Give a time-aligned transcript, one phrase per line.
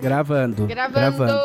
[0.00, 0.66] Gravando.
[0.66, 1.00] Gravando.
[1.16, 1.40] Gravando.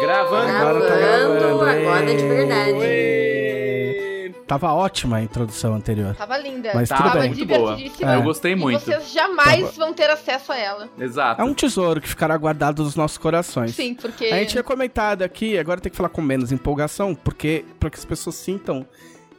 [0.00, 0.50] Gravando.
[0.50, 1.62] Agora tá gravando.
[1.64, 2.78] agora é de verdade.
[2.82, 4.32] Ê.
[4.46, 6.14] Tava ótima a introdução anterior.
[6.14, 6.70] Tava linda.
[6.74, 7.28] Mas Tava tudo bem.
[7.30, 7.74] muito boa.
[7.74, 8.14] divertidíssima.
[8.14, 8.80] Eu gostei E muito.
[8.80, 10.88] vocês jamais Tava- vão ter acesso a ela.
[10.98, 11.40] Exato.
[11.40, 13.74] É um tesouro que ficará guardado nos nossos corações.
[13.74, 14.26] Sim, porque.
[14.26, 17.98] A gente tinha comentado aqui, agora tem que falar com menos empolgação, porque para que
[17.98, 18.86] as pessoas sintam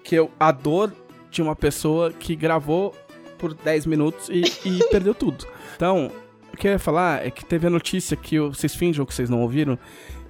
[0.03, 0.91] que eu, a dor
[1.31, 2.93] de uma pessoa que gravou
[3.37, 5.45] por 10 minutos e, e perdeu tudo.
[5.77, 6.11] Então,
[6.57, 9.29] o que eu ia falar é que teve a notícia que vocês fingem que vocês
[9.29, 9.77] não ouviram,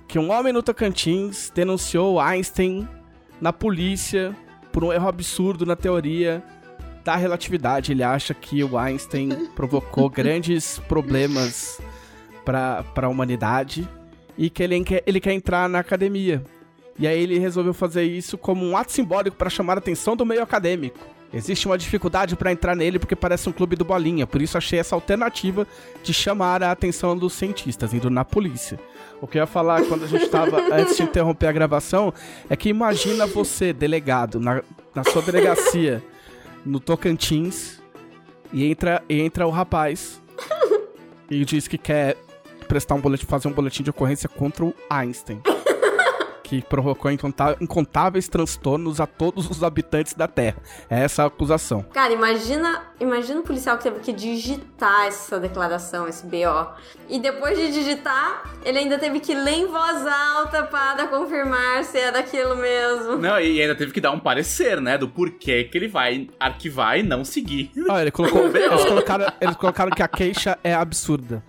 [0.09, 2.85] que um homem no Tocantins denunciou Einstein
[3.39, 4.35] na polícia
[4.73, 6.43] por um erro absurdo na teoria
[7.01, 7.93] da relatividade.
[7.93, 11.79] Ele acha que o Einstein provocou grandes problemas
[12.43, 13.87] para a humanidade
[14.37, 16.43] e que ele quer, ele quer entrar na academia.
[16.99, 20.25] E aí ele resolveu fazer isso como um ato simbólico para chamar a atenção do
[20.25, 20.99] meio acadêmico.
[21.33, 24.79] Existe uma dificuldade para entrar nele porque parece um clube do bolinha, por isso achei
[24.79, 25.67] essa alternativa
[26.01, 28.79] de chamar a atenção dos cientistas, indo na polícia.
[29.21, 32.13] O que eu ia falar quando a gente tava, antes de interromper a gravação,
[32.49, 34.61] é que imagina você, delegado, na,
[34.95, 36.01] na sua delegacia,
[36.65, 37.81] no Tocantins,
[38.53, 40.21] e entra, e entra o rapaz
[41.29, 42.15] e diz que quer
[42.69, 45.41] prestar um boletim, fazer um boletim de ocorrência contra o Einstein.
[46.47, 50.55] Que provocou incontá- incontáveis transtornos a todos os habitantes da Terra.
[50.89, 51.83] É essa a acusação.
[51.93, 56.69] Cara, imagina, imagina o policial que teve que digitar essa declaração, esse BO.
[57.09, 61.97] E depois de digitar, ele ainda teve que ler em voz alta para confirmar se
[61.97, 63.17] é daquilo mesmo.
[63.17, 64.97] Não, e ainda teve que dar um parecer, né?
[64.97, 67.71] Do porquê que ele vai arquivar e não seguir.
[67.89, 71.43] Olha, ele colocou, eles, colocaram, eles colocaram que a queixa é absurda.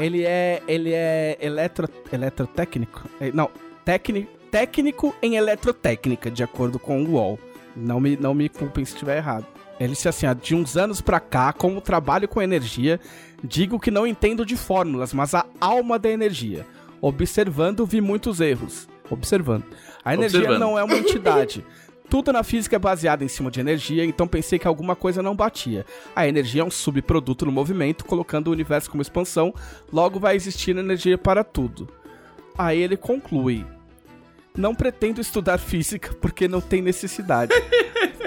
[0.00, 0.62] Ele é.
[0.68, 3.02] Ele é eletro, eletrotécnico?
[3.34, 3.50] Não,
[3.84, 7.38] técnico, em eletrotécnica, de acordo com o UOL.
[7.76, 9.46] Não me, não me culpem se estiver errado.
[9.78, 13.00] Ele disse assim: ó, de uns anos pra cá, como trabalho com energia,
[13.42, 16.66] digo que não entendo de fórmulas, mas a alma da energia.
[17.00, 18.86] Observando, vi muitos erros.
[19.08, 19.64] Observando.
[20.04, 20.60] A energia Observando.
[20.60, 21.64] não é uma entidade.
[22.10, 25.34] Tudo na física é baseado em cima de energia, então pensei que alguma coisa não
[25.34, 25.86] batia.
[26.14, 29.54] A energia é um subproduto no movimento, colocando o universo como expansão,
[29.92, 31.88] logo vai existir energia para tudo.
[32.56, 33.64] Aí ele conclui:
[34.56, 37.52] Não pretendo estudar física porque não tem necessidade.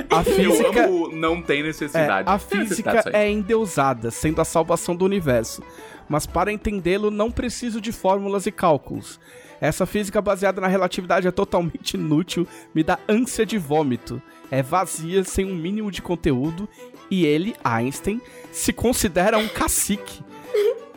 [0.09, 2.29] A física não tem é, necessidade.
[2.29, 5.63] a Não tem física é endeusada, sendo a salvação do universo.
[6.07, 9.19] Mas para entendê-lo, não preciso de fórmulas e cálculos.
[9.63, 12.45] Essa física baseada na relatividade é totalmente inútil,
[12.75, 14.21] me dá ânsia de vômito.
[14.51, 16.67] É vazia, sem um mínimo de conteúdo,
[17.09, 20.21] e ele, Einstein, se considera um cacique.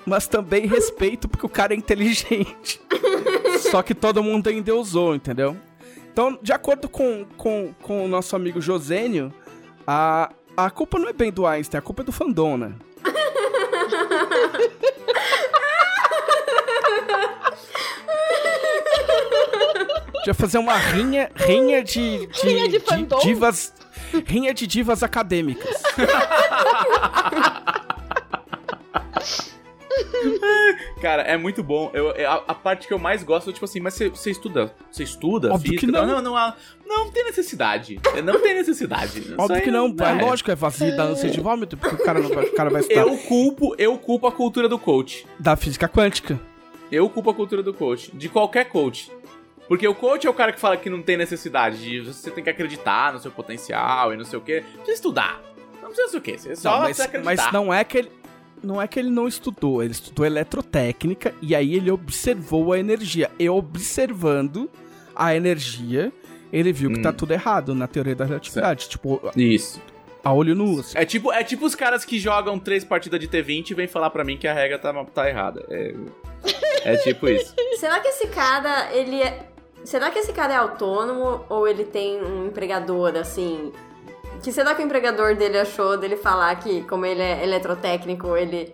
[0.06, 2.81] Mas também respeito porque o cara é inteligente.
[3.71, 5.56] Só que todo mundo endeusou, entendeu?
[6.12, 9.33] Então, de acordo com, com, com o nosso amigo Josênio,
[9.87, 12.72] a, a culpa não é bem do Einstein, a culpa é do fandom, né?
[20.12, 23.19] Podia fazer uma rinha, rinha de, de, Rinha de fandom?
[23.19, 23.73] divas,
[24.25, 25.83] rinha de divas acadêmicas.
[31.00, 31.90] Cara, é muito bom.
[31.92, 34.74] Eu, é a, a parte que eu mais gosto é tipo assim, mas você, estuda?
[34.90, 35.86] Você estuda Óbvio física?
[35.86, 36.06] que não.
[36.06, 36.54] não, não, há-
[36.86, 38.00] não tem necessidade.
[38.24, 39.34] Não tem necessidade.
[39.38, 40.10] Óbvio que não, é.
[40.10, 42.70] é lógico, é vazio da ânsia de vômito, porque o cara, não vai, o cara
[42.70, 45.26] vai estudar Eu culpo, eu culpo a cultura do coach.
[45.38, 46.38] da física quântica.
[46.90, 48.10] Eu culpo a cultura do coach.
[48.14, 49.10] De qualquer coach.
[49.66, 52.44] Porque o coach é o cara que fala que não tem necessidade de você tem
[52.44, 54.62] que acreditar no seu potencial e não sei o quê.
[54.74, 55.42] Precisa estudar.
[55.82, 56.38] Não precisa sei o quê.
[56.38, 57.24] Você só Não, mas, acreditar.
[57.24, 58.12] mas não é que ele.
[58.66, 63.31] Não é que ele não estudou, ele estudou eletrotécnica e aí ele observou a energia.
[63.38, 64.69] E observando
[65.15, 66.12] a energia,
[66.53, 67.03] ele viu que Hum.
[67.03, 68.88] tá tudo errado na teoria da relatividade.
[68.88, 69.81] Tipo, Isso.
[70.25, 70.81] a olho nu.
[70.81, 70.99] assim.
[70.99, 74.10] É tipo, é tipo os caras que jogam três partidas de T20 e vêm falar
[74.10, 75.65] pra mim que a regra tá, tá errada.
[75.71, 75.94] É,
[76.84, 77.55] é tipo isso.
[77.78, 79.47] Será que esse cara, ele é.
[79.84, 83.72] Será que esse cara é autônomo ou ele tem um empregador, assim?
[84.42, 88.72] Que será que o empregador dele achou dele falar que, como ele é eletrotécnico, ele,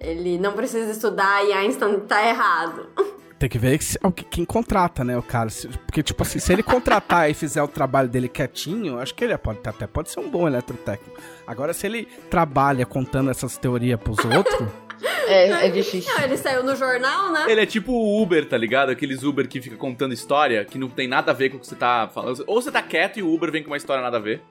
[0.00, 2.88] ele não precisa estudar e Einstein tá errado?
[3.38, 3.98] Tem que ver se-
[4.30, 5.48] quem contrata, né, o cara.
[5.86, 9.36] Porque, tipo assim, se ele contratar e fizer o trabalho dele quietinho, acho que ele
[9.36, 11.18] pode, até pode ser um bom eletrotécnico.
[11.46, 14.68] Agora, se ele trabalha contando essas teorias pros outros,
[15.26, 16.14] É, é difícil.
[16.14, 17.46] Não, ele saiu no jornal, né?
[17.48, 18.90] Ele é tipo o Uber, tá ligado?
[18.90, 21.66] Aqueles Uber que fica contando história que não tem nada a ver com o que
[21.66, 22.44] você tá falando.
[22.46, 24.42] Ou você tá quieto e o Uber vem com uma história nada a ver.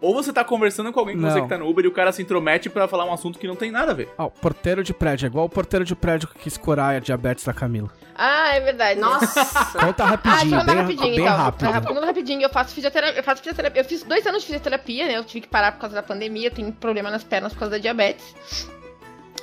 [0.00, 1.30] Ou você tá conversando com alguém com Não.
[1.30, 3.48] você que tá no Uber e o cara se intromete pra falar um assunto que
[3.48, 4.08] não tem nada a ver.
[4.16, 7.44] ó, porteiro de prédio, é igual o porteiro de prédio que quis curar a diabetes
[7.44, 7.90] da Camila.
[8.14, 9.00] Ah, é verdade.
[9.00, 9.44] Nossa!
[9.78, 11.36] Conta Ah, rapidinho, andar bem, rapidinho, bem então.
[11.36, 11.68] rápido.
[11.68, 13.80] Ah, Falando rapidinho, eu faço fisioterapia, eu faço fisioterapia.
[13.82, 15.16] Eu fiz dois anos de fisioterapia, né?
[15.16, 17.72] Eu tive que parar por causa da pandemia, eu tenho problema nas pernas por causa
[17.72, 18.68] da diabetes.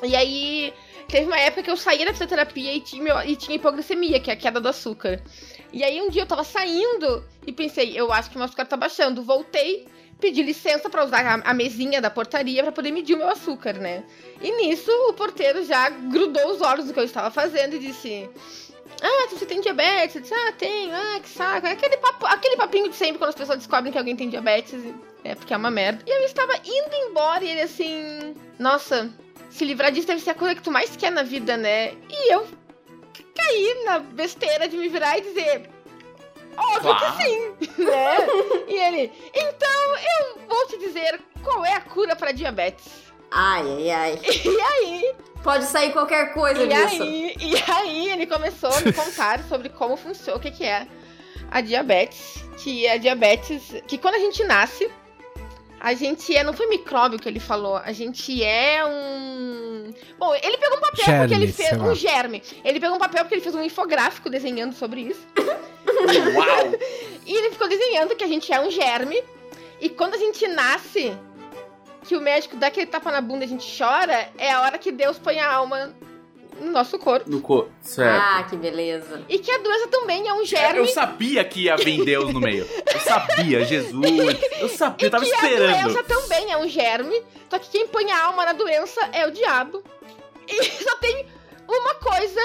[0.04, 0.74] E aí,
[1.08, 4.34] teve uma época que eu saía da fisioterapia e tinha, e tinha hipoglicemia, que é
[4.34, 5.22] a queda do açúcar.
[5.72, 8.78] E aí um dia eu tava saindo e pensei, eu acho que meu açúcar tá
[8.78, 9.22] baixando.
[9.24, 9.88] Voltei,
[10.20, 14.04] pedi licença para usar a, mesinha da portaria para poder medir o meu açúcar, né?
[14.42, 18.30] E nisso o porteiro já grudou os olhos do que eu estava fazendo e disse:
[19.02, 20.16] Ah, você tem diabetes?
[20.16, 21.68] Eu disse, ah, tenho, ah, que saco.
[21.68, 24.82] Aquele, papo, aquele papinho de sempre quando as pessoas descobrem que alguém tem diabetes.
[25.24, 26.04] É porque é uma merda.
[26.06, 28.36] E eu estava indo embora e ele assim.
[28.60, 29.12] Nossa,
[29.50, 31.94] se livrar disso deve ser a coisa que tu mais quer na vida, né?
[32.10, 32.48] E eu
[33.36, 35.70] caí na besteira de me virar e dizer:
[36.58, 37.18] Óbvio claro.
[37.18, 38.18] que sim, né?
[38.68, 43.06] e ele, então eu vou te dizer qual é a cura para diabetes.
[43.32, 44.20] Ai, ai, ai.
[44.46, 45.16] E aí?
[45.44, 47.04] Pode sair qualquer coisa e disso.
[47.04, 50.88] Aí, e aí ele começou a me contar sobre como funciona, o que, que é
[51.52, 52.44] a diabetes.
[52.58, 54.90] Que é a diabetes, que quando a gente nasce,
[55.86, 56.44] a gente é.
[56.44, 57.78] Não foi micróbio que ele falou.
[57.78, 59.94] A gente é um.
[60.18, 61.74] Bom, ele pegou um papel germe, porque ele fez.
[61.74, 62.44] Um germe.
[62.64, 65.22] Ele pegou um papel porque ele fez um infográfico desenhando sobre isso.
[65.38, 66.74] Uau!
[67.24, 69.24] e ele ficou desenhando que a gente é um germe.
[69.80, 71.16] E quando a gente nasce,
[72.04, 74.80] que o médico dá aquele tapa na bunda e a gente chora, é a hora
[74.80, 75.96] que Deus põe a alma
[76.60, 77.30] no nosso corpo.
[77.30, 78.24] No corpo, certo.
[78.24, 79.24] Ah, que beleza.
[79.28, 80.80] E que a doença também é um germe.
[80.80, 82.68] Eu sabia que ia vir Deus no meio.
[82.94, 84.06] Eu sabia, Jesus.
[84.60, 85.76] Eu sabia, eu tava e esperando.
[85.76, 89.28] a doença também é um germe, só que quem põe a alma na doença é
[89.28, 89.84] o diabo.
[90.48, 91.26] E só tem
[91.68, 92.42] uma coisa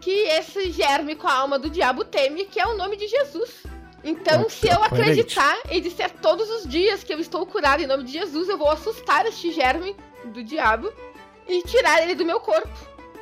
[0.00, 3.62] que esse germe com a alma do diabo teme, que é o nome de Jesus.
[4.04, 8.04] Então, se eu acreditar e disser todos os dias que eu estou curado em nome
[8.04, 10.92] de Jesus, eu vou assustar este germe do diabo
[11.48, 12.68] e tirar ele do meu corpo.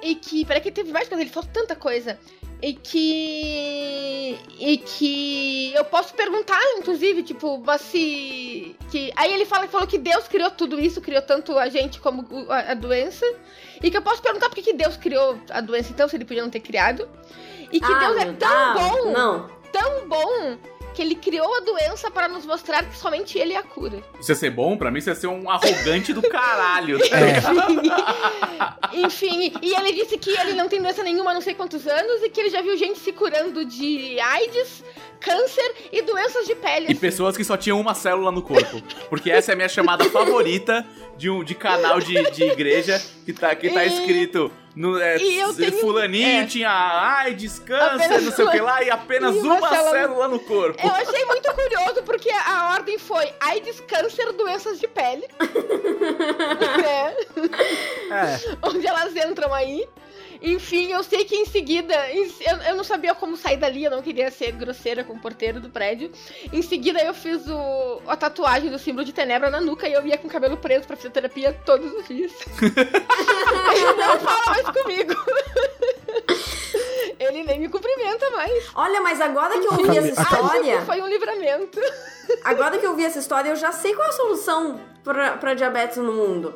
[0.02, 0.44] E que.
[0.44, 2.18] Peraí, que teve mais coisa, ele falou tanta coisa.
[2.62, 4.38] E que.
[4.58, 5.74] E que.
[5.74, 8.76] Eu posso perguntar, inclusive, tipo, mas se.
[8.90, 12.26] Que, aí ele fala, falou que Deus criou tudo isso, criou tanto a gente como
[12.48, 13.26] a, a doença.
[13.82, 16.24] E que eu posso perguntar por que, que Deus criou a doença, então, se ele
[16.24, 17.08] podia não ter criado.
[17.70, 19.12] E que ah, Deus é tão ah, bom.
[19.12, 19.56] Não.
[19.72, 20.56] Tão bom
[20.96, 24.02] que ele criou a doença para nos mostrar que somente ele é a cura.
[24.18, 24.78] Isso ia ser bom?
[24.78, 26.98] Pra mim, isso ia ser um arrogante do caralho.
[27.04, 28.96] É.
[29.04, 32.22] Enfim, e ele disse que ele não tem doença nenhuma há não sei quantos anos
[32.22, 34.82] e que ele já viu gente se curando de AIDS,
[35.20, 36.86] câncer e doenças de pele.
[36.88, 38.82] E pessoas que só tinham uma célula no corpo.
[39.10, 40.82] Porque essa é a minha chamada favorita
[41.18, 44.50] de, um, de canal de, de igreja que tá, que tá escrito.
[44.76, 49.34] No, é, tenho, fulaninho é, tinha AIDS, câncer, não sei o que lá, e apenas
[49.36, 49.90] uma, uma célula...
[49.90, 50.28] célula...
[50.28, 50.78] no corpo.
[50.86, 55.26] Eu achei muito curioso, porque a ordem foi AIDS, câncer, doenças de pele.
[56.84, 57.16] é.
[58.12, 58.38] é.
[58.62, 59.88] Onde elas entram aí.
[60.42, 61.94] Enfim, eu sei que em seguida.
[62.12, 65.60] Eu, eu não sabia como sair dali, eu não queria ser grosseira com o porteiro
[65.60, 66.10] do prédio.
[66.52, 70.06] Em seguida, eu fiz o, a tatuagem do símbolo de tenebra na nuca e eu
[70.06, 72.32] ia com o cabelo preso pra fisioterapia todos os dias.
[72.60, 75.14] Ele não fala mais comigo.
[77.18, 78.70] Ele nem me cumprimenta mais.
[78.74, 80.82] Olha, mas agora que eu ouvi essa história.
[80.82, 81.80] Foi um livramento.
[82.44, 85.54] Agora que eu vi essa história, eu já sei qual é a solução pra, pra
[85.54, 86.54] diabetes no mundo.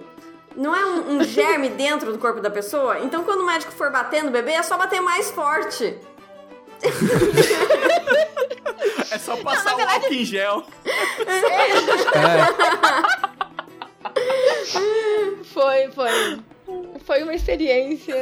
[0.56, 3.00] Não é um, um germe dentro do corpo da pessoa?
[3.00, 5.98] Então, quando o médico for bater no bebê, é só bater mais forte.
[9.10, 10.64] é só passar o álcool em gel.
[10.84, 11.70] É.
[15.52, 16.40] Foi, foi.
[17.04, 18.14] Foi uma experiência.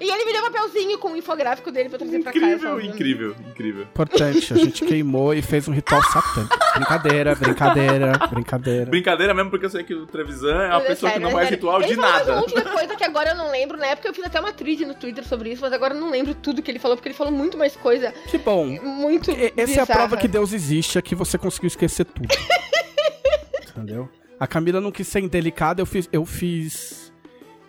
[0.00, 2.86] E ele me deu um papelzinho com o infográfico dele pra trazer incrível, pra casa.
[2.86, 3.82] Incrível, incrível.
[3.82, 6.56] Importante, a gente queimou e fez um ritual satânico.
[6.76, 8.86] Brincadeira, brincadeira, brincadeira.
[8.86, 11.30] Brincadeira mesmo, porque eu sei que o Trevisan é uma é pessoa sério, que não
[11.30, 12.32] é faz ritual ele de nada.
[12.32, 14.86] Uma última coisa que agora eu não lembro, na época eu fiz até uma trilha
[14.86, 17.16] no Twitter sobre isso, mas agora eu não lembro tudo que ele falou, porque ele
[17.16, 18.12] falou muito mais coisa.
[18.30, 18.66] Que bom.
[18.66, 19.80] Muito Essa bizarra.
[19.80, 22.28] é a prova que Deus existe, é que você conseguiu esquecer tudo.
[23.70, 24.08] Entendeu?
[24.38, 26.08] A Camila não quis ser indelicada, eu fiz.
[26.12, 27.07] Eu fiz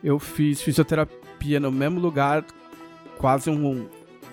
[0.03, 2.45] eu fiz fisioterapia no mesmo lugar
[3.17, 3.87] quase um,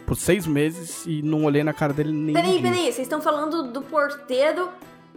[0.06, 2.34] por seis meses e não olhei na cara dele nem.
[2.34, 4.68] Peraí, peraí, vocês estão falando do porteiro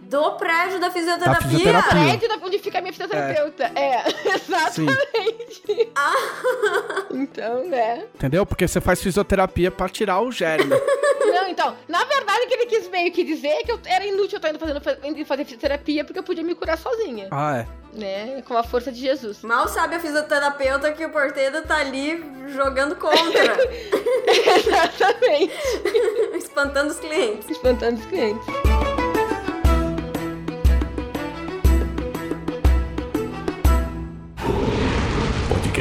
[0.09, 1.39] do prédio da fisioterapia?
[1.39, 2.17] Da fisioterapia.
[2.17, 3.71] prédio onde fica a minha fisioterapeuta.
[3.75, 4.03] É, é
[4.35, 5.91] exatamente.
[5.95, 7.05] Ah.
[7.11, 8.05] Então, né?
[8.15, 8.43] Entendeu?
[8.43, 10.73] Porque você faz fisioterapia pra tirar o germe.
[11.31, 14.03] Não, então, na verdade, o que ele quis meio que dizer é que eu, era
[14.03, 17.27] inútil eu estar indo, fazendo, indo fazer fisioterapia porque eu podia me curar sozinha.
[17.29, 17.67] Ah, é.
[17.93, 18.41] Né?
[18.47, 19.43] Com a força de Jesus.
[19.43, 23.57] Mal sabe a fisioterapeuta que o porteiro tá ali jogando contra.
[24.57, 25.53] Exatamente.
[26.35, 27.47] Espantando os clientes.
[27.49, 28.45] Espantando os clientes.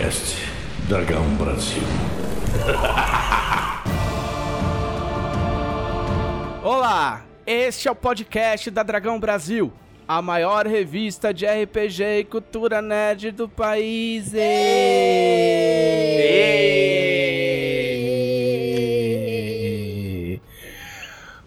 [0.09, 0.37] Podcast
[0.89, 1.83] Dragão Brasil.
[6.65, 9.71] Olá, este é o podcast da Dragão Brasil.
[10.07, 14.33] a maior revista de RPG e cultura nerd do país.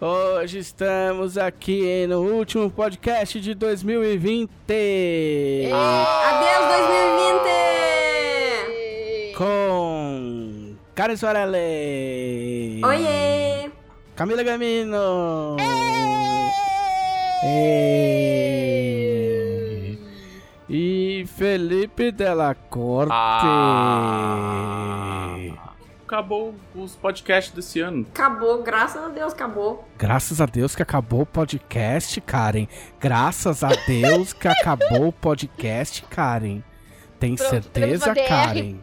[0.00, 4.48] Hoje estamos aqui no último podcast de 2020.
[5.72, 8.31] Adeus 2020!
[9.42, 12.80] Com Karen Soarelli.
[12.84, 13.72] Oiê!
[14.14, 15.56] Camila Gamino.
[20.70, 23.10] E Felipe Della Corte.
[23.12, 24.14] Ah.
[26.06, 28.06] Acabou os podcasts desse ano.
[28.14, 29.88] Acabou, graças a Deus, acabou.
[29.98, 32.68] Graças a Deus que acabou o podcast, Karen.
[33.00, 36.62] Graças a Deus que acabou o podcast, Karen.
[37.22, 38.80] Tem Pronto, certeza, DR Karen?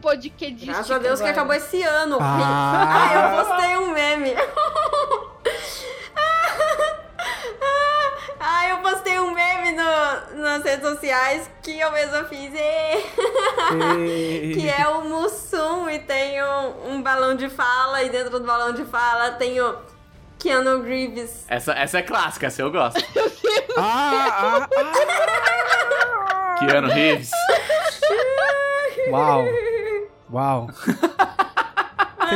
[0.64, 1.30] Graças a Deus que agora.
[1.30, 2.16] acabou esse ano.
[2.18, 2.88] Ah.
[2.88, 4.34] Ah, eu postei um meme.
[8.42, 12.50] Ah, eu postei um meme no, nas redes sociais que eu mesma fiz.
[14.54, 18.72] Que é o Mussum e tem um, um balão de fala e dentro do balão
[18.72, 19.76] de fala tem o
[20.38, 21.44] Keanu Reeves.
[21.48, 22.98] Essa, essa é clássica, essa eu gosto.
[23.76, 26.56] Ah, ah, ah.
[26.58, 27.30] Keanu Reeves.
[29.10, 29.44] Uau.
[30.32, 30.68] Uau.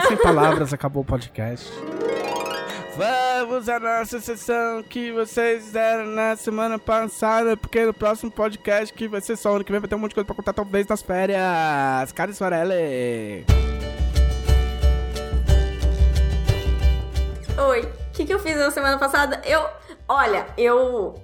[0.09, 1.71] Sem palavras, acabou o podcast.
[2.97, 9.09] Vamos à nossa sessão que vocês fizeram na semana passada, porque no próximo podcast, que
[9.09, 10.87] vai ser só ano que vem, vai ter um monte de coisa pra contar, talvez
[10.87, 12.13] nas férias.
[12.13, 13.45] Cara Soarelli.
[17.69, 19.41] Oi, o que, que eu fiz na semana passada?
[19.45, 19.65] Eu.
[20.09, 21.15] Olha, eu.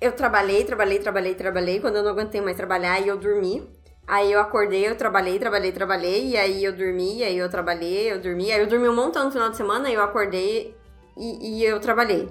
[0.00, 1.80] Eu trabalhei, trabalhei, trabalhei, trabalhei.
[1.80, 3.68] Quando eu não aguentei mais trabalhar, e eu dormi.
[4.08, 6.28] Aí eu acordei, eu trabalhei, trabalhei, trabalhei.
[6.30, 8.50] E aí eu dormi, aí eu trabalhei, eu dormi.
[8.50, 10.74] Aí eu dormi um montão no final de semana, eu acordei
[11.14, 12.26] e, e eu trabalhei.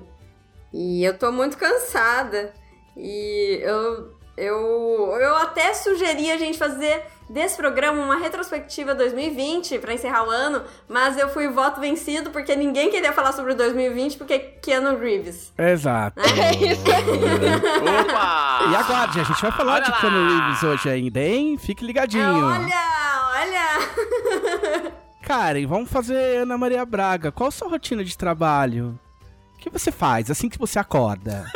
[0.74, 2.51] E eu tô muito cansada.
[2.96, 4.17] E eu.
[4.36, 10.29] Eu, eu até sugeri a gente fazer desse programa uma retrospectiva 2020 pra encerrar o
[10.29, 14.98] ano, mas eu fui voto vencido porque ninguém queria falar sobre o 2020 porque Keanu
[14.98, 15.53] Reeves.
[15.57, 16.19] Exato.
[16.19, 16.84] É isso.
[18.01, 18.60] Opa!
[18.72, 19.98] E aguarde, a gente vai falar Olha de lá.
[19.98, 21.57] Keanu Reeves hoje ainda, hein?
[21.57, 22.46] Fique ligadinho.
[22.46, 24.91] Olha, olha!
[25.24, 27.31] Karen, vamos fazer Ana Maria Braga.
[27.31, 28.98] Qual a sua rotina de trabalho?
[29.55, 31.46] O que você faz assim que você acorda?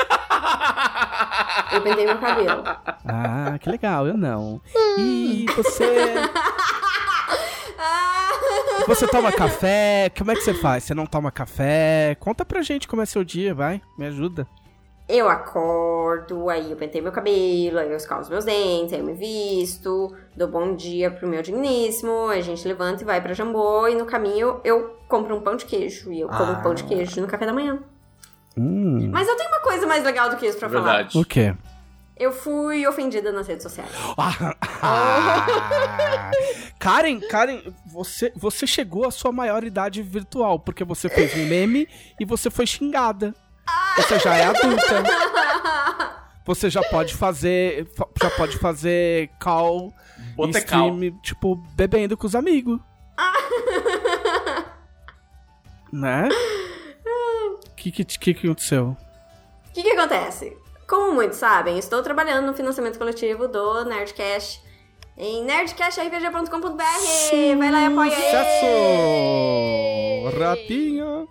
[1.73, 2.63] Eu pentei meu cabelo.
[3.05, 4.61] Ah, que legal, eu não.
[4.97, 6.13] E você.
[7.77, 8.29] Ah,
[8.87, 10.11] Você toma café?
[10.17, 10.83] Como é que você faz?
[10.83, 12.15] Você não toma café?
[12.19, 13.81] Conta pra gente como é seu dia, vai.
[13.97, 14.47] Me ajuda.
[15.09, 19.05] Eu acordo, aí eu pentei meu cabelo, aí eu escalo os meus dentes, aí eu
[19.05, 23.89] me visto, dou bom dia pro meu digníssimo, a gente levanta e vai pra Jambô,
[23.89, 26.61] e no caminho eu compro um pão de queijo, e eu como Ah.
[26.63, 27.79] pão de queijo no café da manhã.
[28.57, 29.09] Hum.
[29.11, 30.81] Mas eu tenho uma coisa mais legal do que isso pra falar.
[30.83, 31.17] Verdade.
[31.17, 31.55] O quê?
[32.17, 33.89] Eu fui ofendida nas redes sociais.
[34.17, 35.47] Ah.
[36.77, 41.87] Karen, Karen, você, você chegou à sua maioridade virtual, porque você fez um meme
[42.19, 43.33] e você foi xingada.
[43.95, 45.03] Você já é adulta.
[46.43, 47.85] Você já pode fazer.
[47.95, 50.89] fa- Já pode fazer call em Botecal.
[50.95, 52.79] stream, tipo, bebendo com os amigos.
[55.93, 56.27] né?
[57.81, 58.95] O que, que, que que aconteceu?
[59.67, 60.55] O que, que acontece?
[60.87, 64.61] Como muitos sabem, estou trabalhando no financiamento coletivo do Nerdcast
[65.17, 67.57] em nerdcastrpg.com.br.
[67.57, 68.67] Vai lá e apoia Sucesso!
[70.39, 71.27] Ratinho!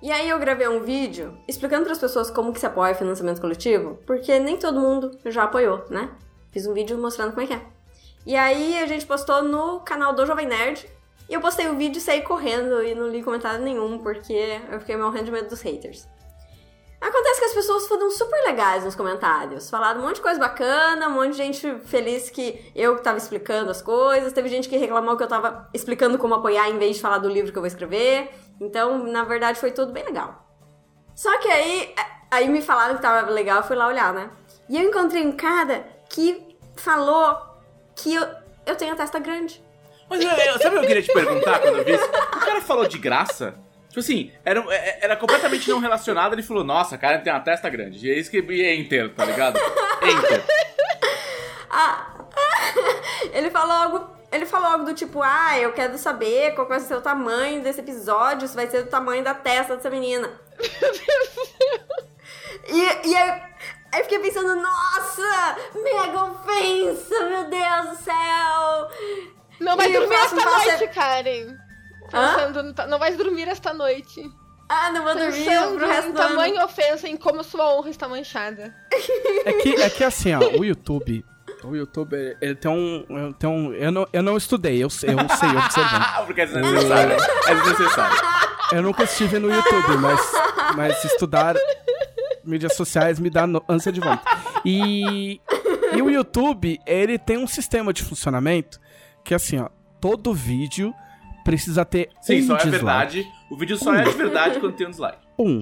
[0.00, 3.42] E aí eu gravei um vídeo explicando para as pessoas como que se apoia financiamento
[3.42, 6.08] coletivo, porque nem todo mundo já apoiou, né?
[6.50, 7.60] Fiz um vídeo mostrando como é que é.
[8.24, 10.88] E aí a gente postou no canal do Jovem Nerd.
[11.28, 14.80] E eu postei o vídeo e saí correndo e não li comentário nenhum, porque eu
[14.80, 16.08] fiquei morrendo de medo dos haters.
[17.00, 19.70] Acontece que as pessoas foram super legais nos comentários.
[19.70, 23.18] Falaram um monte de coisa bacana, um monte de gente feliz que eu que tava
[23.18, 24.32] explicando as coisas.
[24.32, 27.28] Teve gente que reclamou que eu tava explicando como apoiar em vez de falar do
[27.28, 28.30] livro que eu vou escrever.
[28.60, 30.44] Então, na verdade, foi tudo bem legal.
[31.14, 31.94] Só que aí,
[32.30, 34.30] aí me falaram que tava legal, eu fui lá olhar, né?
[34.68, 37.36] E eu encontrei um cara que falou
[37.94, 38.26] que eu,
[38.66, 39.64] eu tenho a testa grande.
[40.08, 42.04] Mas eu, eu- sabe o que eu queria te perguntar quando eu vi isso?
[42.06, 43.54] O cara falou de graça.
[43.88, 46.32] Tipo assim, era, é- era completamente não relacionado.
[46.34, 48.06] Ele falou, nossa, o cara tem uma testa grande.
[48.06, 49.58] E é isso que é enter, tá ligado?
[50.02, 50.44] Enter.
[51.70, 52.14] Ah,
[53.32, 54.18] ele falou algo.
[54.30, 57.80] Ele falou algo do tipo, ah, eu quero saber qual vai ser o tamanho desse
[57.80, 60.30] episódio, se vai ser do tamanho da testa dessa menina.
[62.70, 63.30] E, e aí,
[63.92, 68.88] aí eu fiquei pensando, nossa, mega ofensa, meu Deus do céu.
[69.60, 71.56] Não vai E dormir esta noite, Karen.
[72.12, 72.46] Hã?
[72.46, 74.22] Pensando ta- Não vai dormir esta noite.
[74.68, 75.44] Ah, não vou dormir
[75.76, 78.74] pro resto do tamanho ofensa em como sua honra está manchada.
[79.44, 81.24] É que, é que assim, ó, o YouTube...
[81.64, 83.32] O YouTube, ele tem um.
[83.32, 86.04] Tem um eu, não, eu não estudei, eu, eu sei observando.
[86.26, 87.16] Porque é desnecessário.
[87.48, 88.16] É desnecessário.
[88.70, 90.20] Eu nunca estive no YouTube, mas,
[90.76, 91.56] mas estudar
[92.44, 94.22] mídias sociais me dá ânsia de vômito.
[94.64, 95.40] E,
[95.94, 98.78] e o YouTube, ele tem um sistema de funcionamento
[99.28, 99.68] que, assim, ó,
[100.00, 100.94] todo vídeo
[101.44, 102.66] precisa ter Sim, um só dislike.
[102.66, 103.28] é verdade.
[103.50, 103.94] O vídeo só um.
[103.94, 105.18] é de verdade quando tem um dislike.
[105.38, 105.60] Um.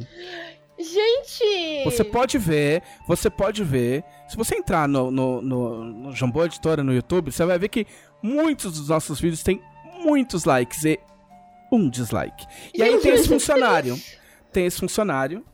[0.79, 1.83] Gente!
[1.85, 4.05] Você pode ver, você pode ver.
[4.29, 7.89] Se você entrar no, no, no, no Jambô Editora no YouTube, você vai ver que
[8.23, 9.61] muitos dos nossos vídeos têm
[10.01, 11.01] muitos likes e
[11.73, 12.47] um dislike.
[12.73, 13.99] E aí tem esse funcionário.
[14.53, 15.45] Tem esse funcionário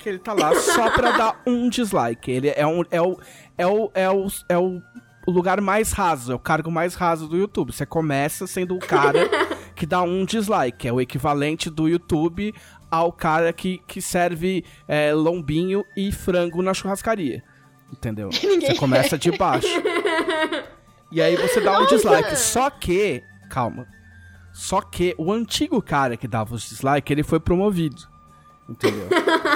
[0.00, 2.28] que ele tá lá só pra dar um dislike.
[2.28, 3.20] Ele é, um, é, o,
[3.56, 4.82] é, o, é, o, é o
[5.30, 7.72] lugar mais raso, é o cargo mais raso do YouTube.
[7.72, 9.28] Você começa sendo o cara
[9.74, 10.88] que dá um dislike.
[10.88, 12.54] É o equivalente do YouTube
[12.90, 17.42] ao cara que, que serve é, lombinho e frango na churrascaria.
[17.92, 18.30] Entendeu?
[18.32, 19.68] Você começa de baixo.
[21.10, 22.34] E aí você dá um dislike.
[22.36, 23.86] Só que, calma.
[24.52, 28.08] Só que o antigo cara que dava os dislikes, ele foi promovido.
[28.68, 29.08] Entendeu?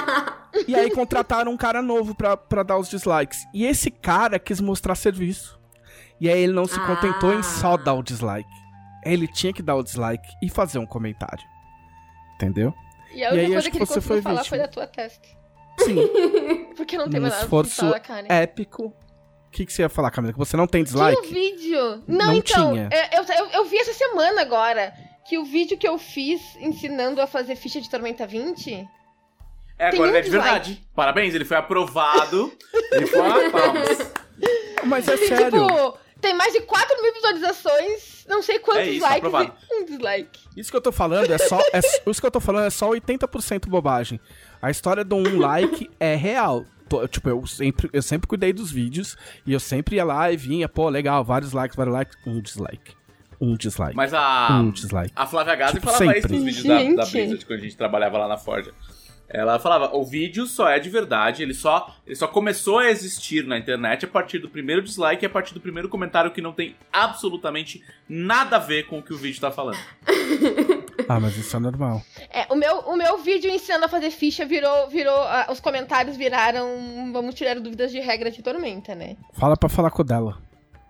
[0.69, 3.39] e aí contrataram um cara novo pra, pra dar os dislikes.
[3.55, 5.56] E esse cara quis mostrar serviço.
[6.21, 7.35] E aí ele não se contentou ah.
[7.35, 8.49] em só dar o dislike.
[9.05, 11.45] Ele tinha que dar o dislike e fazer um comentário.
[12.35, 12.75] Entendeu?
[13.15, 14.49] E a única e coisa que, que ele conseguiu falar vítima.
[14.49, 15.29] foi da tua testa.
[15.81, 15.97] Sim.
[16.77, 18.87] Porque não tem um mais nada esforço falar, épico.
[18.87, 20.33] O que, que você ia falar, Camila?
[20.33, 21.23] Que você não tem dislike?
[21.23, 22.05] Tinha um vídeo.
[22.07, 22.73] Não, Não então.
[22.73, 22.89] tinha.
[23.13, 24.93] Eu, eu, eu vi essa semana agora.
[25.27, 28.87] Que o vídeo que eu fiz ensinando a fazer ficha de Tormenta 20.
[29.79, 30.45] É, agora ele é de dislike.
[30.45, 30.89] verdade.
[30.95, 32.53] Parabéns, ele foi aprovado.
[32.93, 34.13] ele foi ah, palmas.
[34.85, 35.67] Mas é sério.
[35.67, 38.25] Tipo, tem mais de 4 mil visualizações.
[38.29, 39.19] Não sei quantos É isso, likes.
[39.19, 39.53] aprovado.
[39.71, 40.41] e um dislike.
[40.57, 41.59] Isso que eu tô falando é só.
[41.73, 41.79] É,
[42.11, 44.21] isso que eu tô falando é só 80% bobagem.
[44.61, 46.65] A história do um like é real.
[46.89, 50.37] Tô- tipo, eu sempre, eu sempre cuidei dos vídeos e eu sempre ia lá e
[50.37, 52.95] vinha, pô, legal, vários likes, vários likes, um dislike.
[53.41, 53.95] Um dislike.
[53.95, 55.13] Mas a, Um dislike.
[55.15, 56.37] a Flávia Gazi Tipo, falava isso sempre.
[56.37, 57.11] nos vídeos da, da.
[57.11, 58.73] Blizzard, quando a gente trabalhava lá na Forja.
[59.29, 63.45] Ela falava, o vídeo só é de verdade, ele só, ele só começou a existir
[63.45, 66.53] na internet a partir do primeiro dislike e a partir do primeiro comentário que não
[66.53, 69.79] tem absolutamente nada a ver com o que o vídeo tá falando.
[71.09, 72.03] Ah, mas isso é normal.
[72.31, 74.89] É, o meu, o meu vídeo ensinando a fazer ficha virou.
[74.89, 77.13] virou ah, os comentários viraram.
[77.13, 79.17] Vamos tirar dúvidas de regra de tormenta, né?
[79.33, 80.43] Fala pra falar com o dela.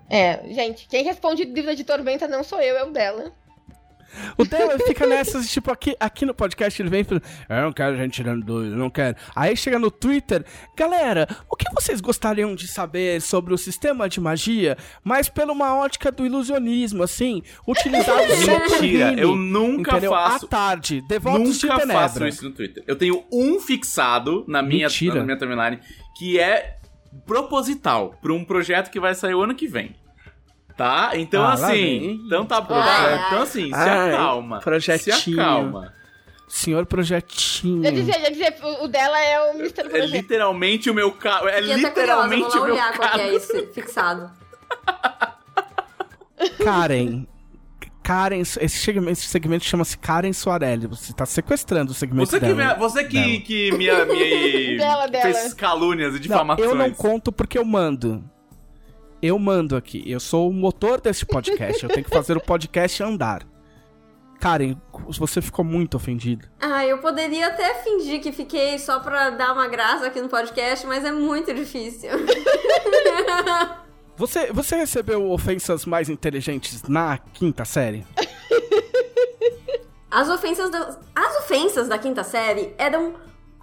[0.09, 3.33] É, gente, quem responde dúvida de tormenta não sou eu, é o dela.
[4.39, 7.97] O dela fica nessas, tipo, aqui, aqui no podcast ele vem falando, eu não quero
[7.97, 9.17] gente tirando dúvida, eu não quero.
[9.35, 10.45] Aí chega no Twitter,
[10.77, 15.77] galera, o que vocês gostariam de saber sobre o sistema de magia, mas pela uma
[15.77, 20.11] ótica do ilusionismo, assim, utilizado Mentira, Rini, eu nunca entendeu?
[20.11, 20.47] faço.
[20.47, 22.03] À tarde, devotos de Nunca Tenebra.
[22.03, 22.85] faço isso no Twitter.
[22.87, 25.17] Eu tenho um fixado na minha, Mentira.
[25.17, 25.79] na minha timeline
[26.19, 26.77] que é
[27.27, 29.95] proposital para um projeto que vai sair o ano que vem.
[30.77, 31.13] Tá?
[31.15, 32.75] Então Ah, assim, então tá bom.
[32.75, 34.59] Ai, Então assim, se Ai, acalma.
[34.61, 35.17] projetinho.
[35.17, 35.93] Se acalma.
[36.49, 37.83] Senhor Projetinho.
[37.83, 39.81] Já dizia, já dizia, o dela é o Mr.
[39.81, 40.11] É Projeto.
[40.13, 41.49] literalmente o meu carro.
[41.49, 43.31] É curiosa, literalmente vou o meu olhar qual que carro.
[43.31, 44.31] é esse fixado.
[46.63, 47.27] Karen.
[48.03, 50.87] Karen, esse segmento, esse segmento chama-se Karen Soarelli.
[50.87, 52.75] Você tá sequestrando o segmento Você que, dela.
[52.75, 53.41] me, você que, dela.
[53.41, 55.25] que me, me Dela, dela.
[55.35, 56.69] fez calúnias e Não, difamações.
[56.69, 58.23] eu não conto porque eu mando.
[59.23, 60.03] Eu mando aqui.
[60.07, 61.83] Eu sou o motor desse podcast.
[61.83, 63.47] eu tenho que fazer o podcast andar.
[64.41, 64.77] Karen,
[65.19, 66.51] você ficou muito ofendida.
[66.61, 70.87] Ah, eu poderia até fingir que fiquei só pra dar uma graça aqui no podcast,
[70.87, 72.11] mas é muito difícil.
[74.19, 78.07] Você, você recebeu ofensas mais inteligentes na quinta série?
[80.11, 83.17] As ofensas da, as ofensas da quinta série eram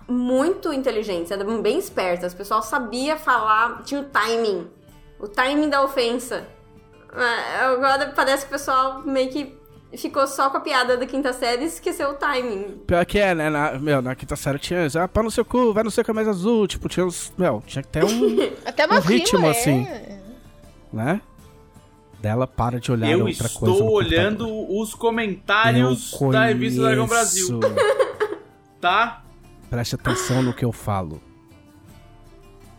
[0.08, 2.34] muito inteligentes, eram bem espertas.
[2.34, 4.68] O pessoal sabia falar, tinha o timing.
[5.24, 6.46] O timing da ofensa.
[7.14, 9.56] Ah, Agora parece que o pessoal meio que
[9.98, 12.82] ficou só com a piada da quinta série e esqueceu o timing.
[12.88, 13.50] Pior que é, né?
[13.50, 14.86] Na, meu, na quinta série tinha.
[15.02, 16.68] Ah, pá no seu cu, vai no seu camisa azul.
[16.68, 17.32] Tipo, tinha uns.
[17.38, 18.38] Meu, tinha ter um.
[18.66, 19.86] Até uma Um ritmo, rima, assim.
[19.88, 20.20] É.
[20.92, 21.22] né?
[22.20, 23.74] Dela para de olhar Eu outra coisa.
[23.74, 24.82] estou no olhando computador.
[24.82, 27.06] os comentários Eu da revista Dragão.
[27.08, 27.60] Brasil,
[28.82, 29.24] tá?
[29.70, 31.22] Preste atenção no que eu falo.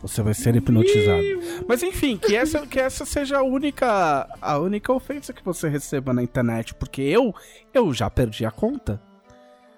[0.07, 1.23] Você vai ser hipnotizado.
[1.67, 6.13] Mas enfim, que essa, que essa seja a única, a única ofensa que você receba
[6.13, 7.33] na internet, porque eu,
[7.73, 9.01] eu já perdi a conta.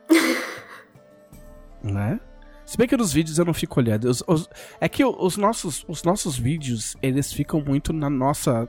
[1.81, 2.19] né?
[2.65, 4.05] Se bem que nos vídeos eu não fico olhando.
[4.09, 4.49] Os- os-
[4.81, 8.67] é que os nossos, os nossos vídeos, eles ficam muito na nossa.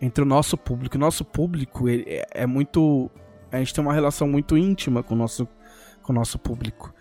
[0.00, 0.96] Entre o nosso público.
[0.96, 3.10] O nosso público ele é, é muito.
[3.52, 5.58] A gente tem uma relação muito íntima com o nosso, com
[6.04, 6.94] com o nosso público.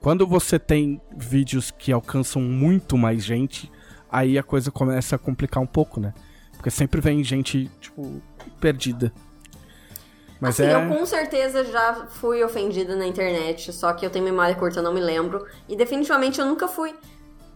[0.00, 3.70] Quando você tem vídeos que alcançam muito mais gente,
[4.10, 6.14] aí a coisa começa a complicar um pouco, né?
[6.52, 8.22] Porque sempre vem gente, tipo,
[8.60, 9.12] perdida.
[10.40, 10.74] Mas assim, é...
[10.74, 14.82] eu com certeza já fui ofendida na internet, só que eu tenho memória curta, eu
[14.82, 15.44] não me lembro.
[15.68, 16.94] E definitivamente eu nunca fui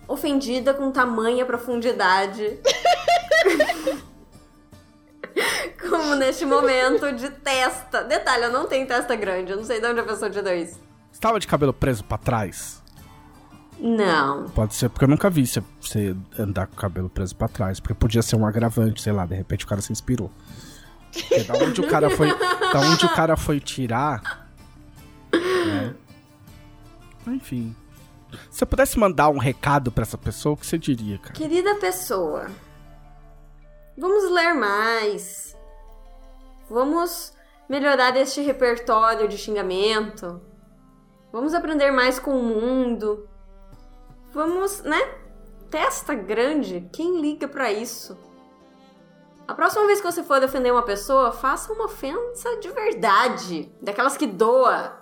[0.09, 2.59] ofendida com tamanha profundidade.
[5.89, 8.03] Como neste momento de testa.
[8.03, 10.92] Detalhe, eu não tenho testa grande, eu não sei de onde a pessoa tirou isso.
[11.23, 12.83] Você tava de cabelo preso para trás?
[13.79, 14.49] Não.
[14.49, 17.79] Pode ser, porque eu nunca vi você andar com o cabelo preso para trás.
[17.79, 20.33] Porque podia ser um agravante, sei lá, de repente o cara se inspirou.
[21.13, 22.27] Porque da onde o cara foi.
[22.27, 24.51] Da onde o cara foi tirar.
[25.33, 25.95] Né?
[27.29, 27.77] Enfim.
[28.51, 31.35] Se você pudesse mandar um recado para essa pessoa, o que você diria, cara?
[31.35, 32.49] Querida pessoa,
[33.97, 35.57] vamos ler mais.
[36.69, 37.33] Vamos
[37.69, 40.51] melhorar este repertório de xingamento.
[41.33, 43.29] Vamos aprender mais com o mundo.
[44.33, 45.01] Vamos, né?
[45.71, 46.89] Testa grande.
[46.93, 48.19] Quem liga para isso?
[49.49, 54.17] A próxima vez que você for defender uma pessoa, faça uma ofensa de verdade, daquelas
[54.17, 54.99] que doa.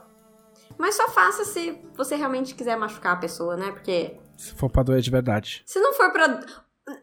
[0.79, 3.71] Mas só faça se você realmente quiser machucar a pessoa, né?
[3.71, 4.19] Porque.
[4.37, 5.63] Se for pra doer de verdade.
[5.67, 6.41] Se não for pra.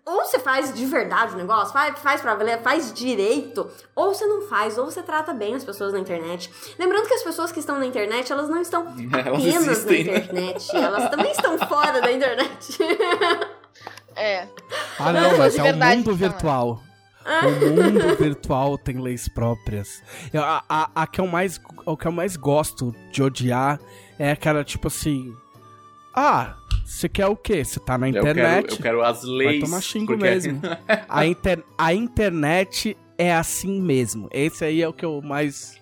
[0.06, 4.26] Ou você faz de verdade o negócio, faz, faz pra valer, faz direito, ou você
[4.26, 6.52] não faz, ou você trata bem as pessoas na internet.
[6.78, 10.12] Lembrando que as pessoas que estão na internet, elas não estão elas apenas existem, na
[10.12, 10.18] né?
[10.20, 10.82] internet, né?
[10.82, 12.78] elas também estão fora da internet.
[14.20, 14.48] É.
[14.98, 16.82] Ah, não, mas é o mundo virtual.
[17.24, 20.02] O mundo virtual tem leis próprias.
[20.34, 23.80] A, a, a, que eu mais, o que eu mais gosto de odiar
[24.18, 25.36] é aquela tipo assim.
[26.16, 26.56] Ah,
[26.88, 27.66] você quer o quê?
[27.66, 28.38] Você tá na internet.
[28.38, 29.60] Eu quero, eu quero as leis.
[29.60, 30.24] Vai tomar xingo porque...
[30.24, 30.62] mesmo.
[31.10, 34.30] a, inter, a internet é assim mesmo.
[34.32, 35.76] Esse aí é o que eu mais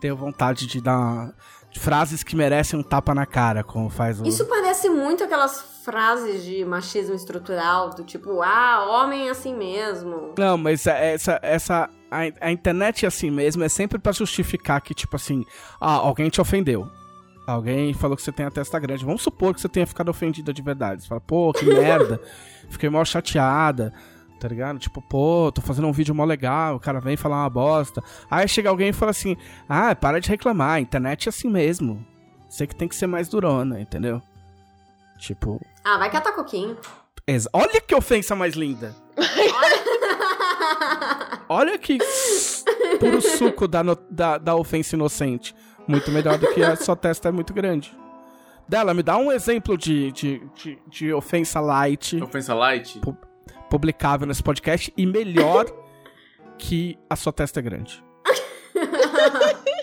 [0.00, 1.34] tenho vontade de dar.
[1.78, 4.24] Frases que merecem um tapa na cara, como faz o.
[4.24, 10.32] Isso parece muito aquelas frases de machismo estrutural, do tipo, ah, homem é assim mesmo.
[10.38, 14.80] Não, mas é, essa, essa a, a internet é assim mesmo é sempre para justificar
[14.80, 15.44] que, tipo assim,
[15.78, 16.90] ah, alguém te ofendeu.
[17.46, 19.04] Alguém falou que você tem a testa grande.
[19.04, 21.02] Vamos supor que você tenha ficado ofendida de verdade.
[21.02, 22.20] Você fala, pô, que merda.
[22.68, 23.92] Fiquei mal chateada.
[24.40, 24.78] Tá ligado?
[24.78, 26.76] Tipo, pô, tô fazendo um vídeo mó legal.
[26.76, 28.02] O cara vem falar uma bosta.
[28.30, 29.36] Aí chega alguém e fala assim:
[29.68, 30.72] Ah, para de reclamar.
[30.72, 32.04] A internet é assim mesmo.
[32.48, 34.20] Você que tem que ser mais durona, entendeu?
[35.18, 35.60] Tipo.
[35.82, 36.76] Ah, vai catar coquinho.
[37.52, 38.94] Olha que ofensa mais linda.
[41.48, 41.98] Olha que
[43.00, 45.54] puro suco da, da, da ofensa inocente.
[45.86, 47.96] Muito melhor do que a sua testa é muito grande.
[48.68, 52.20] Dela, me dá um exemplo de, de, de, de ofensa light.
[52.22, 52.98] Ofensa light?
[53.00, 53.16] Pu
[53.68, 55.66] publicável nesse podcast e melhor
[56.56, 58.02] que a sua testa é grande.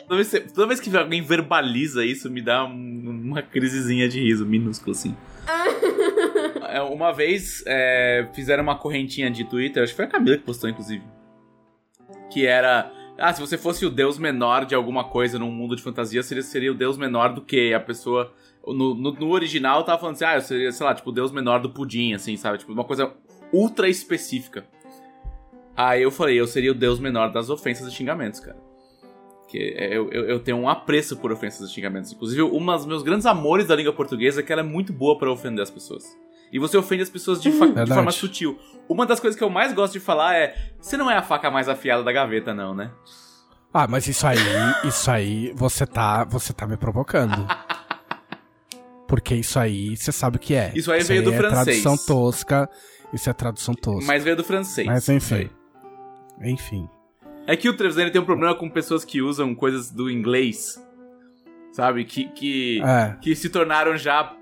[0.08, 4.46] toda, vez, toda vez que alguém verbaliza isso, me dá um, uma crisezinha de riso,
[4.46, 5.16] minúsculo assim.
[6.74, 10.44] É, uma vez é, fizeram uma correntinha de Twitter, acho que foi a Camila que
[10.44, 11.04] postou, inclusive.
[12.32, 12.92] Que era.
[13.18, 16.44] Ah, se você fosse o deus menor de alguma coisa num mundo de fantasia, seria,
[16.44, 18.34] seria o deus menor do que a pessoa.
[18.66, 21.32] No, no, no, original tava falando assim, ah, eu seria, sei lá, tipo, o deus
[21.32, 22.58] menor do pudim, assim, sabe?
[22.58, 23.14] Tipo, uma coisa
[23.52, 24.66] ultra específica.
[25.76, 28.58] Aí eu falei, eu seria o deus menor das ofensas e xingamentos, cara.
[29.42, 32.12] Porque eu, eu, eu, tenho um apreço por ofensas e xingamentos.
[32.12, 35.18] Inclusive, um dos meus grandes amores da língua portuguesa é que ela é muito boa
[35.18, 36.04] para ofender as pessoas.
[36.54, 38.60] E você ofende as pessoas de, de forma sutil.
[38.88, 41.50] Uma das coisas que eu mais gosto de falar é: você não é a faca
[41.50, 42.92] mais afiada da gaveta, não, né?
[43.74, 44.38] Ah, mas isso aí,
[44.86, 47.48] isso aí, você tá, você tá me provocando.
[49.08, 50.72] Porque isso aí, você sabe o que é.
[50.76, 51.82] Isso aí isso veio aí do é francês.
[51.82, 52.70] tradução tosca.
[53.12, 54.06] Isso é tradução tosca.
[54.06, 54.86] Mas veio do francês.
[54.86, 55.50] Mas enfim.
[56.40, 56.88] Enfim.
[57.48, 60.80] É que o Trevzane tem um problema com pessoas que usam coisas do inglês,
[61.72, 62.06] sabe?
[62.06, 63.16] Que, que, é.
[63.20, 64.36] que se tornaram já.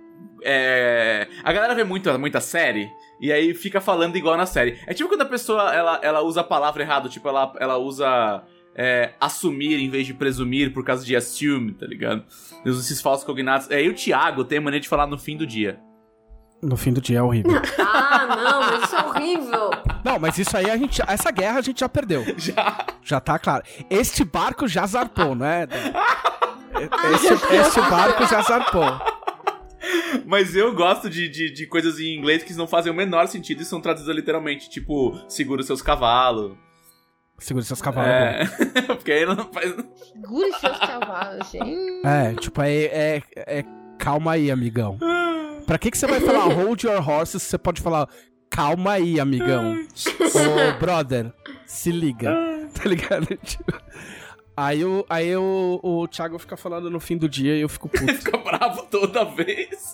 [0.44, 1.28] É...
[1.44, 4.80] A galera vê muito, muita série e aí fica falando igual na série.
[4.88, 8.44] É tipo quando a pessoa ela, ela usa a palavra errado, tipo, ela, ela usa
[8.76, 12.24] é, assumir em vez de presumir por causa de assume, tá ligado?
[12.66, 13.70] Usa esses falsos cognatos.
[13.70, 15.80] Aí o Thiago tem a maneira de falar no fim do dia.
[16.62, 17.60] No fim do dia é horrível.
[17.80, 19.70] ah, não, mas isso é horrível.
[20.04, 21.02] Não, mas isso aí a gente.
[21.08, 22.24] Essa guerra a gente já perdeu.
[22.38, 22.86] Já.
[23.04, 23.64] Já tá claro.
[23.90, 25.68] Este barco já zarpou, né?
[27.14, 28.86] Este, este barco já zarpou.
[30.26, 33.62] Mas eu gosto de, de, de, coisas em inglês que não fazem o menor sentido
[33.62, 34.70] e são traduzidas literalmente.
[34.70, 36.58] Tipo, segura os seus cavalos.
[37.40, 38.10] Segura os seus cavalos.
[38.10, 38.46] É,
[38.96, 39.74] porque aí não faz.
[40.14, 42.06] Segura os seus cavalos, gente.
[42.06, 43.64] É, tipo, é, é, é
[43.98, 44.98] calma aí, amigão.
[45.66, 47.42] Pra que, que você vai falar hold your horses?
[47.42, 48.08] Você pode falar
[48.50, 49.76] calma aí, amigão.
[49.76, 51.34] Ô, brother,
[51.66, 52.32] se liga.
[52.74, 53.28] tá ligado?
[54.56, 57.88] Aí, o, aí o, o Thiago fica falando no fim do dia e eu fico
[57.88, 58.14] puto.
[58.14, 59.94] fica bravo toda vez.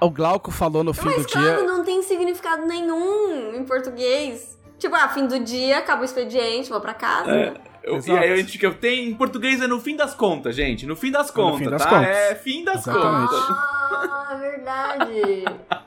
[0.00, 1.66] O Glauco falou no fim Mas, do claro, dia.
[1.66, 4.58] não tem significado nenhum em português.
[4.78, 7.30] Tipo, ah, fim do dia, acaba o expediente, vou pra casa.
[7.30, 7.54] É.
[7.82, 8.70] Eu, e aí a gente fica.
[8.72, 10.84] Tem, em português é no fim das contas, gente.
[10.84, 11.88] No fim das contas, fim das tá?
[11.88, 12.08] contas.
[12.08, 13.30] É fim das Exatamente.
[13.30, 13.56] contas.
[13.56, 15.44] Ah, verdade.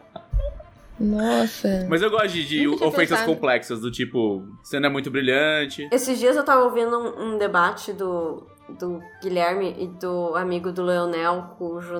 [0.99, 1.87] Nossa.
[1.89, 3.25] Mas eu gosto de, de ofensas pensado.
[3.25, 5.87] complexas, do tipo, você não é muito brilhante.
[5.91, 8.45] Esses dias eu tava ouvindo um, um debate do,
[8.77, 11.97] do Guilherme e do amigo do Leonel, cujo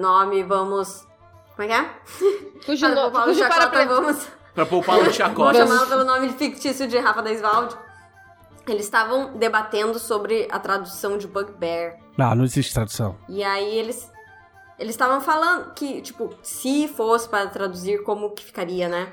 [0.00, 1.06] nome vamos.
[1.56, 1.90] Como é que é?
[2.66, 4.28] Cujo, Para no, o Paulo cujo Chacota, para vamos.
[4.54, 5.54] Pra poupar o Vou chacota.
[5.66, 7.74] chamá-lo pelo nome fictício de Rafa da Isvaldi.
[8.68, 11.96] Eles estavam debatendo sobre a tradução de Bugbear.
[12.16, 13.16] Não, não existe tradução.
[13.28, 14.11] E aí eles
[14.82, 19.12] eles estavam falando que, tipo, se fosse para traduzir, como que ficaria, né?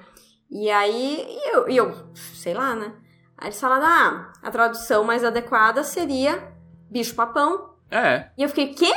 [0.49, 1.95] E aí e eu, e eu,
[2.33, 2.91] sei lá, né?
[3.37, 6.51] Aí eles falaram, ah, a tradução mais adequada seria
[6.89, 7.69] bicho-papão.
[7.91, 8.91] É, E eu fiquei, quê?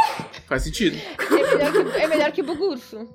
[0.49, 0.97] faz sentido.
[1.31, 3.09] É melhor que, é melhor que bugurso.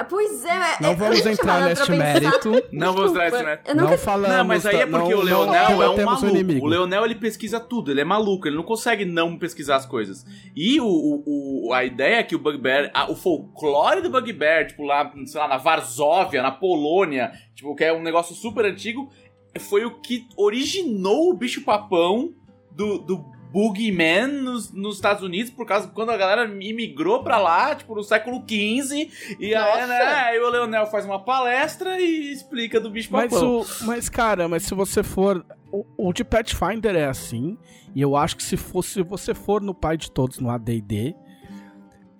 [0.00, 2.50] Ah, Pois é, é- Não é- vamos entrar neste mérito.
[2.72, 3.60] Não vou mostrar esse Desculpa, né?
[3.66, 4.36] Eu nunca Não falamos.
[4.36, 6.26] Não, mas aí é porque não- o não Leonel é um maluco.
[6.26, 6.66] inimigo.
[6.66, 10.24] O Leonel ele pesquisa tudo, ele é maluco, ele não consegue não pesquisar as coisas.
[10.56, 14.66] E o, o- o- a ideia é que o Bugbear, a- o folclore do Bugbear,
[14.66, 19.10] tipo lá, sei lá, na Varsóvia, na Polônia, tipo, que é um negócio super antigo,
[19.58, 22.32] foi o que originou o bicho-papão
[22.70, 27.74] do, do Boogeyman nos, nos Estados Unidos, por causa quando a galera imigrou pra lá,
[27.74, 32.80] tipo, no século XV, e aí, né, aí o Leonel faz uma palestra e explica
[32.80, 33.58] do bicho-papão.
[33.58, 35.44] Mas, o, mas, cara, mas se você for.
[35.72, 37.56] O, o de Pathfinder é assim.
[37.94, 41.14] E eu acho que se, fosse, se você for no pai de todos no ADD.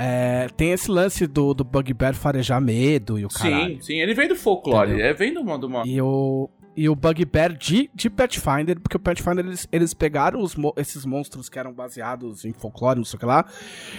[0.02, 3.74] É, tem esse lance do, do Bugbear farejar medo e o caralho.
[3.74, 5.06] Sim, sim, ele vem do folclore, Entendeu?
[5.06, 5.68] é, vem do mundo.
[5.68, 5.86] Do...
[5.86, 10.54] E o, e o Bugbear de, de Pathfinder, porque o Pathfinder eles, eles pegaram os,
[10.76, 13.44] esses monstros que eram baseados em folclore, não sei o que lá.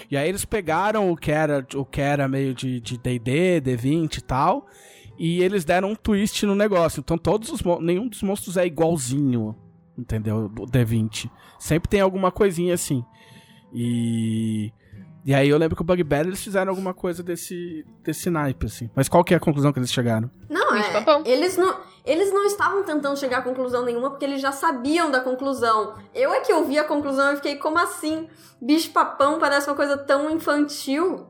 [0.09, 4.17] E aí eles pegaram o que era, o que era meio de de DD, D20
[4.17, 4.67] e tal.
[5.17, 6.99] E eles deram um twist no negócio.
[6.99, 9.55] Então todos os nenhum dos monstros é igualzinho,
[9.97, 10.45] entendeu?
[10.45, 11.29] O D20.
[11.59, 13.05] Sempre tem alguma coisinha assim.
[13.73, 14.71] E.
[15.23, 18.89] E aí eu lembro que o Bugbear eles fizeram alguma coisa desse, desse naipe, assim.
[18.95, 20.31] Mas qual que é a conclusão que eles chegaram?
[20.49, 20.79] Não, é.
[20.79, 21.21] Bicho-papão.
[21.23, 25.19] Eles não, eles não estavam tentando chegar a conclusão nenhuma porque eles já sabiam da
[25.19, 25.95] conclusão.
[26.13, 28.27] Eu é que ouvi a conclusão e fiquei, como assim?
[28.61, 31.27] Bicho-papão parece uma coisa tão infantil.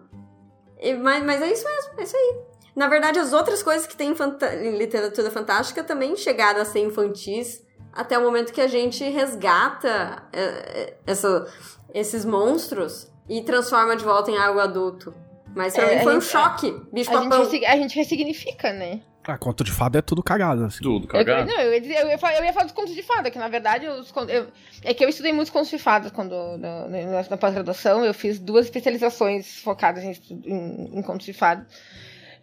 [0.79, 2.39] E- mas, mas é isso mesmo, é isso aí.
[2.75, 7.61] Na verdade, as outras coisas que tem em, literatura fantástica também chegaram a ser infantis
[7.91, 11.45] até o momento que a gente resgata é, é, essa-
[11.93, 15.13] esses monstros e transforma de volta em algo adulto.
[15.53, 16.67] Mas pra É, mim foi um gente- choque.
[16.67, 17.39] A gente, Bicho-papão.
[17.39, 19.01] ressign- a gente ressignifica, né?
[19.23, 20.81] Ah, conto de fada é tudo cagado, assim.
[20.81, 21.47] Tudo, Eu, cagado.
[21.47, 24.11] não, eu, eu falar, eu ia falar dos contos de fada, que na verdade os
[24.27, 24.47] eu-
[24.83, 28.03] é que eu estudei muitos contos de fada quando, na, na- na pós-graduação.
[28.03, 30.11] Eu fiz duas especializações focadas em,
[30.45, 31.67] em- em contos de fada.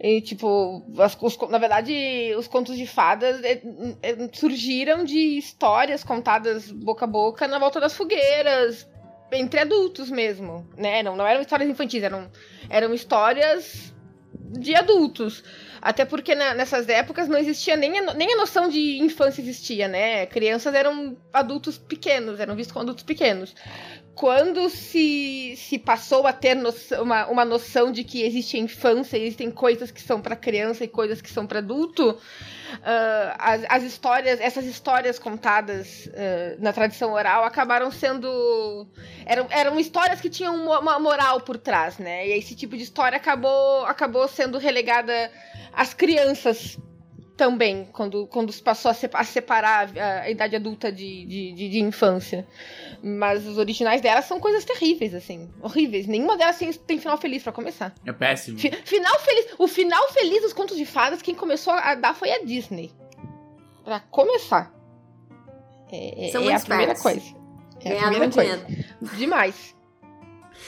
[0.01, 1.93] E, tipo, as- os na verdade,
[2.39, 3.61] os contos de fadas é,
[4.01, 8.89] é, surgiram de histórias contadas boca a boca na volta das fogueiras,
[9.33, 11.03] entre adultos mesmo, né?
[11.03, 12.31] Não, não eram histórias infantis, eram,
[12.71, 13.93] eram histórias
[14.33, 15.43] de adultos.
[15.81, 19.89] Até porque na- nessas épocas não existia nem a, nem a noção de infância existia,
[19.89, 20.27] né?
[20.27, 23.55] Crianças eram adultos pequenos, eram vistos como adultos pequenos.
[24.15, 26.57] Quando se, se passou a ter
[27.01, 31.21] uma, uma noção de que existe infância, existem coisas que são para criança e coisas
[31.23, 32.19] que são para adulto,
[32.83, 38.87] ah, as, as histórias, essas histórias contadas ah, na tradição oral acabaram sendo.
[39.27, 42.27] Eram, eram histórias que tinham uma, moral por trás, né?
[42.29, 45.31] E esse tipo de história acabou, acabou sendo relegada
[45.73, 46.79] às crianças
[47.37, 51.53] também, quando, quando se passou a, se- a separar a, a idade adulta de, de,
[51.53, 52.45] de- de infância.
[53.03, 55.49] Mas os originais delas são coisas terríveis, assim.
[55.63, 56.07] Horríveis.
[56.07, 57.95] Nenhuma delas tem, tem final feliz pra começar.
[58.05, 58.59] É péssimo.
[58.59, 59.55] Fi- final feliz.
[59.59, 62.93] O final feliz dos contos de fadas, quem começou a dar foi a Disney.
[63.85, 64.75] Pra começar.
[65.93, 67.21] É, é- São é a primeira coisa.
[67.85, 68.57] É a primeira muito coisa.
[68.57, 68.89] dinheiro.
[69.17, 69.77] Demais.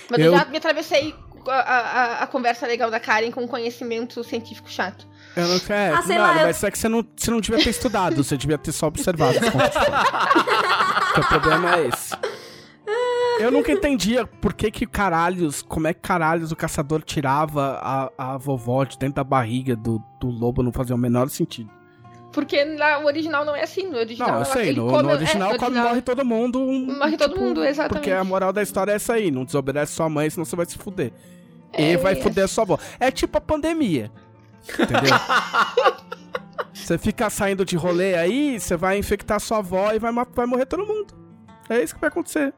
[0.09, 1.13] Mas eu, Eu- já me atravessei
[1.49, 5.07] a, a- a conversa legal da Karen com conhecimento científico chato.
[5.41, 5.97] Eu não quero.
[5.97, 8.23] Ah, sei mano, lá, eu- mas é que você não, você não devia ter estudado,
[8.25, 9.71] você devia ter só observado os contos.
[11.15, 12.15] Porque o problema é esse.
[13.39, 18.35] Eu nunca entendia por que que caralhos, como é que caralhos o caçador tirava a,
[18.35, 21.71] a vovó de dentro da barriga do, do lobo, não fazia o menor sentido.
[22.33, 23.89] Porque na, o original não é assim.
[23.89, 26.25] No original, Não, eu sei, no, come- no é, original no come, original- morre todo
[26.25, 26.61] mundo.
[26.61, 27.95] um- Morre todo mundo, exatamente.
[27.95, 30.67] Porque a moral da história é essa aí, não desobedece sua mãe, senão você vai
[30.67, 31.13] se fuder.
[31.73, 32.23] É e vai isso.
[32.23, 32.79] fuder a sua avó.
[33.01, 34.13] É tipo a pandemia.
[34.69, 35.17] Entendeu?
[36.73, 40.67] Você fica saindo de rolê aí, você vai infectar sua avó e vai, vai morrer
[40.67, 41.15] todo mundo.
[41.69, 42.53] É isso que vai acontecer.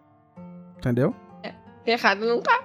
[0.78, 1.14] Entendeu?
[1.42, 1.54] É.
[1.86, 2.64] Errado não tá.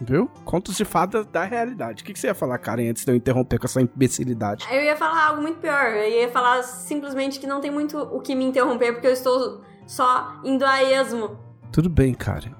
[0.00, 0.30] Viu?
[0.44, 2.02] Contos de fadas da realidade.
[2.02, 4.66] O que, que você ia falar, Karen, antes de eu interromper com essa imbecilidade?
[4.70, 5.86] Eu ia falar algo muito pior.
[5.86, 9.62] Eu ia falar simplesmente que não tem muito o que me interromper, porque eu estou
[9.86, 11.38] só indo a esmo.
[11.72, 12.57] Tudo bem, Karen.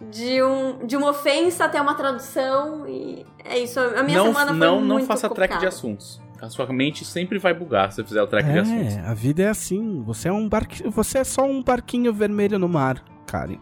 [0.00, 3.78] De, um, de uma ofensa até uma tradução e é isso.
[3.78, 5.58] A minha não, semana foi não, muito Não faça complicada.
[5.58, 6.20] track de assuntos.
[6.40, 8.96] A sua mente sempre vai bugar se você fizer o track de É, assuntos.
[8.96, 10.02] a vida é assim.
[10.04, 10.88] Você é um barqui...
[10.88, 13.58] Você é só um barquinho vermelho no mar, Karen.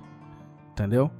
[0.71, 1.11] Entendeu?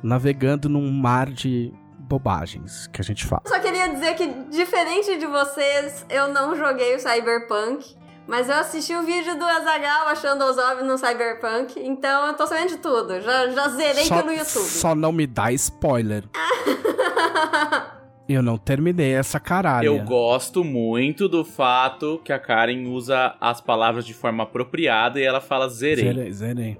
[0.00, 3.42] Navegando num mar de bobagens que a gente fala.
[3.46, 7.96] Só queria dizer que, diferente de vocês, eu não joguei o Cyberpunk.
[8.26, 11.78] Mas eu assisti o vídeo do Azagal achando os ovos no Cyberpunk.
[11.80, 13.20] Então eu tô sabendo de tudo.
[13.20, 14.64] Já, já zerei Só, pelo YouTube.
[14.64, 16.24] só não me dá spoiler.
[18.28, 19.84] Eu não terminei essa caralho.
[19.84, 25.24] Eu gosto muito do fato que a Karen usa as palavras de forma apropriada e
[25.24, 26.04] ela fala zerei.
[26.04, 26.78] Zerei, zerei.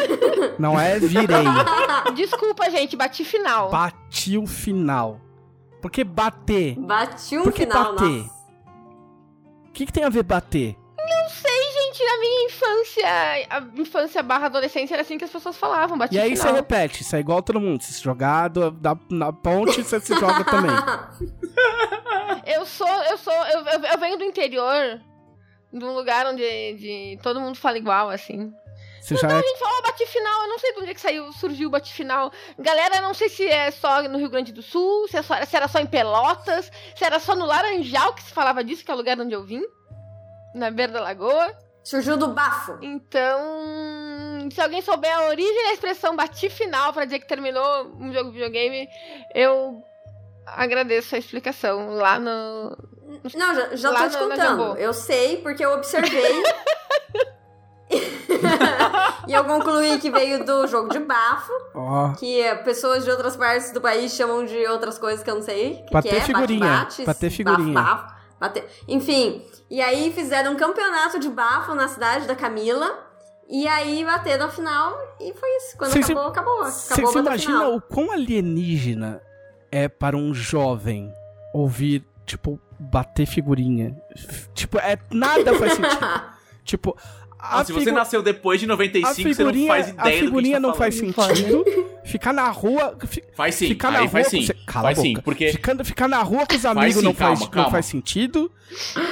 [0.58, 1.44] não é virei.
[2.14, 3.68] Desculpa, gente, bati final.
[3.68, 5.20] Bati o final.
[5.82, 6.76] Por que bater?
[6.78, 8.08] Bati um Por que final, bater?
[8.08, 8.36] nossa.
[9.76, 10.74] O que, que tem a ver bater?
[10.98, 13.06] Não sei, gente, na minha infância,
[13.50, 16.54] a infância barra adolescência era assim que as pessoas falavam, bati E aí você final.
[16.56, 17.82] repete, isso é igual todo mundo.
[17.82, 20.70] Se jogar do- da- na ponte, você se joga também.
[22.46, 24.98] Eu sou, eu sou, eu, eu, eu venho do interior,
[25.72, 28.50] de um lugar onde de, todo mundo fala igual, assim.
[29.06, 30.94] Você já Então é a gente fala bate final, eu não sei de onde é
[30.94, 32.32] que saiu, surgiu o bate final.
[32.58, 35.40] Galera, eu não sei se é só no Rio Grande do Sul, se, é só-
[35.44, 38.90] se era só em Pelotas, se era só no Laranjal que se falava disso, que
[38.90, 39.62] é o lugar onde eu vim.
[40.54, 41.56] Na beira da lagoa.
[41.84, 42.78] Surgiu do bafo.
[42.82, 48.12] Então, se alguém souber a origem da expressão bati final pra dizer que terminou um
[48.12, 48.88] jogo de videogame,
[49.34, 49.80] eu
[50.46, 52.76] agradeço a explicação lá no.
[53.36, 54.76] Não, já, já tô te contando.
[54.78, 56.42] Eu sei porque eu observei.
[59.28, 63.72] e eu concluí que veio do jogo de bafo, Ó, que pessoas de outras partes
[63.72, 65.82] do país chamam de outras coisas que eu não sei.
[65.86, 67.74] Que Bater que é, figurinha, bater figurinha.
[67.74, 73.04] Bafo, bafo, bater- Enfim, e aí fizeram um campeonato de bafo na cidade da Camila.
[73.48, 75.76] E aí bateram a final e foi isso.
[75.78, 76.64] Quando Cê- acabou, acabou.
[76.64, 77.76] Você Acabou a imagina final.
[77.76, 79.22] o quão alienígena
[79.70, 81.12] é para um jovem
[81.54, 83.96] ouvir, tipo, bater figurinha?
[84.52, 86.22] Tipo, é, nada faz sentido.
[86.64, 86.96] tipo,
[87.50, 90.18] Ah, se você nasceu depois de a 95, você não figurinha, faz a ideia do
[90.20, 91.64] que figurinha a gente tá não faz sentido.
[92.04, 92.96] Ficar na rua.
[93.06, 94.46] fi- Faz sim, ficar na aí rua faz sim.
[94.46, 95.22] você- Cala faz a sim, boca.
[95.22, 97.70] porque Ficando, ficar na rua com os amigos sim, não, calma, faz, não calma.
[97.70, 98.50] faz sentido.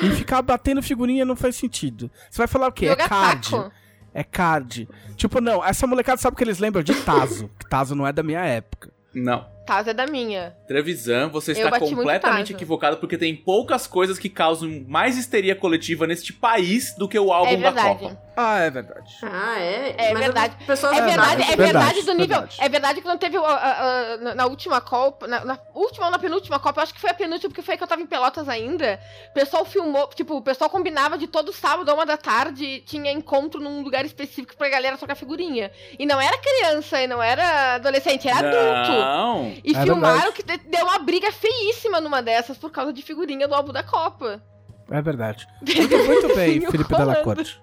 [0.03, 2.11] E ficar batendo figurinha não faz sentido.
[2.31, 2.87] Você vai falar o quê?
[2.89, 3.51] Jogar é card.
[3.51, 3.73] taco.
[4.13, 4.89] É card.
[5.17, 7.51] Tipo, não, essa molecada sabe que eles lembram de Tazo.
[7.59, 8.93] que Tazo não é da minha época.
[9.13, 9.53] não.
[9.67, 10.55] Taz é da minha.
[10.67, 16.07] Trevisan, você Eu está completamente equivocado porque tem poucas coisas que causam mais histeria coletiva
[16.07, 17.73] neste país do que o álbum É da.
[17.73, 18.25] Copa.
[18.37, 19.17] Ah, é verdade.
[19.23, 19.95] Ah, é?
[19.97, 20.57] É Mas verdade.
[20.59, 22.39] as Pessoas É verdade, verdade, é verdade verdade, do nível.
[22.39, 22.57] verdade.
[22.59, 25.27] É verdade que não teve uh, uh, uh, na, última Copa.
[25.29, 27.75] Na, na última ou na penúltima Copa, eu acho que foi a penúltima, porque foi
[27.75, 28.99] a que eu tava em Pelotas ainda.
[29.31, 33.13] O pessoal filmou, tipo, o pessoal combinava de todo sábado, a uma da tarde, tinha
[33.13, 35.71] encontro num lugar específico pra galera trocar figurinha.
[35.97, 38.93] E não era criança, e não era adolescente, era adulto.
[39.01, 39.54] Não.
[39.63, 40.33] E É filmaram verdade.
[40.33, 43.83] que de- deu uma briga feíssima numa dessas por causa de figurinha do álbum da
[43.83, 44.43] Copa.
[44.91, 45.47] É verdade.
[45.63, 46.61] Muito, muito bem.
[46.71, 47.61] Felipe Della Corte.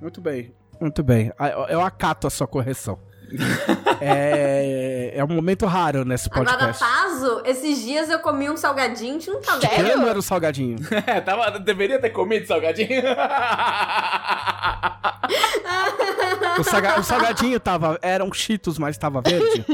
[0.00, 0.54] Muito bem.
[0.80, 1.32] Muito bem.
[1.38, 2.98] Ah, Eu, acato a sua correção.
[4.00, 6.82] é, é um momento raro nesse Agora, podcast.
[6.82, 9.86] Tazo, esses dias eu comi um salgadinho que não tava Sério?
[9.88, 10.78] Eu não era o salgadinho.
[11.06, 13.02] É, tava, deveria ter comido salgadinho.
[16.58, 17.98] O, salga- o salgadinho tava.
[18.02, 19.64] Era um Cheetos, mas tava verde.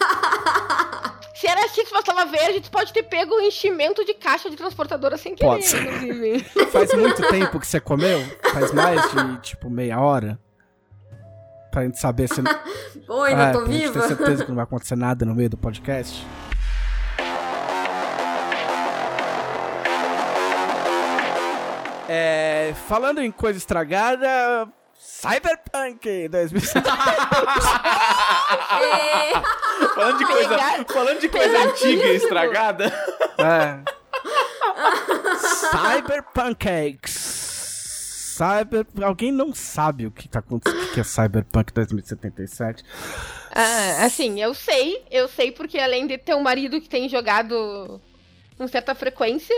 [1.34, 4.56] Se era Cheetos, mas tava verde, tu pode ter pego o enchimento de caixa de
[4.56, 5.74] transportadora sem querer, Pode.
[5.74, 6.40] inclusive.
[6.70, 8.20] Faz muito tempo que você comeu?
[8.52, 10.38] Faz mais de, tipo, meia hora?
[11.70, 12.42] Pra gente saber se.
[13.08, 14.00] Oi, não É, tô pra gente viva?
[14.02, 16.26] ter certeza que não vai acontecer nada no meio do podcast.
[22.08, 24.68] É, falando em coisa estragada,
[25.20, 26.88] Cyberpunk 2070.
[28.80, 29.32] É,
[29.94, 32.86] falando de coisa, falando de coisa antiga e estragada.
[33.36, 33.80] É.
[35.76, 37.12] Cyberpunks.
[38.34, 38.86] Cyber...
[39.02, 42.82] Alguém não sabe o que tá acontecendo, o que é Cyberpunk 2077.
[43.50, 48.00] Ah, assim, eu sei, eu sei porque além de ter um marido que tem jogado
[48.56, 49.54] com certa frequência,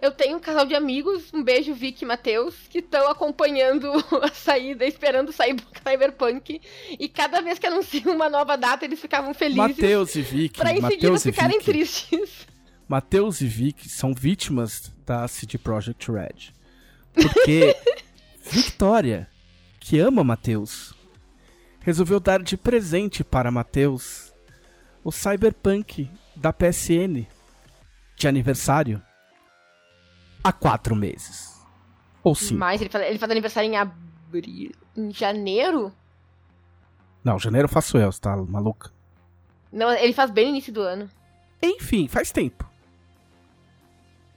[0.00, 3.90] eu tenho um casal de amigos, um beijo Vicky e Matheus, que estão acompanhando
[4.22, 9.32] a saída, esperando sair Cyberpunk, e cada vez que anunciam uma nova data, eles ficavam
[9.32, 11.70] felizes Matheus e Vicky, pra em seguida Matheus e ficarem Vicky.
[11.72, 12.46] tristes.
[12.88, 16.52] Matheus e Vic são vítimas da CD Projekt Red.
[17.12, 17.76] Porque
[18.48, 19.28] Victoria,
[19.80, 20.94] que ama Matheus,
[21.80, 24.32] resolveu dar de presente para Matheus
[25.02, 27.26] o Cyberpunk da PSN
[28.16, 29.02] de aniversário
[30.46, 31.60] há quatro meses.
[32.22, 32.56] Ou sim.
[32.56, 34.72] Mas ele faz, ele faz aniversário em abril.
[34.96, 35.92] Em janeiro?
[37.22, 38.90] Não, janeiro eu faço eu, você tá maluca?
[39.72, 41.10] Não, ele faz bem no início do ano.
[41.62, 42.68] Enfim, faz tempo.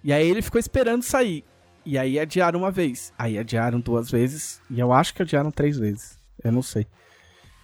[0.03, 1.43] E aí ele ficou esperando sair.
[1.85, 3.13] E aí adiaram uma vez.
[3.17, 4.61] Aí adiaram duas vezes.
[4.69, 6.17] E eu acho que adiaram três vezes.
[6.43, 6.87] Eu não sei.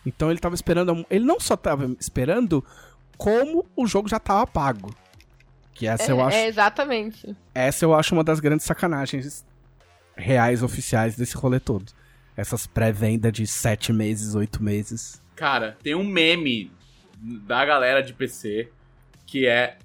[0.05, 1.05] Então ele tava esperando.
[1.09, 2.63] Ele não só tava esperando,
[3.17, 4.93] como o jogo já tava pago.
[5.75, 6.37] Que essa é, eu acho.
[6.37, 7.35] É, exatamente.
[7.53, 9.45] Essa eu acho uma das grandes sacanagens
[10.15, 11.91] reais oficiais desse rolê todo.
[12.35, 15.21] Essas pré-venda de sete meses, oito meses.
[15.35, 16.71] Cara, tem um meme
[17.17, 18.69] da galera de PC
[19.27, 19.77] que é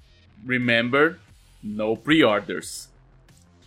[0.46, 1.18] Remember
[1.62, 2.88] No Pre-Orders.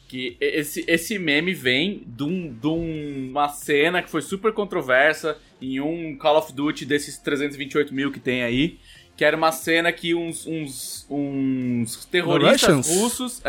[0.08, 5.82] Que esse, esse meme vem de, um, de uma cena que foi super controversa em
[5.82, 8.80] um Call of Duty desses 328 mil que tem aí.
[9.24, 13.42] Que era uma cena que uns, uns, uns terroristas russos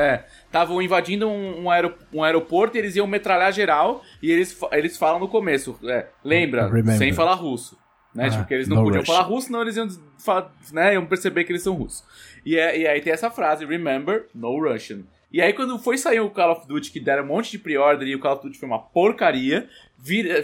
[0.47, 4.01] estavam é, invadindo um, um, aerop um, aeroporto e eles iam metralhar geral.
[4.23, 6.97] E eles, eles falam no começo, é, lembra, Remember.
[6.97, 7.77] sem falar russo.
[8.15, 8.27] Né?
[8.27, 9.17] Ah, tipo, porque eles não podiam Russian.
[9.17, 12.05] falar russo, senão eles iam, falar, né, iam perceber que eles são russos.
[12.47, 15.01] E, é, e aí tem essa frase, remember, no Russian.
[15.33, 18.07] E aí quando foi sair o Call of Duty, que deram um monte de pre-order
[18.07, 19.69] e o Call of Duty foi uma porcaria,
[19.99, 20.41] vir,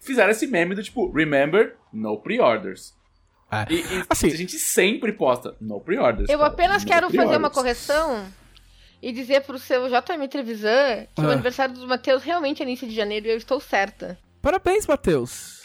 [0.00, 2.98] fizeram esse meme do tipo, remember, no pre-orders.
[3.50, 6.28] Ah, e, e assim, a gente sempre posta no pre-orders.
[6.28, 8.24] Eu cara, apenas quero fazer uma correção
[9.02, 11.26] e dizer pro seu JM Trevisan que ah.
[11.26, 14.18] o aniversário do Matheus realmente é início de janeiro e eu estou certa.
[14.40, 15.60] Parabéns, Matheus.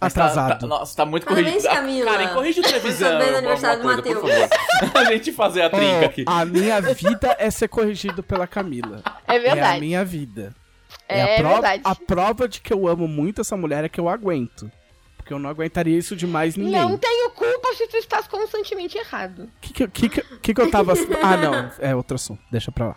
[0.00, 0.48] Atrasado.
[0.50, 1.62] Tá, tá, nossa, tá muito corrigido.
[1.62, 2.10] Parabéns, Camila.
[2.10, 3.20] Karen, corrige o televisão.
[3.20, 4.50] aniversário coisa, do Matheus.
[4.94, 6.24] a gente fazer a trinca oh, aqui.
[6.26, 9.02] A minha vida é ser corrigido pela Camila.
[9.26, 9.60] É verdade.
[9.60, 10.54] É a minha vida.
[11.08, 11.82] É, é a prova, verdade.
[11.84, 14.70] A prova de que eu amo muito essa mulher é que eu aguento.
[15.24, 16.72] Porque eu não aguentaria isso de mais ninguém.
[16.72, 19.44] Não tenho culpa se tu estás constantemente errado.
[19.44, 20.92] O que que, que, que, que eu tava...
[21.22, 21.72] ah, não.
[21.78, 22.42] É outro assunto.
[22.50, 22.96] Deixa pra lá.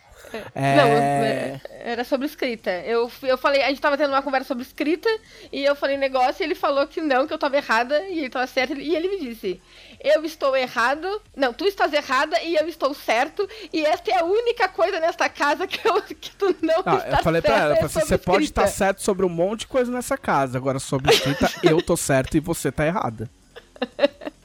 [0.53, 0.75] É...
[0.75, 1.61] Não,
[1.91, 2.69] era sobre escrita.
[2.69, 5.09] Eu, eu falei, a gente tava tendo uma conversa sobre escrita,
[5.51, 8.29] e eu falei negócio, e ele falou que não, que eu tava errada, e ele
[8.29, 9.61] tava certo, e ele me disse:
[10.03, 14.25] Eu estou errado, não, tu estás errada e eu estou certo, e esta é a
[14.25, 17.77] única coisa nesta casa que, eu, que tu não, não está Eu falei pra ela,
[17.77, 21.49] é você pode estar certo sobre um monte de coisa nessa casa, agora sobre escrita
[21.63, 23.29] eu tô certo e você tá errada.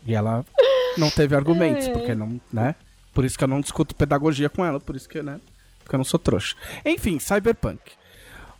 [0.06, 0.44] E ela
[0.96, 2.74] não teve argumentos, porque não, né?
[3.14, 5.38] Por isso que eu não discuto pedagogia com ela, por isso que, né?
[5.82, 6.56] Porque eu não sou trouxa.
[6.84, 7.80] Enfim, Cyberpunk.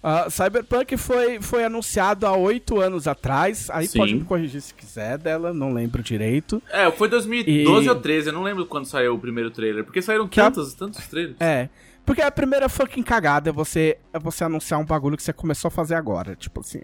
[0.03, 3.71] Uh, Cyberpunk foi, foi anunciado há oito anos atrás.
[3.71, 3.99] Aí Sim.
[3.99, 6.61] pode me corrigir se quiser dela, não lembro direito.
[6.71, 7.89] É, foi 2012 e...
[7.89, 9.85] ou 13, eu não lembro quando saiu o primeiro trailer.
[9.85, 10.77] Porque saíram tantos, a...
[10.77, 11.37] tantos trailers.
[11.41, 11.69] É.
[12.05, 15.69] Porque a primeira fucking cagada é você, é você anunciar um bagulho que você começou
[15.69, 16.35] a fazer agora.
[16.35, 16.81] Tipo assim,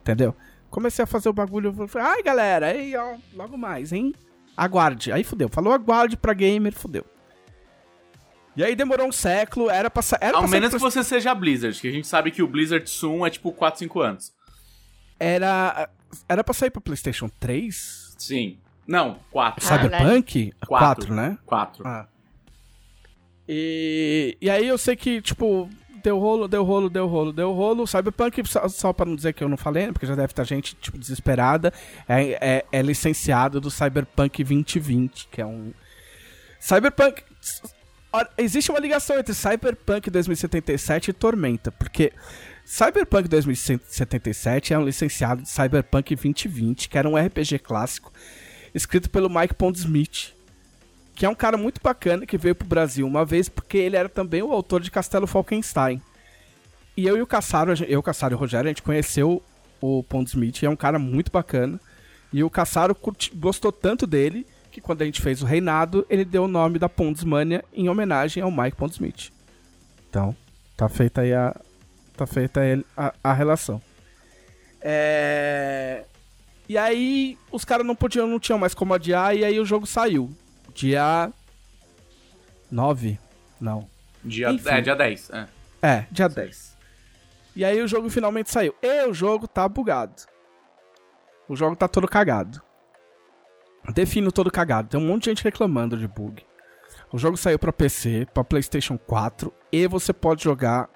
[0.00, 0.32] entendeu?
[0.70, 4.14] Comecei a fazer o bagulho, falei, ai galera, aí ó, logo mais, hein?
[4.56, 5.10] Aguarde.
[5.10, 5.48] Aí fudeu.
[5.48, 7.04] Falou aguarde pra gamer, fudeu.
[8.56, 11.34] E aí demorou um século, era pra era Ao pra menos que você seja a
[11.34, 14.32] Blizzard, que a gente sabe que o Blizzard Soon é tipo 4, 5 anos.
[15.18, 15.88] Era.
[16.28, 18.14] Era pra sair pra PlayStation 3?
[18.18, 18.58] Sim.
[18.86, 19.64] Não, 4.
[19.64, 20.52] Cyberpunk?
[20.66, 21.38] 4, né?
[21.46, 21.86] 4.
[21.86, 22.06] Ah.
[23.48, 25.70] E, e aí eu sei que, tipo,
[26.02, 27.86] deu rolo, deu rolo, deu rolo, deu rolo.
[27.86, 30.74] Cyberpunk, só, só pra não dizer que eu não falei, porque já deve estar gente,
[30.74, 31.72] tipo, desesperada,
[32.08, 35.72] é, é, é licenciado do Cyberpunk 2020, que é um...
[36.60, 37.22] Cyberpunk
[38.36, 42.12] existe uma ligação entre Cyberpunk 2077 e Tormenta, porque
[42.64, 48.12] Cyberpunk 2077 é um licenciado de Cyberpunk 2020, que era um RPG clássico
[48.74, 50.34] escrito pelo Mike Pondsmith,
[51.14, 54.08] que é um cara muito bacana que veio pro Brasil uma vez porque ele era
[54.08, 56.00] também o autor de Castelo Falkenstein.
[56.96, 59.42] E eu e o Cassaro, eu, o Cassaro e o Rogério, a gente conheceu
[59.80, 61.80] o Pondsmith, é um cara muito bacana.
[62.32, 62.96] E o Cassaro
[63.34, 66.88] gostou tanto dele que quando a gente fez o Reinado, ele deu o nome da
[66.88, 69.30] Pondsmania em homenagem ao Mike Pondsmith.
[70.08, 70.34] Então,
[70.76, 71.54] tá feita aí a,
[72.16, 72.60] tá feita
[72.96, 73.80] a, a relação.
[74.80, 76.04] É...
[76.66, 79.86] E aí, os caras não podiam, não tinham mais como adiar, e aí o jogo
[79.86, 80.34] saiu.
[80.74, 81.30] Dia
[82.70, 83.18] 9?
[83.60, 83.86] Não.
[84.24, 85.30] Dia, é, dia 10.
[85.30, 85.46] É.
[85.82, 86.78] é, dia 10.
[87.54, 88.74] E aí o jogo finalmente saiu.
[88.80, 90.22] E o jogo tá bugado.
[91.46, 92.62] O jogo tá todo cagado.
[93.90, 94.88] Defino todo cagado.
[94.88, 96.44] Tem um monte de gente reclamando de bug.
[97.12, 100.88] O jogo saiu para PC, para PlayStation 4 e você pode jogar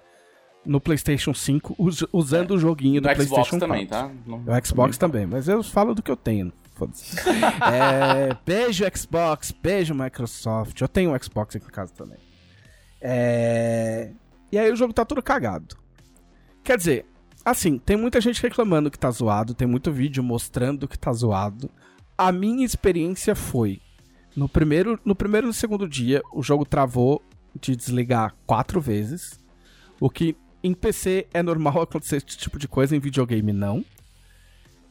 [0.65, 2.57] no PlayStation 5 us usando é.
[2.57, 3.69] o joguinho do no PlayStation Xbox 4.
[3.69, 4.11] também, tá?
[4.27, 6.53] No, o Xbox também, também, mas eu falo do que eu tenho.
[7.73, 10.79] é, beijo Xbox, beijo Microsoft.
[10.81, 12.19] Eu tenho um Xbox aqui em casa também.
[13.01, 14.11] É...
[14.53, 15.77] E aí o jogo tá tudo cagado.
[16.63, 17.07] Quer dizer,
[17.45, 21.71] assim, tem muita gente reclamando que tá zoado, tem muito vídeo mostrando que tá zoado.
[22.19, 23.81] A minha experiência foi
[24.37, 27.23] no primeiro, no primeiro e no segundo dia, o jogo travou
[27.59, 29.41] de desligar quatro vezes.
[29.99, 33.85] O que em PC é normal acontecer esse tipo de coisa, em videogame não.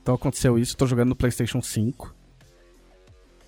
[0.01, 2.13] Então aconteceu isso, tô jogando no PlayStation 5.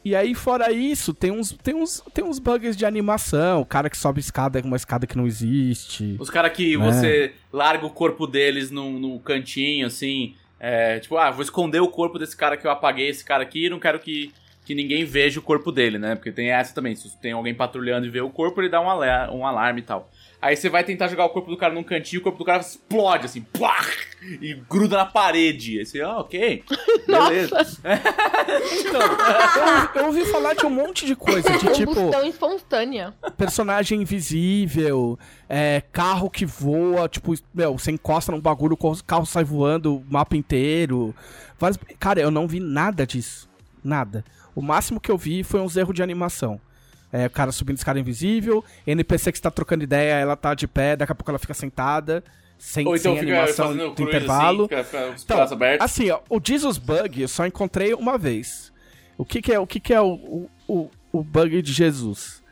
[0.05, 3.59] E aí, fora isso, tem uns, tem uns, tem uns bugs de animação.
[3.61, 6.15] O cara que sobe escada com uma escada que não existe.
[6.17, 6.85] Os caras que né?
[6.85, 10.33] você larga o corpo deles no, no cantinho, assim.
[10.59, 13.69] É, tipo, ah, vou esconder o corpo desse cara que eu apaguei, esse cara aqui,
[13.69, 14.33] não quero que,
[14.65, 16.15] que ninguém veja o corpo dele, né?
[16.15, 16.95] Porque tem essa também.
[16.95, 19.83] Se tem alguém patrulhando e vê o corpo, ele dá um, alar um alarme e
[19.83, 20.09] tal.
[20.39, 22.61] Aí você vai tentar jogar o corpo do cara num cantinho, o corpo do cara
[22.61, 23.75] explode, assim, plá,
[24.21, 25.79] e gruda na parede.
[25.79, 26.63] Aí você, ah, ok,
[27.07, 27.57] beleza.
[28.79, 31.95] então, eu, eu, ouvi falar de um monte de coisa, de tipo...
[31.95, 33.13] Combustão espontânea.
[33.35, 35.17] Personagem invisível,
[35.49, 40.05] é, carro que voa, tipo, meu, você encosta num bagulho, o carro sai voando o
[40.07, 41.15] mapa inteiro.
[41.57, 41.79] Vários...
[41.99, 43.49] Cara, eu não vi nada disso,
[43.83, 44.23] nada.
[44.53, 46.61] O máximo que eu vi foi uns erros de animação.
[47.11, 50.95] É, o cara subindo escada invisível, NPC que está trocando ideia, ela tá de pé,
[50.95, 52.21] daqui a pouco ela fica sentada,
[52.57, 54.69] sem, Ou então sem animação do assim, intervalo.
[54.71, 55.39] Assim, então,
[55.79, 58.73] assim, ó, o Jesus Bug eu só encontrei uma vez.
[59.17, 62.43] O que, que é, o, que que é o, o, o bug de Jesus?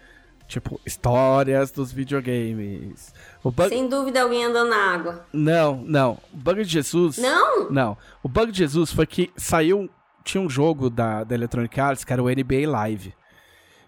[0.48, 3.14] Tipo, histórias dos videogames.
[3.44, 3.70] Bug...
[3.70, 5.26] Sem dúvida alguém andando na água.
[5.34, 6.20] Não, não.
[6.34, 7.18] O bug de Jesus.
[7.18, 7.70] Não?
[7.70, 7.98] Não.
[8.22, 9.90] O bug de Jesus foi que saiu.
[10.24, 13.14] Tinha um jogo da, da Electronic Arts que era o NBA Live.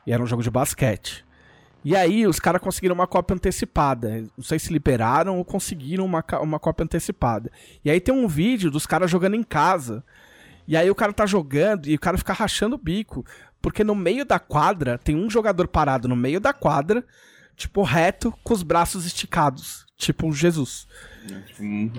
[0.08, 1.26] E era um jogo de basquete.
[1.84, 4.24] E aí os caras conseguiram uma cópia antecipada.
[4.38, 7.51] Não sei se liberaram ou conseguiram uma, uma cópia antecipada.
[7.84, 10.03] E aí tem um vídeo dos caras jogando em casa.
[10.68, 13.26] E aí o cara tá jogando e o cara fica rachando o bico.
[13.62, 17.03] Porque no meio da quadra tem um jogador parado no meio da quadra,
[17.55, 19.86] tipo reto, com os braços esticados.
[19.97, 20.88] Tipo Jesus.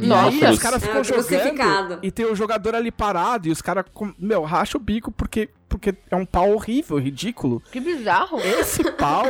[0.01, 3.61] E aí os caras ficam é, jogando e tem o jogador ali parado e os
[3.61, 3.85] caras,
[4.19, 7.63] meu, racha o bico porque, porque é um pau horrível, ridículo.
[7.71, 8.41] Que bizarro.
[8.41, 9.27] Esse pau,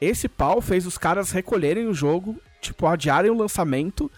[0.00, 4.10] esse pau fez os caras recolherem o jogo, tipo, adiarem o lançamento,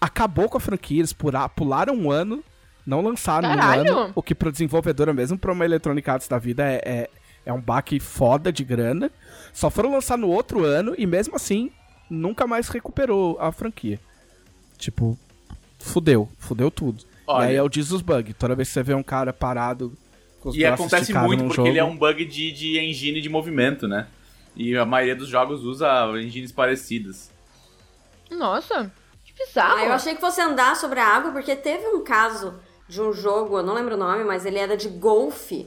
[0.00, 1.14] acabou com a franquia, eles
[1.56, 2.42] pularam um ano,
[2.86, 3.94] não lançaram Caralho.
[3.94, 7.10] um ano, o que pro desenvolvedor, mesmo pra uma Electronic Arts da vida, é, é,
[7.46, 9.10] é um baque foda de grana.
[9.52, 11.70] Só foram lançar no outro ano e mesmo assim
[12.08, 13.98] nunca mais recuperou a franquia.
[14.76, 15.18] Tipo,
[15.78, 17.04] fudeu, fudeu tudo.
[17.26, 18.34] Olha, e aí é o Jesus Bug.
[18.34, 19.96] Toda vez que você vê um cara parado
[20.52, 21.68] E acontece muito porque jogo...
[21.68, 24.06] ele é um bug de, de engine de movimento, né?
[24.56, 25.88] E a maioria dos jogos usa
[26.20, 27.30] engines parecidas.
[28.30, 28.92] Nossa,
[29.24, 29.78] que bizarro.
[29.78, 32.54] Ah, eu achei que fosse andar sobre a água, porque teve um caso
[32.88, 35.66] de um jogo, eu não lembro o nome, mas ele era de golfe,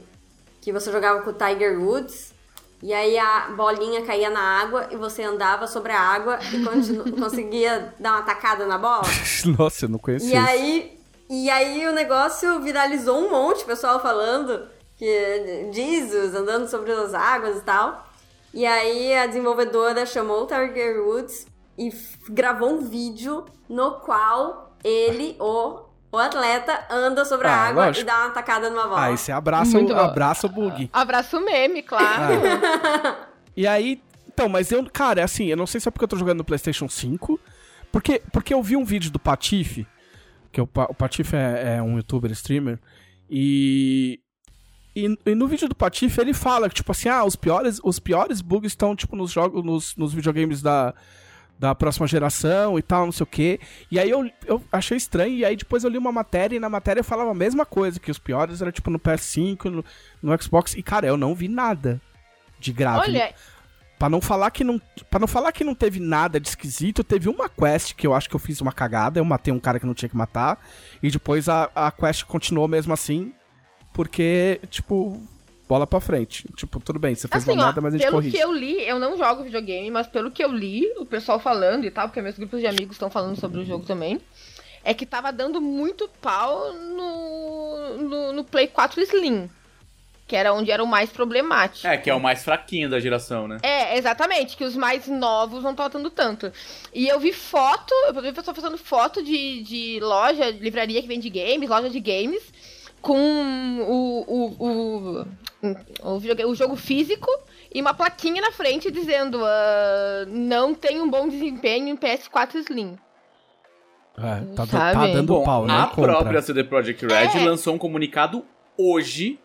[0.60, 2.34] que você jogava com o Tiger Woods.
[2.80, 6.62] E aí a bolinha caía na água e você andava sobre a água e
[7.18, 9.02] conseguia dar uma tacada na bola.
[9.58, 10.32] Nossa, eu não conhecia.
[10.32, 10.97] E aí,
[11.28, 17.58] e aí o negócio viralizou um monte, pessoal falando que Jesus andando sobre as águas
[17.58, 18.06] e tal.
[18.52, 21.92] E aí a desenvolvedora chamou o Tiger Woods e
[22.30, 28.02] gravou um vídeo no qual ele, o o atleta anda sobre ah, a água lógico.
[28.02, 29.02] e dá uma tacada numa bola.
[29.02, 30.88] Aí você abraça, o, abraça o bug.
[30.92, 32.34] Abraça o meme, claro.
[32.34, 33.26] Ah.
[33.54, 36.08] e aí, então, mas eu, cara, é assim, eu não sei se é porque eu
[36.08, 37.38] tô jogando no PlayStation 5,
[37.92, 39.86] porque, porque eu vi um vídeo do Patife,
[40.52, 42.78] que o, o Patife é, é, um youtuber streamer,
[43.30, 44.20] e,
[44.96, 47.98] e, e, no vídeo do Patife ele fala que, tipo assim, ah, os piores, os
[47.98, 50.94] piores bugs estão, tipo, nos jogos, nos, nos videogames da
[51.58, 53.60] da próxima geração e tal, não sei o quê.
[53.90, 56.68] E aí eu, eu achei estranho, e aí depois eu li uma matéria e na
[56.68, 59.84] matéria falava a mesma coisa, que os piores eram tipo no PS5, no,
[60.22, 62.00] no Xbox, e cara, eu não vi nada
[62.60, 63.00] de grave.
[63.00, 63.34] Olha,
[63.98, 64.80] Pra não falar que não.
[65.10, 68.28] para não falar que não teve nada de esquisito, teve uma quest que eu acho
[68.28, 69.18] que eu fiz uma cagada.
[69.18, 70.64] Eu matei um cara que não tinha que matar.
[71.02, 73.32] E depois a, a quest continuou mesmo assim.
[73.92, 75.20] Porque, tipo,
[75.68, 76.46] bola pra frente.
[76.56, 78.36] Tipo, tudo bem, você fez assim, merda, mas a gente pelo corrige.
[78.36, 81.38] Pelo que eu li, eu não jogo videogame, mas pelo que eu li, o pessoal
[81.38, 84.20] falando e tal, porque meus grupos de amigos estão falando sobre o jogo também,
[84.82, 89.50] é que tava dando muito pau no, no, no Play 4 Slim.
[90.28, 91.86] Que era onde era o mais problemático.
[91.86, 93.56] É, que é o mais fraquinho da geração, né?
[93.62, 94.56] É, exatamente.
[94.56, 96.52] Que os mais novos não estão dando tanto.
[96.94, 101.08] E eu vi foto, eu vi o pessoal fazendo foto de, de loja, livraria que
[101.08, 102.52] vende games, loja de games,
[103.00, 105.26] com o, o, o,
[106.02, 107.30] o, o jogo físico
[107.74, 112.98] e uma plaquinha na frente dizendo uh, não tem um bom desempenho em PS4 Slim.
[114.18, 115.74] É, tá, tá, dando Bom, pau, né?
[115.74, 116.14] A Compra.
[116.14, 117.44] própria CD Projekt Red é.
[117.44, 118.44] lançou um comunicado
[118.76, 119.38] hoje.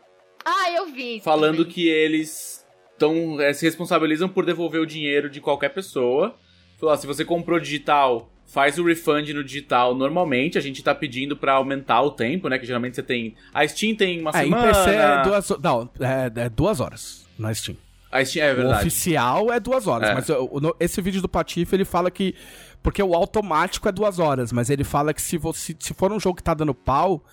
[0.93, 1.19] Vi.
[1.21, 2.65] Falando que eles
[2.97, 6.35] tão, é, se responsabilizam por devolver o dinheiro de qualquer pessoa.
[6.79, 10.57] Falou, ah, se você comprou digital faz o refund no digital normalmente.
[10.57, 12.59] A gente tá pedindo para aumentar o tempo, né?
[12.59, 13.35] Que geralmente você tem.
[13.53, 14.69] A Steam tem uma é, semana.
[14.69, 17.75] Em PC é duas, não, é, é duas horas na Steam.
[18.11, 18.75] A Steam é verdade.
[18.75, 20.13] O oficial é duas horas, é.
[20.13, 20.27] mas
[20.79, 22.35] esse vídeo do Patife ele fala que.
[22.83, 26.19] Porque o automático é duas horas, mas ele fala que se, você, se for um
[26.19, 27.23] jogo que tá dando pau,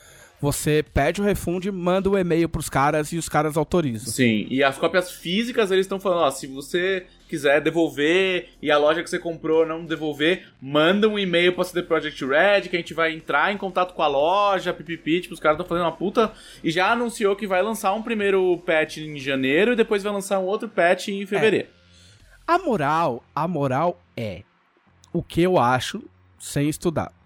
[0.40, 4.10] você pede o refund, manda o um e-mail pros caras e os caras autorizam.
[4.10, 8.78] Sim, e as cópias físicas eles estão falando, ó, se você quiser devolver e a
[8.78, 12.78] loja que você comprou não devolver, manda um e-mail pra CD Projekt Red que a
[12.78, 15.96] gente vai entrar em contato com a loja, pipipi, tipo, os caras estão fazendo uma
[15.96, 16.32] puta
[16.64, 20.38] e já anunciou que vai lançar um primeiro patch em janeiro e depois vai lançar
[20.40, 21.68] um outro patch em fevereiro.
[21.76, 21.80] É.
[22.46, 24.42] A moral, a moral é
[25.12, 26.02] o que eu acho
[26.38, 27.19] sem estudar.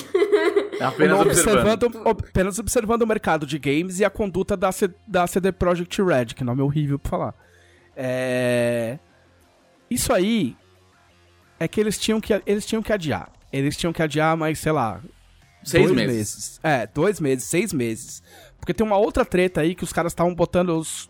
[0.80, 1.84] Apenas observando.
[1.84, 2.08] observando.
[2.08, 6.26] Apenas observando o mercado de games e a conduta da, C, da CD Projekt Red,
[6.26, 7.34] que nome é horrível pra falar.
[7.96, 8.98] É...
[9.90, 10.56] Isso aí
[11.60, 13.30] é que eles tinham que, eles tinham que adiar.
[13.52, 15.00] Eles tinham que adiar mais, sei lá.
[15.62, 16.16] Seis meses.
[16.16, 16.60] meses.
[16.62, 18.22] É, dois meses, seis meses.
[18.58, 21.08] Porque tem uma outra treta aí que os caras estavam botando os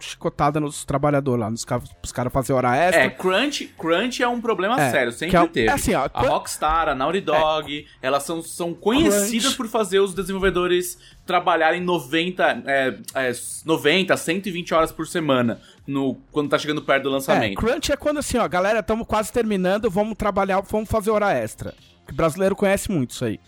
[0.00, 3.02] chicotada nos trabalhadores lá, nos caras, os caras fazer hora extra.
[3.02, 5.68] É, crunch, crunch é um problema é, sério, sempre é, teve.
[5.68, 9.56] É assim, ó, a Rockstar, a Naughty Dog, é, elas são, são conhecidas crunch.
[9.56, 13.32] por fazer os desenvolvedores trabalharem 90, é, é,
[13.64, 17.52] 90, 120 horas por semana no, quando tá chegando perto do lançamento.
[17.52, 21.32] É, crunch é quando assim, ó, galera, estamos quase terminando, vamos trabalhar, vamos fazer hora
[21.32, 21.74] extra.
[22.10, 23.40] O brasileiro conhece muito isso aí.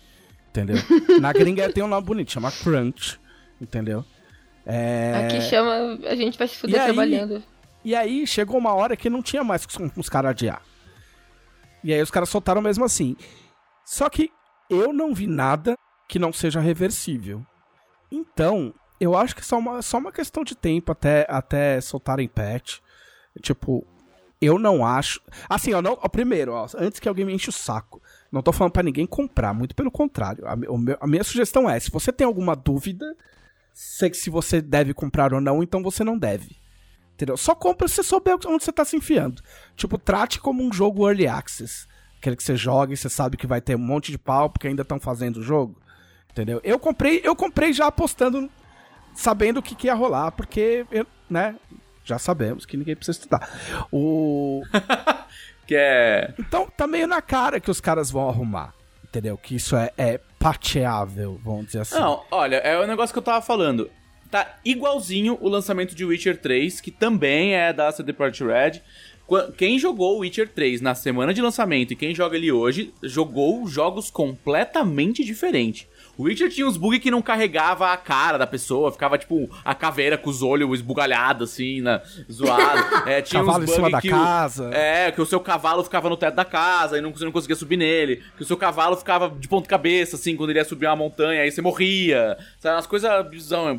[0.51, 0.77] Entendeu?
[1.21, 3.19] Na gringa tem um nome bonito, chama crunch,
[3.61, 4.05] entendeu?
[4.67, 5.27] É...
[5.27, 7.43] Aqui chama, a gente vai se fuder trabalhando.
[7.85, 10.63] E aí chegou uma hora que não tinha mais com os caras adiar.
[11.83, 13.17] E aí os caras soltaram mesmo assim.
[13.85, 14.31] Só que
[14.69, 15.75] eu não vi nada
[16.09, 17.45] que não seja reversível.
[18.11, 22.29] Então, eu acho que é só uma, só uma questão de tempo até, até soltarem
[22.29, 22.81] patch.
[23.41, 23.87] Tipo,
[24.41, 25.21] eu não acho.
[25.49, 28.53] Assim, ó, não, ó, primeiro, ó, antes que alguém me enche o saco, não tô
[28.53, 30.45] falando para ninguém comprar, muito pelo contrário.
[30.47, 30.57] A,
[31.01, 33.17] a minha sugestão é: se você tem alguma dúvida,
[33.73, 36.57] se você deve comprar ou não, então você não deve.
[37.15, 37.37] Entendeu?
[37.37, 39.43] Só compra se você souber onde você tá se enfiando.
[39.77, 41.87] Tipo, trate como um jogo early access.
[42.19, 44.69] Aquele que você joga e você sabe que vai ter um monte de pau porque
[44.69, 45.81] ainda estão fazendo o jogo.
[46.31, 46.61] Entendeu?
[46.65, 48.51] Eu comprei, eu comprei já apostando,
[49.15, 51.57] sabendo o que, que ia rolar, porque, eu, né,
[52.05, 53.49] já sabemos que ninguém precisa estudar.
[53.93, 54.63] O.
[55.67, 56.35] que é.
[56.39, 58.75] Então tá meio na cara que os caras vão arrumar.
[59.05, 59.37] Entendeu?
[59.37, 61.97] Que isso é, é patcheável, vamos dizer assim.
[61.97, 63.91] Não, olha, é o negócio que eu tava falando.
[64.31, 68.83] Tá igualzinho o lançamento de Witcher 3, que também é da CD Projekt Red.
[69.57, 74.11] Quem jogou Witcher 3 na semana de lançamento e quem joga ele hoje, jogou jogos
[74.11, 75.87] completamente diferentes.
[76.21, 79.75] O Witcher tinha uns bugs que não carregava a cara da pessoa, ficava tipo a
[79.75, 82.81] caveira com os olhos esbugalhados, assim, né, zoado.
[83.07, 84.69] É, tinha cavalo uns em cima da casa.
[84.69, 87.33] O, é, que o seu cavalo ficava no teto da casa e não, você não
[87.33, 88.23] conseguia subir nele.
[88.37, 91.41] Que o seu cavalo ficava de ponta cabeça, assim, quando ele ia subir uma montanha,
[91.41, 92.37] aí você morria.
[92.59, 93.11] Sabe, umas coisas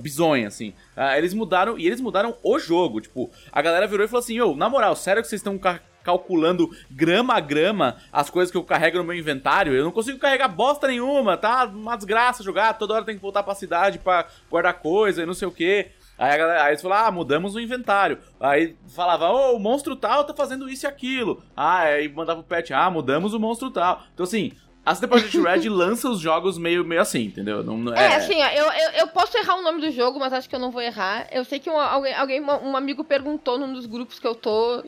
[0.01, 0.73] bizonhas, assim.
[0.97, 2.99] Ah, eles mudaram, e eles mudaram o jogo.
[2.99, 5.59] Tipo, a galera virou e falou assim: ô, na moral, sério que vocês estão
[6.04, 9.74] calculando grama a grama as coisas que eu carrego no meu inventário.
[9.74, 11.66] Eu não consigo carregar bosta nenhuma, tá?
[11.66, 15.34] Uma desgraça jogar, toda hora tem que voltar pra cidade pra guardar coisa e não
[15.34, 15.88] sei o que.
[16.18, 18.20] Aí, a galera, aí eles falaram, ah, mudamos o inventário.
[18.39, 21.41] Aí falava, ô, oh, o monstro tal tá fazendo isso e aquilo.
[21.56, 24.04] Ah, aí mandava o patch, ah, mudamos o monstro tal.
[24.14, 24.52] Então assim,
[24.86, 27.64] a CD Projekt Red lança os jogos meio, meio assim, entendeu?
[27.64, 28.14] Não, não é...
[28.14, 30.56] é, assim, ó, eu, eu, eu, posso errar o nome do jogo, mas acho que
[30.56, 31.28] eu não vou errar.
[31.32, 34.84] Eu sei que um, alguém, alguém, um amigo perguntou num dos grupos que eu tô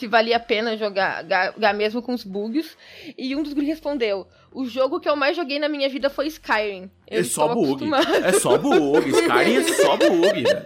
[0.00, 1.22] se valia a pena jogar,
[1.54, 2.76] jogar mesmo com os bugs.
[3.16, 6.26] E um dos gringos respondeu: O jogo que eu mais joguei na minha vida foi
[6.26, 6.90] Skyrim.
[7.06, 7.66] Eu é só bug.
[7.66, 8.14] Acostumado.
[8.14, 9.10] É só bug.
[9.10, 10.64] Skyrim é só bug, né?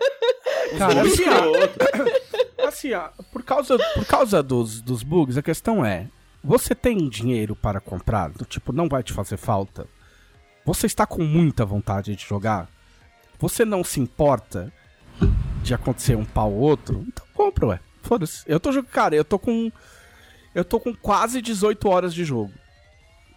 [0.78, 6.06] Cara, assim, ó, assim, ó, por causa, por causa dos, dos bugs, a questão é:
[6.42, 8.30] você tem dinheiro para comprar?
[8.30, 9.86] Do tipo, não vai te fazer falta?
[10.64, 12.68] Você está com muita vontade de jogar?
[13.38, 14.72] Você não se importa
[15.62, 17.04] de acontecer um pau ou outro?
[17.08, 17.80] Então compra, ué.
[18.04, 18.44] Foda-se.
[18.46, 18.90] Eu tô jogando.
[18.90, 19.72] Cara, eu tô com.
[20.54, 22.52] Eu tô com quase 18 horas de jogo.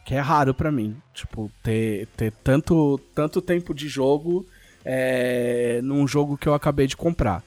[0.06, 0.96] Que é raro para mim.
[1.14, 4.46] Tipo, ter, ter tanto, tanto tempo de jogo
[4.86, 7.44] é, num jogo que eu acabei de comprar.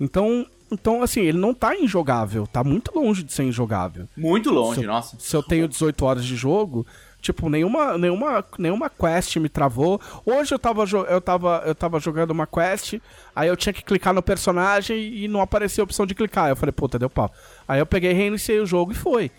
[0.00, 2.46] Então, então, assim, ele não tá injogável.
[2.46, 4.08] Tá muito longe de ser injogável.
[4.16, 5.16] Muito longe, se eu, nossa.
[5.20, 6.86] Se eu tenho 18 horas de jogo,
[7.24, 9.98] Tipo, nenhuma, nenhuma, nenhuma quest me travou.
[10.26, 13.00] Hoje eu tava, eu, tava, eu tava jogando uma quest,
[13.34, 16.50] aí eu tinha que clicar no personagem e não aparecia a opção de clicar.
[16.50, 17.32] Eu falei, puta, deu pau.
[17.66, 19.30] Aí eu peguei, reiniciei o jogo e foi.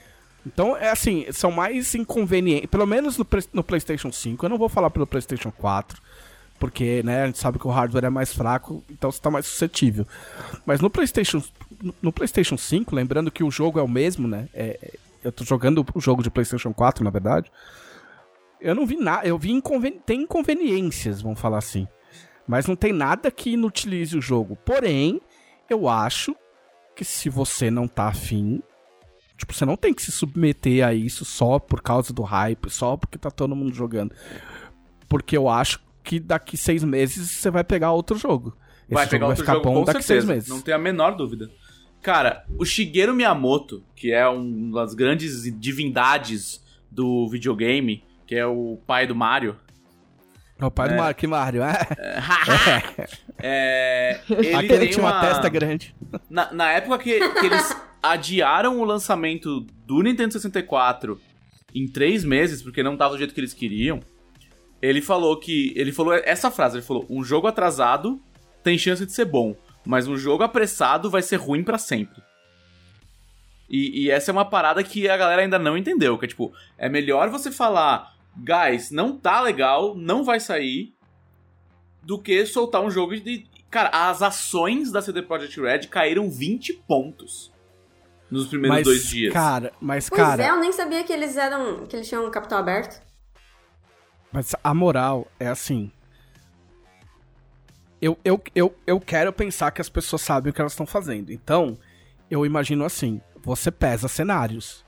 [0.43, 2.67] Então, é assim, são mais inconvenientes.
[2.71, 4.43] Pelo menos no, no PlayStation 5.
[4.43, 6.01] Eu não vou falar pelo PlayStation 4
[6.57, 9.45] porque né, a gente sabe que o hardware é mais fraco, então você está mais
[9.45, 10.07] suscetível.
[10.65, 11.43] Mas no PlayStation,
[12.01, 14.47] no PlayStation 5, lembrando que o jogo é o mesmo, né?
[14.53, 14.93] É,
[15.25, 17.51] eu tô jogando o jogo de PlayStation 4, na verdade.
[18.61, 21.87] Eu não vi nada, eu vi inconven tem inconveniências, vamos falar assim.
[22.47, 24.55] Mas não tem nada que inutilize o jogo.
[24.63, 25.19] Porém,
[25.67, 26.35] eu acho
[26.95, 28.61] que se você não tá afim,
[29.35, 32.95] tipo, você não tem que se submeter a isso só por causa do hype, só
[32.95, 34.13] porque tá todo mundo jogando.
[35.09, 38.55] Porque eu acho que daqui seis meses você vai pegar outro jogo.
[38.83, 40.49] Esse vai pegar outro jogo bom daqui certeza, seis meses.
[40.49, 41.49] Não tem a menor dúvida.
[42.05, 48.77] Cara, o Shigeru Miyamoto, que é uma das grandes divindades do videogame, que é o
[48.85, 49.57] pai do Mario.
[50.59, 50.91] É o pai é.
[50.91, 51.87] do Mario, que Mario, é?
[53.41, 55.13] é, ele Aquele tinha uma...
[55.13, 55.19] uma...
[55.19, 55.95] testa grande.
[56.29, 61.19] Na, na época que, que eles adiaram o lançamento do Nintendo 64
[61.73, 63.99] em três meses, porque não tava do jeito que eles queriam,
[64.79, 65.73] ele falou que.
[65.75, 68.21] Ele falou essa frase: ele falou, um jogo atrasado
[68.63, 72.21] tem chance de ser bom, mas um jogo apressado vai ser ruim para sempre.
[73.69, 76.17] E, e, essa é uma parada que a galera ainda não entendeu.
[76.17, 80.93] Que é tipo, é melhor você falar, guys, não tá legal, não vai sair,
[82.03, 83.47] do que soltar um jogo de.
[83.69, 87.51] Cara, as ações da CD Projekt Red caíram 20 pontos
[88.29, 89.33] nos primeiros mas, dois dias.
[89.33, 90.43] Cara, mas pois cara.
[90.43, 91.85] É, eu nem sabia que eles eram.
[91.87, 93.03] que eles tinham um capital aberto.
[94.31, 95.91] Mas a moral é assim.
[98.01, 101.31] Eu, eu, eu, eu quero pensar que as pessoas sabem o que elas estão fazendo.
[101.31, 101.77] Então,
[102.29, 104.83] eu imagino assim: você pesa cenários.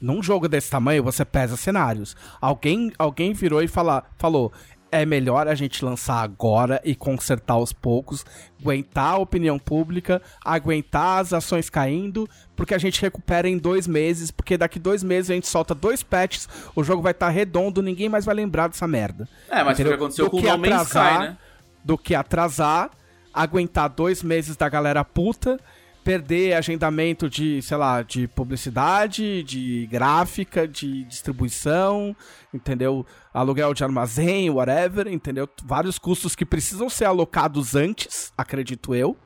[0.00, 2.16] Num jogo desse tamanho, você pesa cenários.
[2.40, 4.52] Alguém, alguém virou e fala, falou:
[4.92, 8.26] é melhor a gente lançar agora e consertar aos poucos,
[8.60, 14.30] aguentar a opinião pública, aguentar as ações caindo, porque a gente recupera em dois meses,
[14.30, 16.46] porque daqui dois meses a gente solta dois patches,
[16.76, 19.26] o jogo vai estar tá redondo, ninguém mais vai lembrar dessa merda.
[19.48, 19.94] É, mas Entendeu?
[19.94, 21.36] o que aconteceu do com o No Man's Sky, né?
[21.84, 22.90] Do que atrasar,
[23.32, 25.58] aguentar dois meses da galera puta
[26.02, 32.14] perder agendamento de, sei lá, de publicidade, de gráfica, de distribuição,
[32.52, 33.06] entendeu?
[33.32, 35.48] Aluguel de armazém, whatever, entendeu?
[35.64, 39.16] Vários custos que precisam ser alocados antes, acredito eu.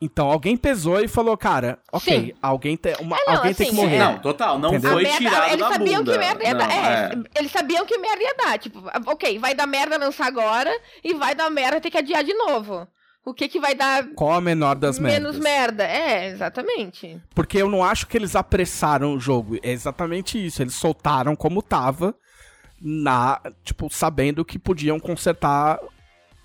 [0.00, 2.32] Então alguém pesou e falou, cara, ok, Sim.
[2.40, 3.96] alguém, te, uma, é, não, alguém assim, tem que morrer.
[3.96, 3.98] É...
[3.98, 4.92] Não, total, não Entendeu?
[4.92, 6.12] foi merda, tirado eles da sabiam bunda.
[6.12, 7.38] Que merda ia não, dar, é, é.
[7.38, 8.58] Eles sabiam que merda ia dar.
[8.58, 10.70] Tipo, ok, vai dar merda lançar agora
[11.02, 12.86] e vai dar merda ter que adiar de novo
[13.28, 14.08] o que que vai dar.
[14.14, 15.20] Qual a menor das merdas?
[15.20, 15.84] Menos merda.
[15.84, 17.20] É, exatamente.
[17.34, 19.56] Porque eu não acho que eles apressaram o jogo.
[19.62, 20.62] É exatamente isso.
[20.62, 22.14] Eles soltaram como tava,
[22.80, 25.78] na, tipo, sabendo que podiam consertar,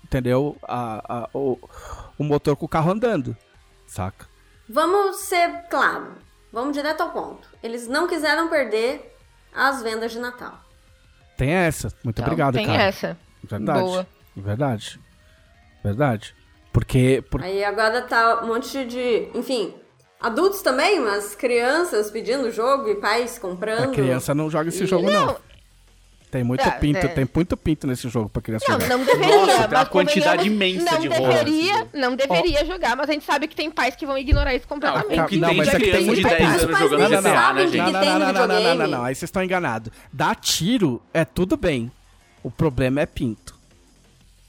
[0.04, 0.56] entendeu?
[0.62, 1.58] A, a, o,
[2.18, 3.36] o motor com o carro andando.
[3.94, 4.26] Saca?
[4.68, 6.16] Vamos ser claro.
[6.52, 7.48] Vamos direto ao ponto.
[7.62, 9.16] Eles não quiseram perder
[9.54, 10.58] as vendas de Natal.
[11.36, 11.92] Tem essa.
[12.02, 12.78] Muito então, obrigado, tem cara.
[12.78, 13.18] Tem essa.
[13.44, 13.80] Verdade.
[13.80, 14.06] Boa.
[14.36, 15.00] Verdade.
[15.84, 16.34] Verdade.
[16.72, 17.22] Porque.
[17.30, 17.40] Por...
[17.40, 19.28] Aí agora tá um monte de.
[19.32, 19.72] Enfim,
[20.20, 23.92] adultos também, mas crianças pedindo jogo e pais comprando.
[23.92, 24.86] A criança não joga esse e...
[24.88, 25.26] jogo, não.
[25.26, 25.36] não.
[26.34, 27.06] Tem muito ah, pinto, é.
[27.06, 28.88] tem muito pinto nesse jogo pra criança não, jogar.
[28.88, 29.36] Não, deveria.
[29.36, 31.88] Nossa, tem uma quantidade imensa não de deveria, rolas.
[31.94, 32.66] Não deveria oh.
[32.66, 35.16] jogar, mas a gente sabe que tem pais que vão ignorar isso completamente.
[35.16, 37.76] Não, que não mas é que tem muito de 10 anos jogando GTA, né, gente?
[37.76, 39.92] Não, não, não, não, não, não, não, aí vocês estão enganados.
[40.12, 41.88] Dar tiro é tudo bem.
[42.42, 43.54] O problema é pinto.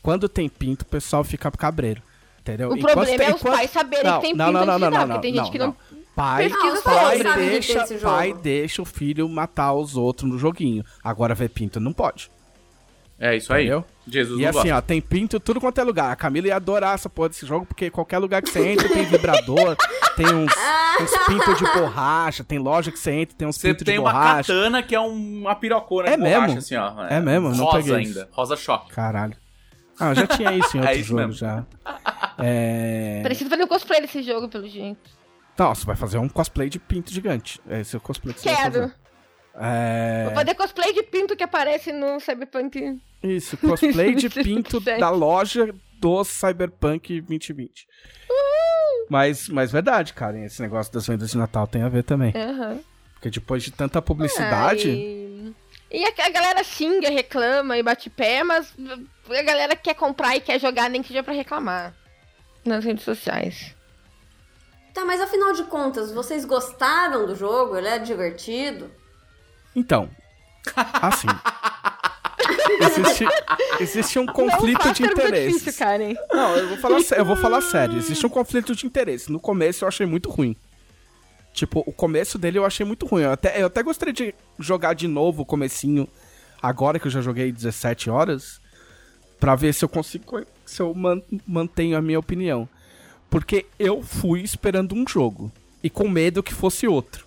[0.02, 2.02] Quando tem pinto, o pessoal fica cabreiro.
[2.40, 2.72] Entendeu?
[2.72, 5.22] O problema é os pais saberem não, que tem não, não, não, não, não, não,
[5.22, 5.76] tem gente que não...
[6.16, 10.84] Pai, Pesquisa pai, deixa, pai deixa o filho matar os outros no joguinho.
[11.04, 12.32] Agora ver pinto não pode.
[13.20, 13.64] É isso aí.
[13.66, 13.86] Entendeu?
[14.08, 14.78] Jesus e assim, gosta.
[14.78, 16.12] ó, tem pinto tudo quanto é lugar.
[16.12, 19.04] A Camila ia adorar essa porra desse jogo, porque qualquer lugar que você entra tem
[19.06, 19.76] vibrador,
[20.16, 20.52] tem uns,
[21.02, 24.44] uns pintos de borracha, tem loja que você entra, tem uns pintos de borracha.
[24.44, 26.42] Você tem uma katana que é uma pirocona é de mesmo?
[26.42, 27.06] borracha, assim, ó.
[27.08, 27.50] É, é mesmo?
[27.50, 28.30] Não rosa ainda.
[28.32, 28.92] Rosa choque.
[28.92, 29.36] Caralho.
[30.00, 31.34] Ah, já tinha isso em outro é isso jogo mesmo.
[31.34, 31.66] já.
[32.38, 33.22] É...
[33.24, 35.10] Preciso fazer um cosplay desse jogo, pelo jeito.
[35.58, 37.62] Nossa, vai fazer um cosplay de pinto gigante.
[37.70, 38.62] Esse é o cosplay que você Quero.
[38.62, 38.96] vai fazer.
[39.58, 40.24] É...
[40.26, 43.00] Vou fazer cosplay de pinto que aparece no Cyberpunk.
[43.24, 47.88] Isso, cosplay de pinto da loja do Cyberpunk 2020.
[48.30, 49.06] Uhum.
[49.10, 52.34] Mas, mas verdade, cara, esse negócio das vendas de Natal tem a ver também.
[52.36, 52.84] Uhum.
[53.14, 54.90] Porque depois de tanta publicidade.
[54.90, 55.26] Ai.
[55.92, 58.74] E a, a, galera xinga, reclama e bate pé, mas
[59.30, 61.94] a galera quer comprar e quer jogar, nem que seja pra reclamar
[62.66, 63.75] nas redes sociais.
[64.96, 67.76] Tá, mas afinal de contas, vocês gostaram do jogo?
[67.76, 68.90] Ele é divertido?
[69.76, 70.10] Então,
[71.02, 71.28] assim.
[72.80, 73.26] existe,
[73.82, 75.60] existe um conflito de interesses.
[75.60, 76.14] Difícil, Karen.
[76.32, 77.98] Não, eu vou, falar, eu vou falar sério.
[77.98, 79.30] Existe um conflito de interesse.
[79.30, 80.56] No começo eu achei muito ruim.
[81.54, 83.24] Tipo, o começo dele eu achei muito ruim.
[83.24, 86.08] Eu até, eu até gostaria de jogar de novo o comecinho,
[86.62, 88.62] agora que eu já joguei 17 horas,
[89.42, 90.96] para ver se eu consigo, se eu
[91.46, 92.70] mantenho a minha opinião.
[93.30, 95.52] Porque eu fui esperando um jogo
[95.84, 97.26] e com medo que fosse outro.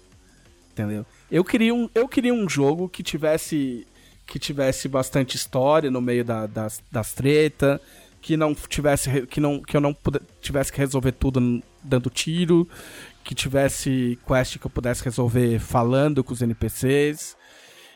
[0.72, 1.04] Entendeu?
[1.30, 3.86] Eu queria um, eu queria um jogo que tivesse
[4.26, 7.80] que tivesse bastante história no meio da, das, das tretas,
[8.20, 9.96] que não tivesse que não que eu não
[10.40, 12.68] tivesse que resolver tudo dando tiro,
[13.24, 17.36] que tivesse quest que eu pudesse resolver falando com os NPCs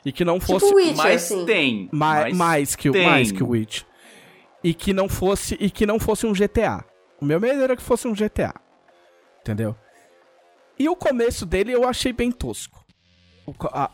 [0.04, 1.44] e que não tipo fosse tipo Witcher, mais assim.
[1.44, 3.06] tem, ma mais, mais que tem.
[3.06, 3.82] mais que o Witch
[4.62, 6.84] e que não fosse e que não fosse um GTA.
[7.22, 8.52] O meu medo era que fosse um GTA.
[9.42, 9.76] Entendeu?
[10.76, 12.84] E o começo dele eu achei bem tosco.
[13.46, 13.92] O, a,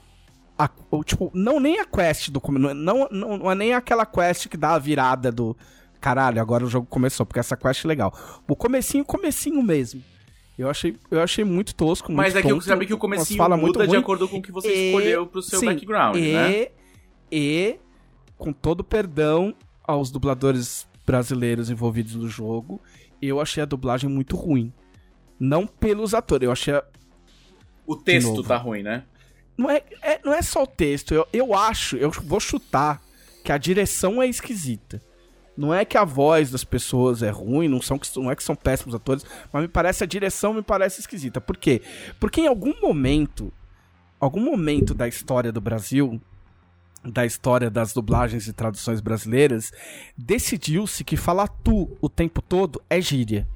[0.59, 4.49] a, o, tipo, não nem a quest do não, não, não é nem aquela quest
[4.49, 5.55] que dá a virada do
[6.01, 8.15] caralho, agora o jogo começou, porque essa quest é legal.
[8.49, 10.03] O comecinho, comecinho mesmo.
[10.59, 13.37] Eu achei, eu achei muito tosco, muito Mas é que você sabe que o comecinho
[13.37, 16.17] fala muda muito de acordo com o que você E- escolheu pro seu sim, background,
[16.17, 16.69] e, né?
[17.31, 17.79] E,
[18.39, 19.55] com todo perdão
[19.85, 22.81] aos dubladores brasileiros envolvidos no jogo,
[23.21, 24.73] eu achei a dublagem muito ruim.
[25.39, 26.75] Não pelos atores, eu achei.
[26.75, 26.85] a-
[27.87, 29.05] O texto tá ruim, né?
[29.57, 33.03] Não é, é- não é só o texto, eu, eu acho, eu vou chutar
[33.45, 35.01] que a direção é esquisita.
[35.57, 38.55] Não é que a voz das pessoas é ruim, não, são, não é que são
[38.55, 41.41] péssimos atores, mas me parece a direção me parece esquisita.
[41.41, 41.83] Por quê?
[42.21, 43.53] Porque em algum momento,
[44.21, 46.21] algum momento da história do Brasil,
[47.11, 49.73] da história das dublagens e traduções brasileiras,
[50.17, 53.47] decidiu-se que falar tu o tempo todo é gíria.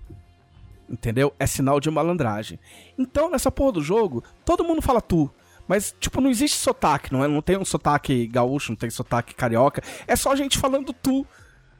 [0.89, 1.33] Entendeu?
[1.39, 2.59] É sinal de malandragem.
[2.99, 5.31] Então, nessa porra do jogo, todo mundo fala tu.
[5.67, 7.29] Mas, tipo, não existe sotaque, não, é?
[7.29, 9.83] não tem um sotaque gaúcho, não tem sotaque carioca.
[10.07, 11.25] É só gente falando tu,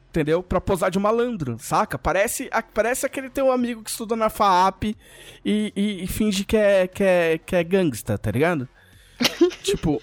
[0.09, 0.41] entendeu?
[0.41, 1.99] Pra posar de malandro, saca?
[1.99, 4.83] Parece, a- parece aquele teu amigo que estuda na FAAP
[5.45, 8.67] e, e- e finge que é, que, é, que é gangsta, tá ligado?
[9.61, 10.01] tipo.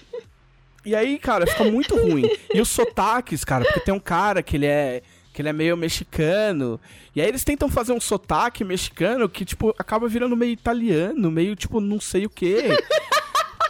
[0.85, 2.23] E aí, cara, fica muito ruim.
[2.53, 5.01] E os sotaques, cara, porque tem um cara que ele é.
[5.33, 6.79] Que ele é meio mexicano.
[7.15, 11.55] E aí eles tentam fazer um sotaque mexicano que, tipo, acaba virando meio italiano, meio,
[11.55, 12.69] tipo, não sei o quê.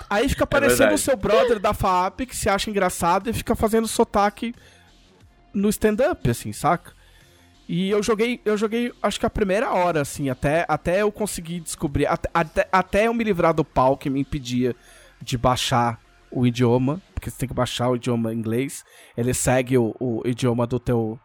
[0.09, 0.95] Aí fica parecendo verdade.
[0.95, 4.53] o seu brother da FAP que se acha engraçado e fica fazendo sotaque
[5.53, 6.93] no stand-up, assim, saca?
[7.69, 11.61] E eu joguei, eu joguei, acho que a primeira hora, assim, até, até eu conseguir
[11.61, 14.75] descobrir, até, até, até eu me livrar do pau que me impedia
[15.21, 15.97] de baixar
[16.31, 18.83] o idioma, porque você tem que baixar o idioma inglês.
[19.15, 21.19] Ele segue o, o idioma do teu,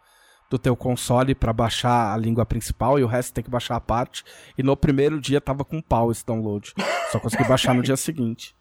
[0.50, 3.80] do teu console pra baixar a língua principal e o resto tem que baixar a
[3.80, 4.24] parte.
[4.56, 6.72] E no primeiro dia tava com pau esse download.
[7.10, 8.54] Só consegui baixar no dia seguinte.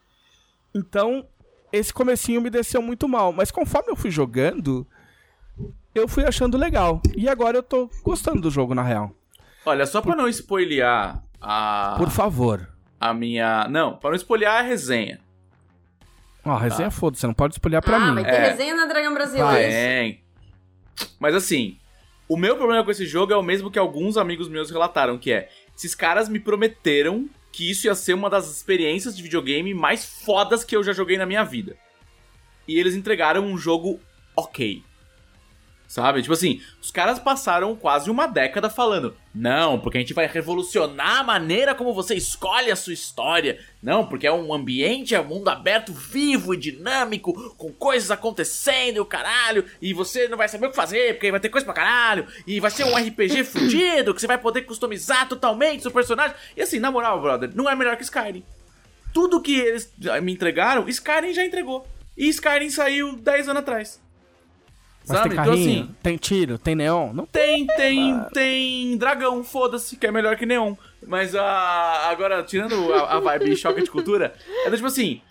[0.73, 1.25] Então,
[1.71, 3.31] esse comecinho me desceu muito mal.
[3.31, 4.85] Mas conforme eu fui jogando,
[5.93, 7.01] eu fui achando legal.
[7.15, 9.11] E agora eu tô gostando do jogo, na real.
[9.65, 12.69] Olha, só pra não spoilear a, Por favor.
[12.99, 13.67] a minha...
[13.67, 15.19] Não, pra não spoilear a resenha.
[16.45, 18.15] Ó, a resenha foda, você não pode espolhar pra ah, mim.
[18.15, 18.49] vai ter É.
[18.49, 19.69] resenha na Dragão Brasil hoje.
[19.69, 20.23] Tem.
[21.19, 21.77] Mas assim,
[22.27, 25.31] o meu problema com esse jogo é o mesmo que alguns amigos meus relataram, que
[25.31, 25.49] é...
[25.75, 30.63] Esses caras me prometeram que isso ia ser uma das experiências de videogame mais fodas
[30.63, 31.75] que eu já joguei na minha vida.
[32.67, 33.99] E eles entregaram um jogo
[34.35, 34.83] ok.
[35.87, 36.21] Sabe?
[36.21, 41.19] Tipo assim, os caras passaram quase uma década falando: Não, porque a gente vai revolucionar
[41.19, 43.59] a maneira como você escolhe a sua história.
[43.81, 48.97] Não, porque é um ambiente, é um mundo aberto, vivo e dinâmico, com coisas acontecendo
[48.97, 49.65] e o caralho.
[49.79, 52.27] E você não vai saber o que fazer, porque vai ter coisa pra caralho.
[52.47, 56.35] E vai ser um RPG fudido, que você vai poder customizar totalmente seu personagem.
[56.57, 58.43] E assim, na moral, brother, não é melhor que Skyrim.
[59.13, 61.87] Tudo que eles me entregaram, Skyrim já entregou.
[62.17, 64.04] E Skyrim saiu 10 anos atrás.
[65.07, 65.29] Mas Sabe?
[65.29, 65.95] tem Então carrinho, assim.
[66.01, 67.13] tem tiro, tem neon?
[67.13, 70.73] Não Tem, tem, tem dragão, foda-se, que é melhor que neon.
[71.05, 74.33] Mas a, agora, tirando a, a vibe choque de cultura,
[74.65, 75.21] é do tipo assim: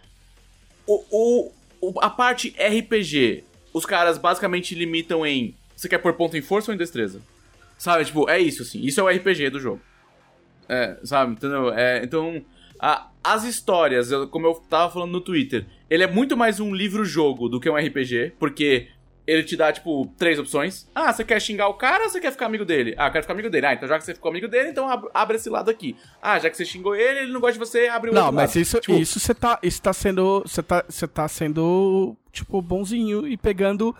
[0.86, 5.54] o, o, o- a parte RPG, os caras basicamente limitam em.
[5.74, 7.20] Você quer pôr ponto em força ou em destreza?
[7.76, 8.80] Sabe, tipo, é isso, assim.
[8.80, 9.80] Isso é o RPG do jogo.
[10.68, 11.72] É, sabe, entendeu?
[11.74, 12.40] É, então,
[12.78, 16.72] a- as histórias, eu- como eu tava falando no Twitter, ele é muito mais um
[16.72, 18.88] livro-jogo do que um RPG, porque
[19.26, 20.86] ele te dá, tipo, três opções.
[20.94, 22.94] Ah, você quer xingar o cara ou você quer ficar amigo dele?
[22.98, 23.66] Ah, eu quero ficar amigo dele.
[23.66, 25.96] Ah, então já que você ficou amigo dele, então ab- abre esse lado aqui.
[26.20, 28.36] Ah, já que você xingou ele, ele não gosta de você, abre o Não, outro
[28.36, 28.60] mas lado.
[28.60, 33.26] isso, Tipo, isso você tá, isso tá sendo, você tá, você tá sendo tipo bonzinho
[33.26, 33.94] e pegando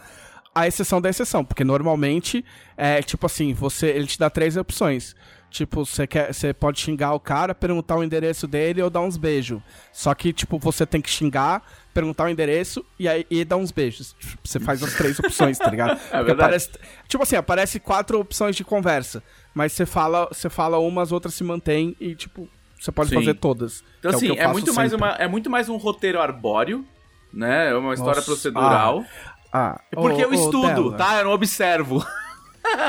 [0.55, 2.45] a exceção da exceção, porque normalmente
[2.77, 5.17] é tipo assim, você, ele te dá três opções.
[5.55, 9.17] Tipo, você quer, você pode xingar o cara, perguntar o endereço dele ou dar uns
[9.17, 9.63] beijos.
[9.93, 11.63] Só que tipo, você tem que xingar,
[11.95, 14.17] perguntar o endereço e aí e dar uns beijos.
[14.43, 15.97] Você faz as três opções, tá ligado?
[16.11, 16.71] É aparece,
[17.07, 19.23] tipo assim, aparece quatro opções de conversa,
[19.55, 23.15] mas você fala, você fala uma, as outras se mantêm e tipo, você pode Sim.
[23.15, 23.85] fazer todas.
[24.01, 26.21] Então, é o que assim, é, faço muito mais uma, é muito mais um roteiro
[26.21, 26.85] arbóreo,
[27.33, 27.71] né?
[27.71, 28.27] É uma história Nossa.
[28.27, 29.05] procedural.
[29.53, 31.19] Ah, É porque eu estudo, tá?
[31.19, 32.05] Eu não observo.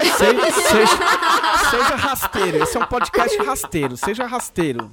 [0.01, 0.97] Se- seja,
[1.69, 2.63] seja rasteiro.
[2.63, 3.97] Esse é um podcast rasteiro.
[3.97, 4.91] Seja rasteiro.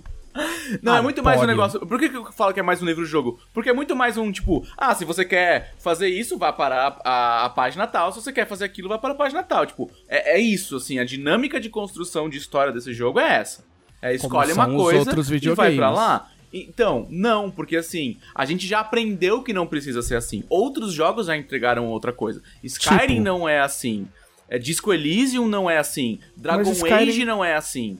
[0.83, 1.80] Não, é muito mais um negócio.
[1.80, 3.39] Por que, que eu falo que é mais um livro-jogo?
[3.53, 7.01] Porque é muito mais um tipo, ah, se você quer fazer isso, vá para a,
[7.05, 8.11] a, a, página tal.
[8.12, 9.66] Se você quer fazer aquilo, vá para a página tal.
[9.66, 13.64] Tipo, é, é isso, assim, a dinâmica de construção de história desse jogo é essa.
[14.01, 16.30] É, escolhe uma coisa e vai pra lá.
[16.53, 20.45] Então, não, porque assim, a gente já aprendeu que não precisa ser assim.
[20.51, 22.43] Outros jogos já entregaram outra coisa.
[22.62, 23.22] Skyrim tipo...
[23.22, 24.07] não é assim.
[24.53, 26.19] É, Disco Elysium não é assim.
[26.37, 27.09] Dragon Skyrim...
[27.09, 27.99] Age não é assim.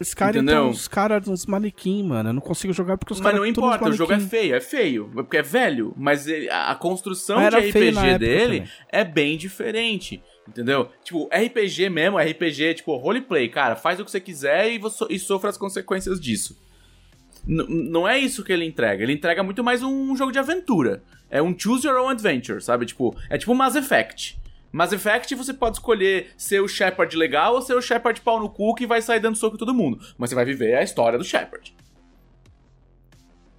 [0.00, 0.62] Skyrim Entendeu?
[0.62, 2.30] tem uns caras, uns manequim, mano.
[2.30, 3.34] Eu não consigo jogar porque os caras.
[3.34, 5.10] Mas não importa, o jogo é feio, é feio.
[5.12, 5.92] Porque é velho.
[5.94, 8.72] Mas a construção de RPG dele também.
[8.88, 10.22] é bem diferente.
[10.48, 10.88] Entendeu?
[11.04, 14.80] Tipo, RPG mesmo, RPG, tipo, roleplay, cara, faz o que você quiser e,
[15.10, 16.58] e sofra as consequências disso.
[17.46, 19.02] N não é isso que ele entrega.
[19.02, 21.02] Ele entrega muito mais um jogo de aventura.
[21.30, 22.86] É um choose your own adventure, sabe?
[22.86, 24.40] Tipo, é tipo Mass Effect.
[24.72, 28.48] Mass Effect você pode escolher ser o Shepard legal ou ser o Shepard pau no
[28.48, 30.00] cu que vai sair dando soco em todo mundo.
[30.16, 31.76] Mas você vai viver a história do Shepard.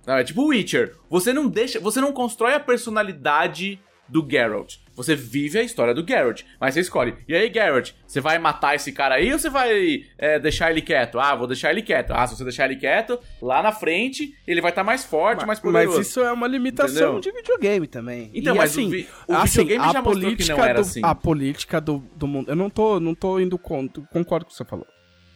[0.06, 0.96] É tipo Witcher.
[1.10, 1.80] Você não deixa.
[1.80, 4.78] Você não constrói a personalidade do Geralt.
[4.96, 7.16] Você vive a história do Geralt, mas você escolhe.
[7.28, 10.82] E aí, Geralt, você vai matar esse cara aí ou você vai é, deixar ele
[10.82, 11.20] quieto?
[11.20, 12.12] Ah, vou deixar ele quieto.
[12.12, 15.40] Ah, se você deixar ele quieto, lá na frente ele vai estar tá mais forte,
[15.40, 15.98] mas, mais poderoso.
[15.98, 17.20] Mas isso é uma limitação Entendeu?
[17.20, 18.30] de videogame também.
[18.34, 20.82] Então, e mas assim, o, vi o assim, videogame já mostrou que não era do,
[20.82, 21.02] assim.
[21.04, 22.50] A política do, do mundo...
[22.50, 24.88] Eu não tô, não tô indo contra, concordo com o que você falou.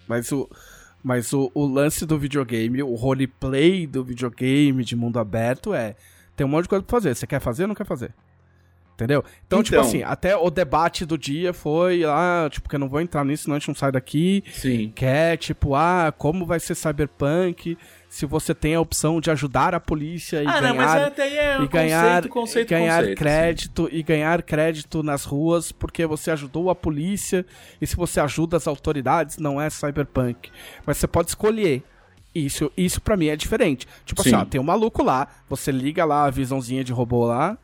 [0.07, 0.47] Mas o...
[1.03, 5.95] Mas o, o lance do videogame, o roleplay do videogame de mundo aberto é...
[6.35, 7.15] Tem um monte de coisa pra fazer.
[7.15, 8.13] Você quer fazer ou não quer fazer?
[8.97, 9.23] Entendeu?
[9.45, 12.79] Então, tipo então, tipo assim, até o debate do dia foi lá, tipo, que eu
[12.79, 14.43] não vou entrar nisso, senão a gente não sai daqui.
[14.51, 14.91] Sim.
[14.95, 17.77] Que é, tipo, ah, como vai ser cyberpunk
[18.09, 20.61] se você tem a opção de ajudar a polícia e ah, ganhar.
[20.61, 25.71] Não, mas até é e ganhar, conceito, ganhar conceito, crédito e ganhar crédito nas ruas
[25.71, 27.45] porque você ajudou a polícia.
[27.79, 30.49] E se você ajuda as autoridades, não é cyberpunk.
[30.87, 31.83] Mas você pode escolher.
[32.33, 33.87] Isso, isso para mim é diferente.
[34.05, 34.29] Tipo Sim.
[34.29, 37.57] assim, ó, tem um maluco lá, você liga lá a visãozinha de robô lá,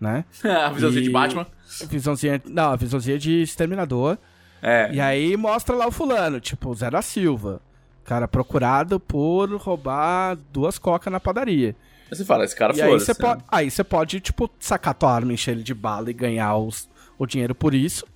[0.00, 0.24] né?
[0.44, 1.04] a visãozinha e...
[1.04, 1.46] de Batman.
[1.88, 4.18] Visãozinha, não, a visãozinha de Exterminador.
[4.62, 4.90] É.
[4.92, 7.60] E aí mostra lá o fulano, tipo, Zé da Silva.
[8.04, 11.74] Cara procurado por roubar duas cocas na padaria.
[12.10, 12.82] Aí você fala, esse cara foi.
[12.82, 16.14] Aí você pode, aí você pode, tipo, sacar tua arma, encher ele de bala e
[16.14, 16.88] ganhar os,
[17.18, 18.06] o dinheiro por isso.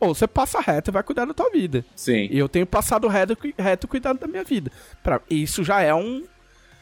[0.00, 1.84] Ou você passa reto e vai cuidar da tua vida.
[1.94, 2.28] Sim.
[2.30, 4.70] E eu tenho passado reto, reto cuidando da minha vida.
[5.02, 6.24] Pra, isso já é um.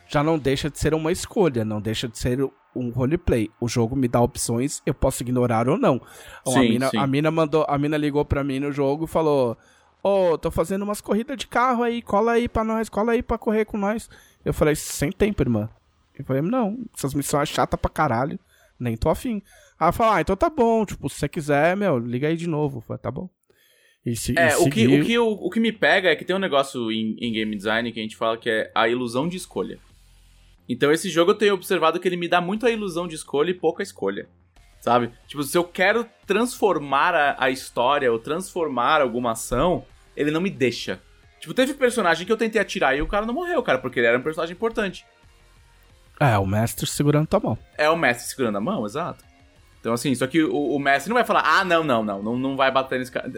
[0.08, 2.38] Já não deixa de ser uma escolha, não deixa de ser
[2.76, 3.50] um roleplay.
[3.60, 6.00] O jogo me dá opções, eu posso ignorar ou não.
[6.40, 6.98] Então, sim, a, mina, sim.
[6.98, 9.56] a mina mandou, a mina ligou pra mim no jogo e falou:
[10.02, 13.22] Ô, oh, tô fazendo umas corridas de carro aí, cola aí pra nós, cola aí
[13.22, 14.08] pra correr com nós.
[14.44, 15.68] Eu falei, sem tempo, irmã.
[16.16, 18.38] Eu falei, não, essas missões é chata pra caralho,
[18.78, 19.42] nem tô afim.
[19.78, 22.78] Ela falou, ah, então tá bom, tipo, se você quiser, meu, liga aí de novo.
[22.78, 23.28] Eu falei, tá bom.
[24.04, 26.36] E se, é, o, que, o, que, o, o que me pega é que tem
[26.36, 29.36] um negócio em, em game design que a gente fala que é a ilusão de
[29.36, 29.80] escolha.
[30.68, 33.50] Então esse jogo eu tenho observado que ele me dá muito a ilusão de escolha
[33.50, 34.28] e pouca escolha.
[34.80, 35.10] Sabe?
[35.26, 39.84] Tipo, se eu quero transformar a, a história ou transformar alguma ação,
[40.16, 41.00] ele não me deixa.
[41.40, 44.06] Tipo, teve personagem que eu tentei atirar e o cara não morreu, cara, porque ele
[44.06, 45.04] era um personagem importante.
[46.18, 47.58] É, o mestre segurando tua mão.
[47.76, 49.24] É o mestre segurando a mão, exato.
[49.80, 52.36] Então, assim, só que o, o mestre não vai falar, ah, não, não, não, não,
[52.36, 53.30] não vai bater nesse cara.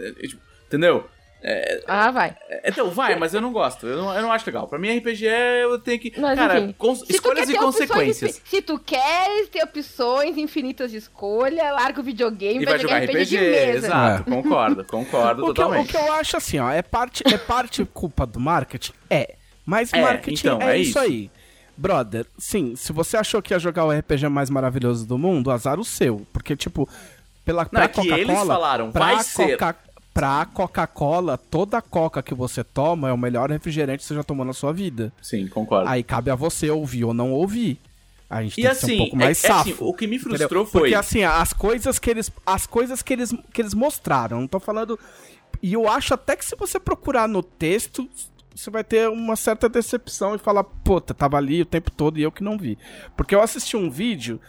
[0.67, 1.09] Entendeu?
[1.41, 2.37] É, ah, vai.
[2.49, 3.87] É, então, vai, mas eu não gosto.
[3.87, 4.67] Eu não, eu não acho legal.
[4.67, 6.13] Pra mim, RPG é, eu tenho que.
[6.19, 6.75] Mas, cara,
[7.09, 8.31] escolhas e consequências.
[8.31, 13.05] Opções, se tu queres ter opções infinitas de escolha, larga o videogame e vai jogar
[13.05, 13.87] RPG, RPG de mesa.
[13.87, 14.35] Exato, é.
[14.35, 15.89] concordo, concordo o totalmente.
[15.89, 18.93] Que eu, o que eu acho assim, ó, é parte, é parte culpa do marketing?
[19.09, 19.37] É.
[19.65, 21.31] Mas é, marketing então, é, é isso, aí.
[21.77, 25.79] Brother, sim, se você achou que ia jogar o RPG mais maravilhoso do mundo, azar
[25.79, 26.27] o seu.
[26.33, 26.89] Porque, tipo,
[27.45, 29.57] pela não, é que eles falaram, vai ser
[30.19, 34.45] pra Coca-Cola, toda coca que você toma é o melhor refrigerante que você já tomou
[34.45, 35.13] na sua vida.
[35.23, 35.89] Sim, concordo.
[35.89, 37.79] Aí cabe a você ouvir ou não ouvir.
[38.29, 39.69] A gente e tem assim, que ser um assim, pouco mais é, safo.
[39.69, 40.67] É assim, o que me frustrou entendeu?
[40.67, 40.81] foi...
[40.81, 44.59] Porque assim, as coisas que eles as coisas que eles, que eles mostraram, não tô
[44.59, 44.99] falando...
[45.63, 48.09] E eu acho até que se você procurar no texto,
[48.55, 52.23] você vai ter uma certa decepção e falar, puta, tava ali o tempo todo e
[52.23, 52.77] eu que não vi.
[53.17, 54.41] Porque eu assisti um vídeo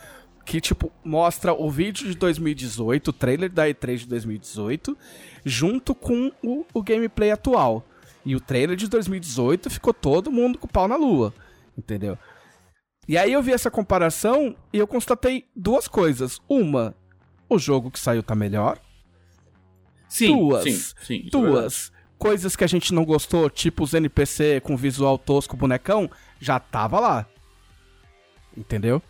[0.49, 4.97] que, tipo, mostra o vídeo de 2018, o trailer da E3 de 2018,
[5.45, 7.85] junto com o, o gameplay atual.
[8.25, 11.33] E o trailer de 2018 ficou todo mundo com o pau na lua,
[11.77, 12.17] entendeu?
[13.07, 16.39] E aí eu vi essa comparação e eu constatei duas coisas.
[16.47, 16.95] Uma,
[17.49, 18.79] o jogo que saiu tá melhor.
[20.07, 23.93] Sim, duas, sim, sim, é duas é coisas que a gente não gostou, tipo os
[23.93, 26.09] NPC com visual tosco, bonecão,
[26.39, 27.25] já tava lá.
[28.55, 29.01] Entendeu?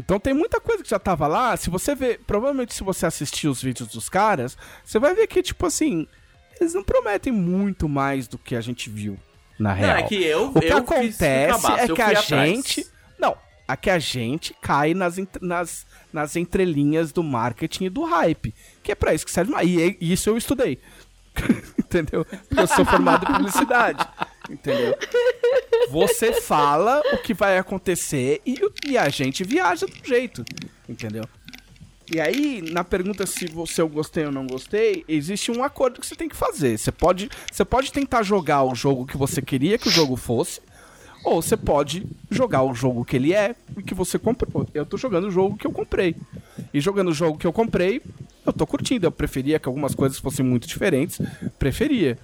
[0.00, 1.54] Então tem muita coisa que já tava lá.
[1.58, 5.42] Se você ver, provavelmente se você assistir os vídeos dos caras, você vai ver que,
[5.42, 6.08] tipo assim,
[6.58, 9.18] eles não prometem muito mais do que a gente viu.
[9.58, 9.90] na real.
[9.90, 11.48] Não, é que eu, o que acontece é
[11.94, 12.86] que a gente.
[13.18, 13.36] Não,
[13.68, 18.54] é que a gente cai nas, nas, nas entrelinhas do marketing e do hype.
[18.82, 19.52] Que é pra isso que serve.
[19.62, 20.80] E isso eu estudei.
[21.78, 22.24] entendeu?
[22.24, 24.08] Porque eu sou formado em publicidade.
[24.50, 24.94] Entendeu?
[25.90, 30.44] Você fala o que vai acontecer e, e a gente viaja do jeito.
[30.88, 31.24] Entendeu?
[32.12, 36.06] E aí, na pergunta se você eu gostei ou não gostei, existe um acordo que
[36.06, 36.76] você tem que fazer.
[36.76, 40.60] Você pode, você pode tentar jogar o jogo que você queria que o jogo fosse,
[41.24, 44.66] ou você pode jogar o jogo que ele é e que você comprou.
[44.74, 46.16] Eu tô jogando o jogo que eu comprei.
[46.74, 48.02] E jogando o jogo que eu comprei,
[48.44, 49.06] eu tô curtindo.
[49.06, 51.20] Eu preferia que algumas coisas fossem muito diferentes.
[51.58, 52.18] Preferia.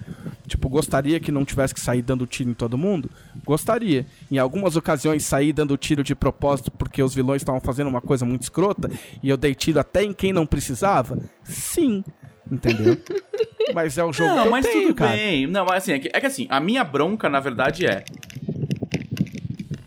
[0.47, 3.09] Tipo, gostaria que não tivesse que sair dando tiro em todo mundo?
[3.45, 4.05] Gostaria.
[4.31, 8.25] Em algumas ocasiões sair dando tiro de propósito porque os vilões estavam fazendo uma coisa
[8.25, 8.89] muito escrota
[9.21, 11.19] e eu dei tiro até em quem não precisava?
[11.43, 12.03] Sim.
[12.49, 12.97] Entendeu?
[13.75, 15.11] mas é o jogo não, que eu mas tenho, tudo cara.
[15.11, 15.47] bem.
[15.47, 18.05] Não, mas assim, é que, é que assim, a minha bronca, na verdade, é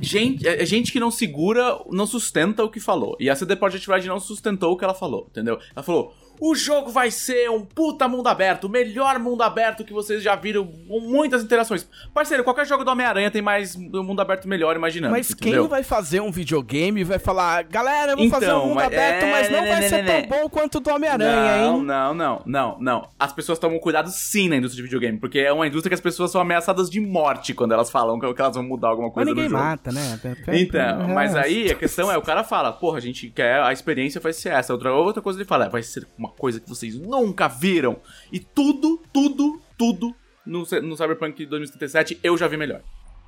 [0.00, 3.16] gente, é, é gente que não segura, não sustenta o que falou.
[3.20, 5.58] E a CD Projekt Red não sustentou o que ela falou, entendeu?
[5.74, 9.92] Ela falou: o jogo vai ser um puta mundo aberto, o melhor mundo aberto que
[9.92, 11.86] vocês já viram, com muitas interações.
[12.14, 15.12] Parceiro, qualquer jogo do Homem-Aranha tem mais um mundo aberto melhor, imaginando.
[15.12, 15.62] Mas entendeu?
[15.62, 18.86] quem vai fazer um videogame vai falar, galera, eu vou então, fazer um mundo mas,
[18.86, 21.82] aberto, é, mas não vai ser tão bom quanto o do Homem-Aranha, hein?
[21.82, 23.08] Não, não, não, não.
[23.18, 26.00] As pessoas tomam cuidado sim na indústria de videogame, porque é uma indústria que as
[26.00, 29.36] pessoas são ameaçadas de morte quando elas falam que elas vão mudar alguma coisa mas
[29.36, 30.18] ninguém mata, né?
[30.48, 34.20] Então, mas aí a questão é, o cara fala, porra, a gente quer, a experiência
[34.20, 34.72] vai ser essa.
[34.72, 37.98] Outra, outra coisa ele fala, vai ser uma coisa que vocês nunca viram.
[38.32, 40.14] E tudo, tudo, tudo
[40.44, 42.80] no, no Cyberpunk 2077 eu já vi melhor.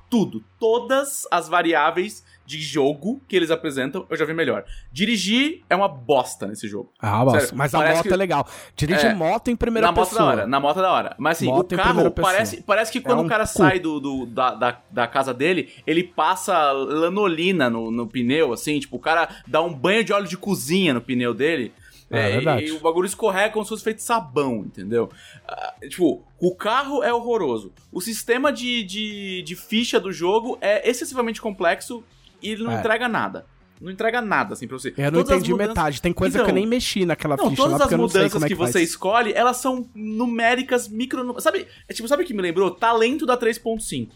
[0.09, 0.43] Tudo.
[0.59, 4.63] Todas as variáveis de jogo que eles apresentam, eu já vi melhor.
[4.91, 6.91] Dirigir é uma bosta nesse jogo.
[6.99, 8.13] Ah, Sério, mas a moto que...
[8.13, 8.47] é legal.
[8.75, 10.21] Dirigir é, moto em primeira na pessoa.
[10.21, 11.15] Moto da hora, na moto é da hora.
[11.17, 13.53] Mas assim, moto o carro parece, parece que quando é um o cara cu.
[13.53, 18.79] sai do, do da, da, da, casa dele, ele passa lanolina no, no pneu, assim,
[18.79, 21.73] tipo, o cara dá um banho de óleo de cozinha no pneu dele.
[22.13, 25.09] É, é e, e, o bagulho escorrega como se fosse feito sabão, entendeu?
[25.49, 27.73] Uh, tipo, o carro é horroroso.
[27.91, 32.03] O sistema de, de, de, ficha do jogo é excessivamente complexo
[32.41, 32.79] e ele não é.
[32.79, 33.47] entrega nada.
[33.81, 34.93] Não entrega nada, assim, pra você.
[34.95, 35.69] Eu não todas entendi mudanças...
[35.69, 36.01] metade.
[36.01, 38.43] Tem coisa então, que eu então, nem mexi naquela não, ficha todas lá, as mudanças
[38.43, 41.41] é que, que você escolhe, elas são numéricas, micro...
[41.41, 42.71] Sabe, é tipo, sabe o que me lembrou?
[42.71, 44.09] Talento da 3.5.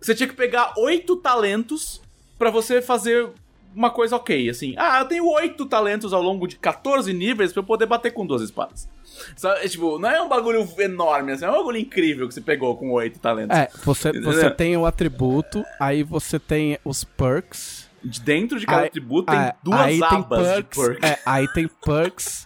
[0.00, 2.02] Você tinha que pegar oito talentos
[2.38, 3.30] para você fazer
[3.76, 4.74] uma coisa ok, assim.
[4.78, 8.26] Ah, eu tenho oito talentos ao longo de 14 níveis pra eu poder bater com
[8.26, 8.88] duas espadas.
[9.36, 12.76] Sabe, tipo, não é um bagulho enorme, assim, é um bagulho incrível que você pegou
[12.76, 13.56] com oito talentos.
[13.56, 17.86] É, você, você tem o atributo, aí você tem os perks.
[18.22, 21.10] Dentro de cada aí, atributo tem duas aí abas tem perks, de perks.
[21.10, 22.45] É, aí tem perks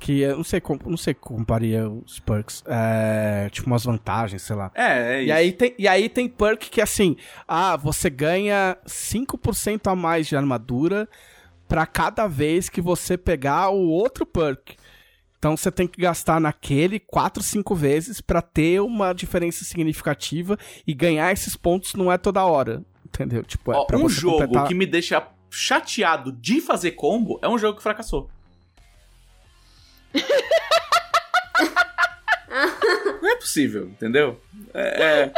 [0.00, 2.64] que eu não sei, não sei comparia os perks.
[2.66, 4.72] É, tipo umas vantagens, sei lá.
[4.74, 5.28] É, é isso.
[5.28, 10.26] E aí tem, e aí tem perk que assim, ah, você ganha 5% a mais
[10.26, 11.06] de armadura
[11.68, 14.74] para cada vez que você pegar o outro perk.
[15.38, 20.94] Então você tem que gastar naquele 4, 5 vezes para ter uma diferença significativa e
[20.94, 23.42] ganhar esses pontos não é toda hora, entendeu?
[23.42, 24.66] Tipo, é Ó, um jogo completar...
[24.66, 28.30] que me deixa chateado de fazer combo é um jogo que fracassou.
[33.22, 34.40] Não é possível, entendeu?
[34.74, 35.02] É.
[35.02, 35.32] é...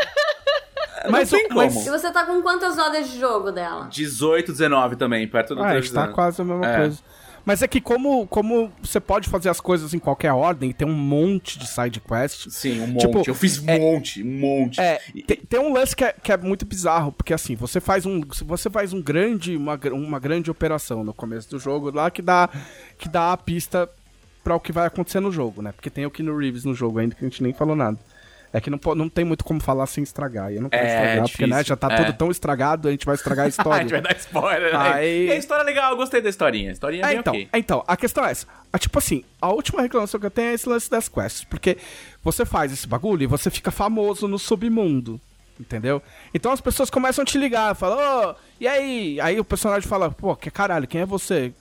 [1.11, 1.61] Mas, não tem como.
[1.61, 1.87] Mas...
[1.87, 3.89] E você tá com quantas horas de jogo dela?
[3.91, 6.77] 18, 19 também, perto do ah, está quase a mesma é.
[6.77, 6.99] coisa.
[7.45, 10.95] Mas é que como, como você pode fazer as coisas em qualquer ordem, tem um
[10.95, 12.49] monte de side quest.
[12.51, 13.29] Sim, um tipo, monte.
[13.29, 14.81] Eu fiz um é, monte, um monte.
[14.81, 18.07] É, tem, tem, um lance que é, que é muito bizarro, porque assim, você faz
[18.07, 22.23] um, você faz um grande, uma, uma grande operação no começo do jogo lá que
[22.23, 22.49] dá,
[22.97, 23.91] que dá a pista
[24.43, 25.73] para o que vai acontecer no jogo, né?
[25.73, 27.99] Porque tem o Keanu Reeves no jogo ainda que a gente nem falou nada.
[28.53, 30.53] É que não, não tem muito como falar sem estragar.
[30.53, 31.33] E eu não quero é, estragar, difícil.
[31.39, 31.97] porque né, já tá é.
[31.97, 33.79] tudo tão estragado, a gente vai estragar a história.
[33.79, 34.93] a gente vai dar spoiler, né?
[34.93, 35.27] Aí...
[35.29, 36.69] E a história é legal, eu gostei da historinha.
[36.69, 37.49] A historinha é, bem então, okay.
[37.55, 38.47] então, a questão é essa.
[38.71, 41.45] A, tipo assim, a última reclamação que eu tenho é esse lance das quests.
[41.45, 41.79] Porque
[42.23, 45.19] você faz esse bagulho e você fica famoso no submundo.
[45.59, 46.03] Entendeu?
[46.35, 49.21] Então as pessoas começam a te ligar, falam, ô, oh, e aí?
[49.21, 51.55] Aí o personagem fala, pô, que caralho, quem é você?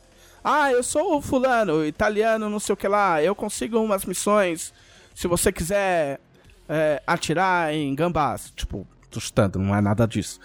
[0.44, 3.22] Ah, eu sou o fulano, italiano, não sei o que lá.
[3.22, 4.74] Eu consigo umas missões.
[5.14, 6.20] Se você quiser
[6.68, 8.52] é, atirar em gambás.
[8.56, 10.40] Tipo, tô chutando, não é nada disso.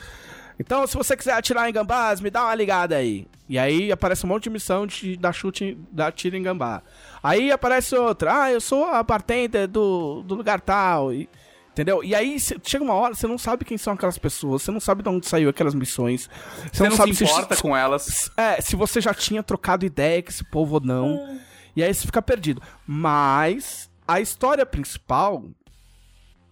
[0.59, 3.27] Então, se você quiser atirar em gambás, me dá uma ligada aí.
[3.49, 6.83] E aí aparece um monte de missão de dar chute, dar tiro em gambá.
[7.23, 8.43] Aí aparece outra.
[8.43, 11.13] Ah, eu sou a bartender do, do lugar tal.
[11.13, 11.29] E
[11.77, 12.03] Entendeu?
[12.03, 15.03] E aí chega uma hora, você não sabe quem são aquelas pessoas, você não sabe
[15.03, 16.23] de onde saiu aquelas missões.
[16.23, 18.31] Você, você não, não, sabe se importa se, com elas.
[18.35, 21.17] É, se você já tinha trocado ideia com esse povo ou não.
[21.17, 21.39] Hum.
[21.77, 22.63] E aí você fica perdido.
[22.87, 25.45] Mas a história principal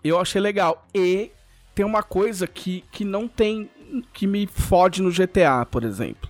[0.05, 0.87] eu achei legal.
[0.95, 1.31] E
[1.75, 3.71] tem uma coisa que, que não tem.
[4.13, 6.29] que me fode no GTA, por exemplo.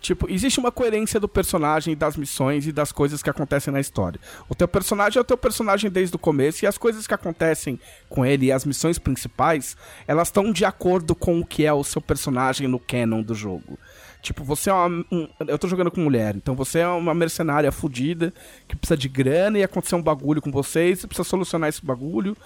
[0.00, 4.20] Tipo, existe uma coerência do personagem, das missões e das coisas que acontecem na história.
[4.48, 7.80] O teu personagem é o teu personagem desde o começo e as coisas que acontecem
[8.08, 9.76] com ele e as missões principais,
[10.06, 13.78] elas estão de acordo com o que é o seu personagem no canon do jogo.
[14.22, 15.04] Tipo, você é uma.
[15.10, 18.32] Um, eu tô jogando com mulher, então você é uma mercenária fodida
[18.66, 22.36] que precisa de grana e acontecer um bagulho com vocês, você precisa solucionar esse bagulho.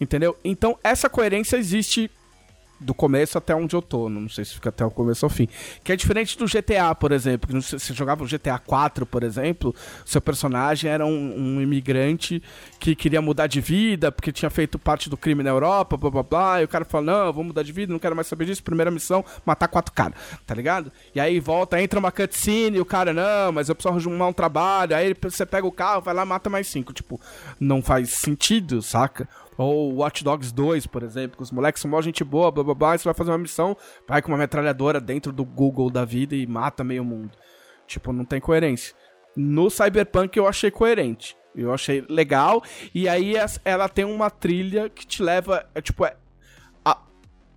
[0.00, 0.36] Entendeu?
[0.44, 2.10] Então, essa coerência existe
[2.80, 5.48] do começo até onde eu tô, não sei se fica até o começo ao fim.
[5.82, 7.48] Que é diferente do GTA, por exemplo.
[7.48, 9.74] Que você jogava o GTA 4, por exemplo,
[10.04, 12.42] seu personagem era um, um, imigrante
[12.78, 16.22] que queria mudar de vida, porque tinha feito parte do crime na Europa, blá blá
[16.22, 16.62] blá.
[16.62, 18.62] E o cara falou: Não, vou mudar de vida, não quero mais saber disso.
[18.62, 20.92] Primeira missão, matar quatro caras, tá ligado?
[21.14, 24.32] E aí volta, entra uma cutscene e o cara, não, mas eu preciso arrumar um
[24.32, 24.96] trabalho.
[24.96, 26.92] Aí você pega o carro, vai lá, mata mais cinco.
[26.92, 27.20] Tipo,
[27.58, 29.28] não faz sentido, saca?
[29.56, 32.74] Ou Watch Dogs 2, por exemplo, que os moleques são mó gente boa, blá blá
[32.74, 33.76] blá, e você vai fazer uma missão,
[34.08, 37.30] vai com uma metralhadora dentro do Google da vida e mata meio mundo.
[37.86, 38.94] Tipo, não tem coerência.
[39.36, 41.36] No Cyberpunk eu achei coerente.
[41.54, 42.62] Eu achei legal.
[42.94, 45.64] E aí ela tem uma trilha que te leva.
[45.74, 46.16] É, tipo, é,
[46.84, 46.98] a,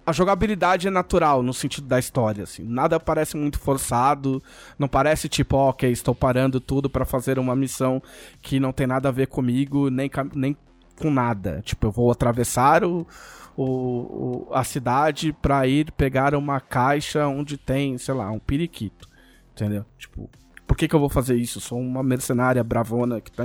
[0.05, 2.63] a jogabilidade é natural no sentido da história, assim.
[2.63, 4.41] Nada parece muito forçado.
[4.77, 8.01] Não parece tipo, ok, estou parando tudo para fazer uma missão
[8.41, 10.57] que não tem nada a ver comigo, nem, nem
[10.97, 11.61] com nada.
[11.63, 13.07] Tipo, eu vou atravessar o,
[13.55, 19.07] o, o, a cidade pra ir pegar uma caixa onde tem, sei lá, um periquito.
[19.53, 19.85] Entendeu?
[19.97, 20.29] Tipo,
[20.65, 21.61] por que, que eu vou fazer isso?
[21.61, 23.43] sou uma mercenária bravona que tá,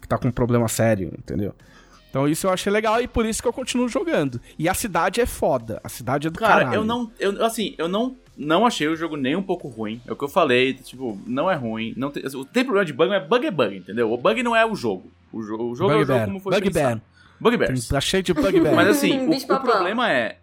[0.00, 1.54] que tá com um problema sério, entendeu?
[2.10, 4.40] Então isso eu achei legal e por isso que eu continuo jogando.
[4.58, 5.80] E a cidade é foda.
[5.82, 6.74] A cidade é do Cara, caralho.
[6.74, 7.10] eu não.
[7.18, 10.00] Eu, assim, eu não, não achei o jogo nem um pouco ruim.
[10.06, 11.92] É o que eu falei, tipo, não é ruim.
[11.94, 14.10] Não tem, tem problema de bug, mas bug é bug, entendeu?
[14.10, 15.12] O bug não é o jogo.
[15.30, 17.02] O, jo o jogo Bug é o jogo como foi Bugbear.
[17.38, 17.88] Bugbears.
[17.88, 18.74] Tá cheio de Bugbear.
[18.74, 20.38] Mas assim, o, o problema é...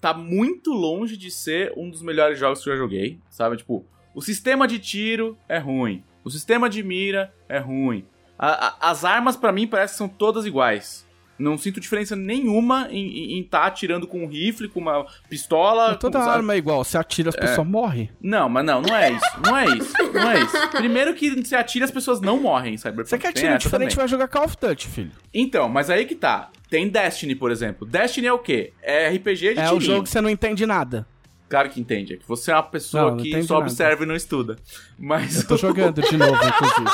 [0.00, 3.56] Tá muito longe de ser um dos melhores jogos que eu já joguei, sabe?
[3.56, 3.84] Tipo,
[4.14, 6.04] o sistema de tiro é ruim.
[6.22, 8.04] O sistema de mira é ruim.
[8.38, 11.04] A, a, as armas, para mim, parecem que são todas iguais.
[11.38, 15.90] Não sinto diferença nenhuma em estar tá atirando com um rifle, com uma pistola.
[15.90, 16.82] Mas toda com, arma é igual.
[16.82, 17.40] Se atira, as é...
[17.40, 18.10] pessoas morrem.
[18.20, 19.26] Não, mas não, não é isso.
[19.44, 19.92] Não é isso.
[20.12, 20.68] Não é isso.
[20.70, 23.08] Primeiro que se atira, as pessoas não morrem, Cyberpunk.
[23.08, 25.12] Você quer atirar diferente, vai jogar Call of Duty, filho.
[25.32, 26.50] Então, mas aí que tá.
[26.68, 27.86] Tem Destiny, por exemplo.
[27.86, 28.72] Destiny é o quê?
[28.82, 29.76] É RPG de É tirinho.
[29.76, 31.06] o jogo que você não entende nada.
[31.48, 32.14] Claro que entende.
[32.14, 33.66] É que você é uma pessoa não, não que só nada.
[33.66, 34.56] observa e não estuda.
[34.98, 35.36] Mas.
[35.36, 36.90] Eu tô jogando de novo, inclusive.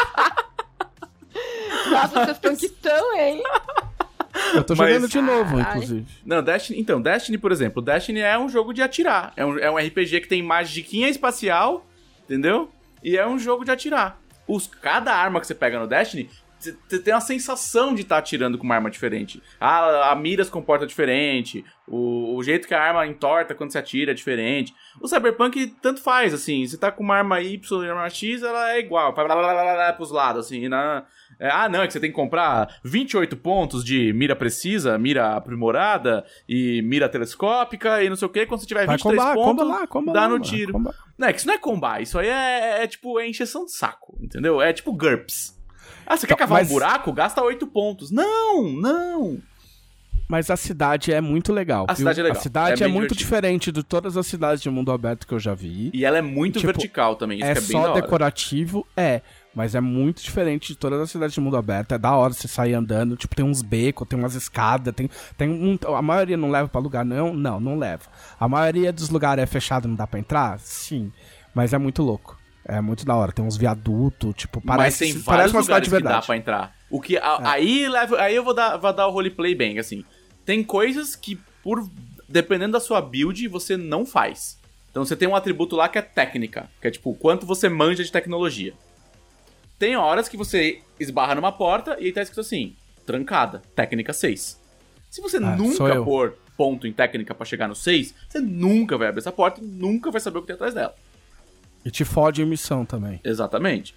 [1.90, 3.42] Nossa, vocês estão que tão, hein?
[4.54, 5.10] Eu tô jogando Mas...
[5.10, 6.06] de novo, inclusive.
[6.24, 6.80] Não, Destiny.
[6.80, 9.32] Então, Destiny, por exemplo, Destiny é um jogo de atirar.
[9.36, 11.86] É um, é um RPG que tem magiquinha espacial,
[12.24, 12.70] entendeu?
[13.02, 14.20] E é um jogo de atirar.
[14.46, 16.28] Os, cada arma que você pega no Destiny
[16.88, 19.42] você tem a sensação de estar tá atirando com uma arma diferente.
[19.60, 23.78] A, a mira se comporta diferente, o, o, jeito que a arma entorta quando você
[23.78, 24.74] atira é diferente.
[25.00, 28.42] O Cyberpunk tanto faz, assim, você tá com uma arma Y e uma arma X,
[28.42, 31.04] ela é igual, para pros lados, assim, na...
[31.44, 35.36] É, ah, não, é que você tem que comprar 28 pontos de mira precisa, mira
[35.36, 38.46] aprimorada e mira telescópica e não sei o que.
[38.46, 40.72] Quando você tiver 23 combar, pontos, comba lá, comba dá lá, no tiro.
[40.72, 40.94] Comba.
[41.18, 42.30] Não, é que isso não é combar, isso aí é,
[42.80, 44.62] é, é tipo, é encheção de saco, entendeu?
[44.62, 45.54] É tipo GURPS.
[46.06, 46.70] Ah, você quer cavar mas...
[46.70, 47.12] um buraco?
[47.12, 48.10] Gasta 8 pontos.
[48.10, 49.38] Não, não.
[50.26, 51.84] Mas a cidade é muito legal.
[51.86, 52.38] A cidade é legal.
[52.38, 55.38] A cidade é, é muito diferente de todas as cidades de mundo aberto que eu
[55.38, 55.90] já vi.
[55.92, 57.38] E ela é muito tipo, vertical também.
[57.38, 59.20] Isso é, é só decorativo, é.
[59.54, 61.92] Mas é muito diferente de todas as cidades de mundo aberto.
[61.92, 63.16] É da hora você sair andando.
[63.16, 65.08] Tipo, tem uns becos, tem umas escadas, tem.
[65.36, 67.32] tem um, a maioria não leva para lugar, não?
[67.32, 68.04] Não, não leva.
[68.38, 70.58] A maioria dos lugares é fechado, não dá pra entrar?
[70.58, 71.12] Sim.
[71.54, 72.36] Mas é muito louco.
[72.64, 73.30] É muito da hora.
[73.30, 76.14] Tem uns viadutos, tipo, parece, Mas tem parece uma cidade de verdade.
[76.14, 76.74] que dá pra entrar.
[76.90, 77.46] O que, a, é.
[77.46, 80.04] aí, leva, aí eu vou dar, vou dar o roleplay bem, assim.
[80.44, 81.88] Tem coisas que, por
[82.28, 84.58] dependendo da sua build, você não faz.
[84.90, 88.02] Então você tem um atributo lá que é técnica, que é tipo, quanto você manja
[88.02, 88.74] de tecnologia.
[89.84, 92.74] Tem horas que você esbarra numa porta e aí tá escrito assim,
[93.04, 94.58] trancada, técnica 6.
[95.10, 99.08] Se você ah, nunca pôr ponto em técnica para chegar no 6, você nunca vai
[99.08, 100.94] abrir essa porta e nunca vai saber o que tem atrás dela.
[101.84, 103.20] E te fode em missão também.
[103.22, 103.94] Exatamente.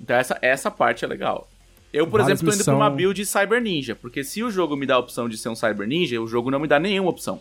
[0.00, 1.48] Então essa, essa parte é legal.
[1.92, 2.76] Eu, por Várias exemplo, tô indo missão...
[2.76, 5.48] pra uma build Cyber Ninja, porque se o jogo me dá a opção de ser
[5.48, 7.40] um Cyber Ninja, o jogo não me dá nenhuma opção.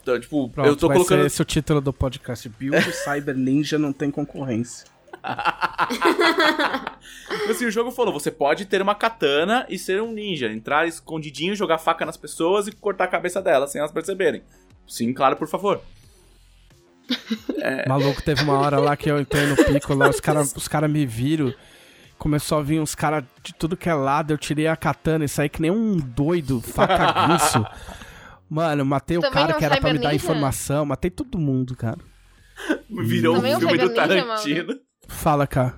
[0.00, 1.20] Então, tipo, Pronto, eu tô vai colocando.
[1.20, 2.48] Ser esse é o título do podcast.
[2.48, 4.93] Build Cyber Ninja não tem concorrência.
[7.38, 10.86] Tipo assim, o jogo falou: você pode ter uma katana e ser um ninja, entrar
[10.86, 14.42] escondidinho, jogar faca nas pessoas e cortar a cabeça delas sem elas perceberem.
[14.86, 15.80] Sim, claro, por favor.
[17.60, 17.88] É...
[17.88, 20.86] Maluco, teve uma hora lá que eu entrei no pico, lá os caras os cara
[20.86, 21.52] me viram.
[22.18, 25.28] Começou a vir uns caras de tudo que é lado, eu tirei a katana e
[25.28, 27.14] saí que nem um doido, faca
[28.48, 30.24] Mano, matei Também o cara é que era pra me dar Ninja?
[30.24, 31.98] informação, matei todo mundo, cara.
[32.88, 34.80] Virou um Também é um filme do Cyber Ninja, Tarantino.
[35.08, 35.74] Fala, cara.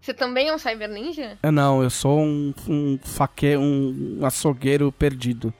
[0.00, 1.38] Você também é um Cyber Ninja?
[1.42, 5.52] Eu não, eu sou um, um faque, um, açougueiro perdido.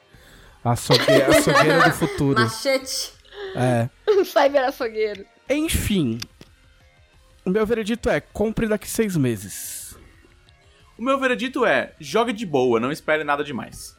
[0.64, 2.40] Açougue, açougueiro do futuro.
[2.40, 3.12] Machete.
[3.54, 3.88] É.
[4.10, 5.24] Um Cyber açougueiro.
[5.48, 6.18] Enfim.
[7.44, 9.94] O meu veredito é, compre daqui seis meses.
[10.98, 13.96] O meu veredito é, jogue de boa, não espere nada demais.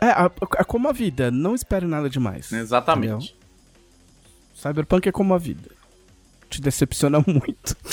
[0.00, 2.52] É, a- é como a vida, não espere nada demais.
[2.52, 3.36] Exatamente.
[4.54, 5.70] Cyberpunk é como a vida.
[6.48, 7.76] Te decepciona muito.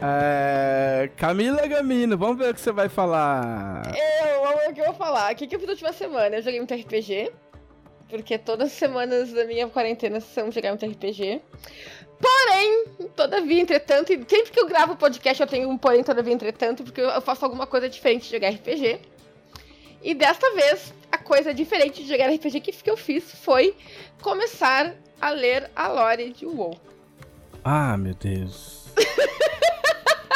[0.00, 3.82] É, Camila Gamino, vamos ver o que você vai falar.
[3.96, 5.32] Eu, o que eu vou falar.
[5.32, 6.36] O que, que eu fiz na última semana?
[6.36, 7.32] Eu joguei muito RPG.
[8.08, 11.42] Porque todas as semanas da minha quarentena são jogar muito RPG.
[12.20, 16.82] Porém, todavia, entretanto, e sempre que eu gravo podcast eu tenho um porém, todavia, entretanto,
[16.82, 18.98] porque eu faço alguma coisa diferente de jogar RPG.
[20.02, 23.74] E desta vez, a coisa diferente de jogar RPG que, que eu fiz foi
[24.22, 26.78] começar a ler a lore de WoW.
[27.64, 28.84] Ah, meu Deus.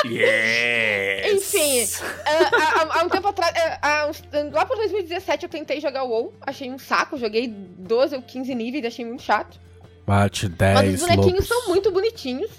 [0.04, 1.32] Yes!
[1.54, 1.88] Enfim,
[2.26, 4.20] ah, há, há- há um tempo atrás, há uns-
[4.52, 8.84] lá por 2017 eu tentei jogar WoW, achei um saco, joguei 12 ou 15 níveis,
[8.84, 9.60] achei muito chato.
[10.04, 11.46] Bate Mas 10 os bonequinhos lobos.
[11.48, 12.50] são muito bonitinhos.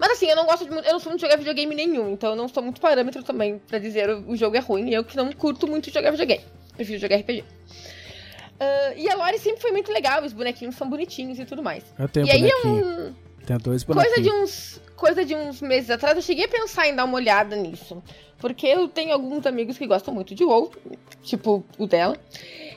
[0.00, 2.30] Mas assim, eu não gosto de, eu não sou muito de jogar videogame nenhum, então
[2.30, 4.88] eu não sou muito parâmetro também pra dizer o, o jogo é ruim.
[4.88, 6.42] Eu que não curto muito jogar videogame.
[6.74, 7.44] Prefiro jogar RPG.
[8.58, 11.84] Ah, e a lore sempre foi muito legal, os bonequinhos são bonitinhos e tudo mais.
[11.98, 13.08] Eu tenho e aí bonequinho.
[13.08, 13.14] um,
[13.46, 14.14] Tenho dois bonequinhos.
[14.14, 17.16] coisa de uns coisa de uns meses atrás eu cheguei a pensar em dar uma
[17.16, 18.02] olhada nisso
[18.38, 20.70] porque eu tenho alguns amigos que gostam muito de WoW
[21.22, 22.18] tipo o dela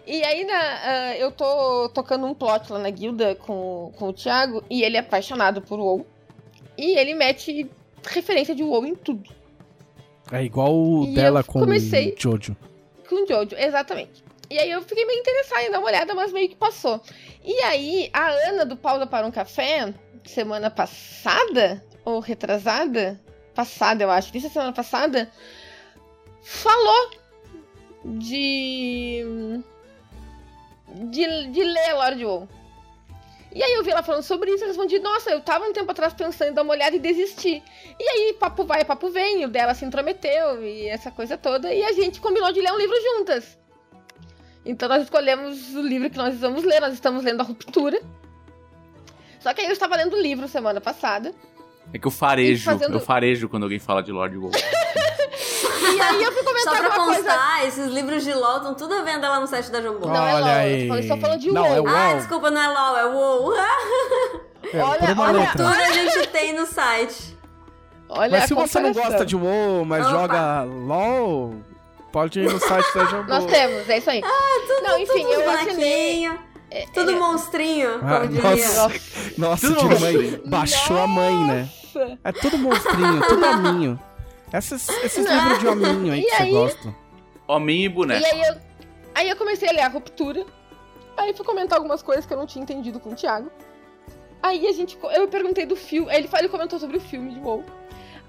[0.07, 4.13] e aí na, ah, eu tô tocando um plot lá na guilda com, com o
[4.13, 6.05] Thiago e ele é apaixonado por WoW
[6.77, 7.69] e ele mete
[8.07, 9.29] referência de WoW em tudo
[10.31, 12.55] É igual o E dela com comecei- o Jojo.
[13.07, 14.23] com Jojo, exatamente.
[14.49, 17.01] E aí eu fiquei meio interessada em dar uma olhada, mas meio que passou.
[17.43, 19.93] E aí, a Ana do Pausa para um Café,
[20.25, 23.19] semana passada, ou retrasada,
[23.55, 25.31] passada eu acho, disse semana passada,
[26.43, 27.09] falou
[28.05, 29.23] de.
[31.09, 32.47] de, de ler a Lore de WoW.
[33.53, 35.91] E aí eu vi ela falando sobre isso e respondi, nossa, eu tava um tempo
[35.91, 37.61] atrás pensando em dar uma olhada e desistir.
[37.99, 41.83] E aí, papo vai, papo vem, o dela se intrometeu e essa coisa toda, e
[41.83, 43.57] a gente combinou de ler um livro juntas.
[44.65, 48.01] Então nós escolhemos o livro que nós vamos ler, nós estamos lendo A Ruptura.
[49.39, 51.33] Só que aí eu estava lendo o livro semana passada.
[51.91, 54.51] É que eu farejo, fazendo- eu farejo quando alguém fala de Lord WoW.
[54.53, 57.29] E aí eu fui comentar Só pra alguma coisa.
[57.29, 60.07] constar, esses livros de LOL estão tudo à venda lá no site da Jambô.
[60.07, 60.87] Não, é Olha LOL, eu aí.
[60.87, 61.75] falando- só falando de Não, WoW.
[61.75, 61.89] é WoW.
[61.95, 63.53] Ah, desculpa, não é LOL, é WoW.
[64.73, 65.47] É, Olha, olha.
[65.51, 67.37] Tudo a gente tem no site.
[68.09, 70.11] Olha Mas se você não gosta de WoW, mas Opa.
[70.15, 71.55] joga LOL,
[72.11, 73.29] pode ir no site da Jambô.
[73.29, 74.21] Nós temos, é isso aí.
[74.83, 76.29] não, enfim, Tudo eu assinei.
[76.73, 76.93] Bonequinho.
[76.93, 78.41] Tudo monstrinho, Ah, como diria.
[78.51, 78.91] nossa.
[79.37, 80.41] Nossa, Tudo mãe.
[80.45, 81.69] Baixou a mãe, né?
[81.95, 82.19] Nossa.
[82.23, 83.99] É tudo monstrinho, tudo hominho.
[84.51, 85.33] Esses, esses Não.
[85.35, 86.51] livros de hominho aí E que você aí?
[86.51, 86.95] gosta.
[87.47, 88.21] Hominho e boneco.
[88.21, 88.55] E aí eu,
[89.15, 90.45] aí eu comecei a ler a ruptura.
[91.17, 93.51] Aí fui comentar algumas coisas que eu não tinha entendido com o Thiago.
[94.41, 94.97] Aí a gente.
[95.15, 96.09] Eu perguntei do filme.
[96.11, 97.63] Aí ele, ele comentou sobre o filme de WoW.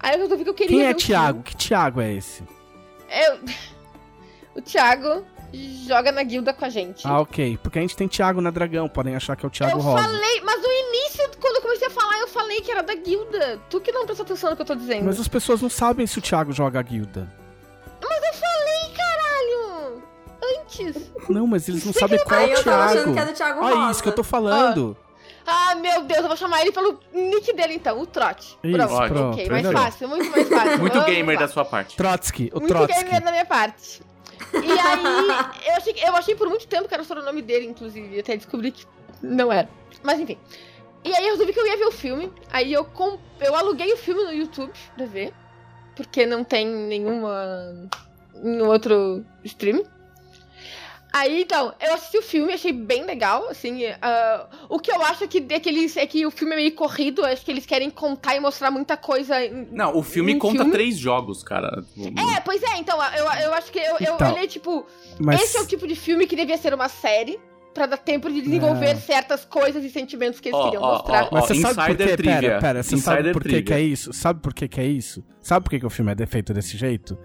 [0.00, 0.68] Aí eu resolvi que eu queria.
[0.76, 1.42] Quem ver é o Thiago?
[1.42, 2.42] Que Thiago é esse?
[2.42, 2.52] filme.
[3.26, 3.38] Eu...
[4.56, 5.24] O Thiago
[5.86, 7.06] joga na guilda com a gente.
[7.06, 7.59] Ah, ok.
[7.62, 10.02] Porque a gente tem Thiago na Dragão, podem achar que é o Thiago eu Rosa.
[10.02, 13.60] falei, mas no início, quando eu comecei a falar, eu falei que era da guilda.
[13.70, 15.05] Tu que não prestou atenção no que eu tô dizendo.
[15.05, 17.31] Mas as pessoas não sabem se o Thiago joga a guilda.
[18.02, 20.02] Mas eu falei, caralho!
[20.60, 21.10] Antes.
[21.28, 23.12] Não, mas eles não sabem qual é o eu tava achando Thiago.
[23.14, 23.90] que é do Thiago Olha Rosa.
[23.93, 24.97] isso que eu tô falando.
[25.47, 28.56] Ah, meu Deus, eu vou chamar ele pelo nick dele então, o Trote.
[28.64, 30.78] Isso, pronto, pronto, ok, mais fácil, muito mais fácil.
[30.78, 31.97] Muito gamer da sua parte.
[31.97, 33.05] Trotsky, o Muito Trotsky.
[33.05, 34.01] gamer da minha parte.
[34.62, 38.20] E aí, eu achei, eu achei por muito tempo que era o nome dele, inclusive,
[38.20, 38.86] até descobri que
[39.22, 39.68] não era.
[40.02, 40.39] Mas enfim.
[41.05, 42.32] E aí eu resolvi que eu ia ver o filme.
[42.51, 45.32] Aí eu, com, eu aluguei o filme no YouTube pra ver.
[45.94, 47.89] Porque não tem nenhuma.
[48.35, 49.85] nenhum outro stream.
[51.16, 55.22] Aí, então, eu assisti o filme, achei bem legal, assim, ah, o que eu acho
[55.22, 57.64] é que, é, que eles, é que o filme é meio corrido, acho que eles
[57.64, 60.72] querem contar e mostrar muita coisa em- Não, o filme conta filme?
[60.72, 61.84] três jogos, cara.
[62.36, 64.84] É, pois é, então, eu, eu acho que eu, eu, Então, ele é tipo,
[65.20, 67.38] Mas esse é o tipo de filme que devia ser uma série,
[67.72, 69.00] pra dar tempo de desenvolver Não.
[69.00, 71.24] certas coisas e sentimentos que eles Ó, queriam ó, mostrar.
[71.24, 72.04] ó, Mas você sabe por quê?
[72.04, 72.58] Pera, Trivia.
[72.60, 74.12] pera, você Insider sabe por que, que é isso?
[74.12, 75.24] Sabe por que, que é isso?
[75.40, 77.16] Sabe por que, que o filme é feito desse jeito?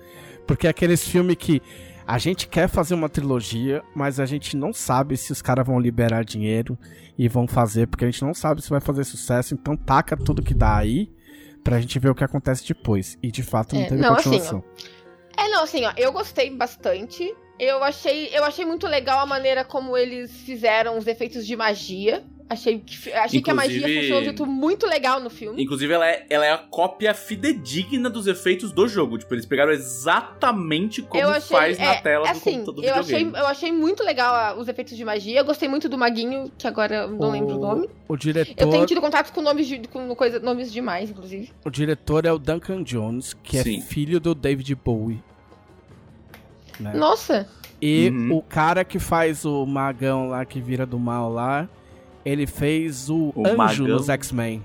[0.48, 1.62] Porque é aqueles filmes que
[2.10, 5.80] a gente quer fazer uma trilogia, mas a gente não sabe se os caras vão
[5.80, 6.78] liberar dinheiro
[7.18, 10.42] e vão fazer, porque a gente não sabe se vai fazer sucesso, então taca tudo
[10.42, 11.12] que dá aí
[11.64, 13.18] Pra gente ver o que acontece depois.
[13.22, 14.64] E de fato não é, teve não, assim, continuação.
[14.78, 14.90] Assim,
[15.38, 17.36] é, não, assim, ó, eu gostei bastante.
[17.60, 22.24] Eu achei, eu achei muito legal a maneira como eles fizeram os efeitos de magia.
[22.50, 25.62] Achei, que, achei que a magia funcionou de um jeito muito legal no filme.
[25.62, 29.20] Inclusive, ela é, ela é a cópia fidedigna dos efeitos do jogo.
[29.20, 32.96] Tipo, eles pegaram exatamente como achei, faz é, na tela é, assim, do, do eu
[32.96, 35.40] achei, eu achei muito legal a, os efeitos de magia.
[35.40, 37.88] Eu gostei muito do Maguinho, que agora eu não o, lembro o nome.
[38.08, 38.56] O diretor...
[38.58, 41.52] Eu tenho tido contato com nomes, de, com coisa, nomes demais, inclusive.
[41.64, 43.78] O diretor é o Duncan Jones, que é Sim.
[43.78, 45.22] é filho do David Bowie.
[46.80, 46.94] Né?
[46.96, 47.48] Nossa!
[47.80, 48.38] E uhum.
[48.38, 51.70] o cara que faz o magão lá, que vira do mal lá
[52.26, 53.88] ele fez o, o Anjo magão.
[53.88, 54.64] nos X-Men.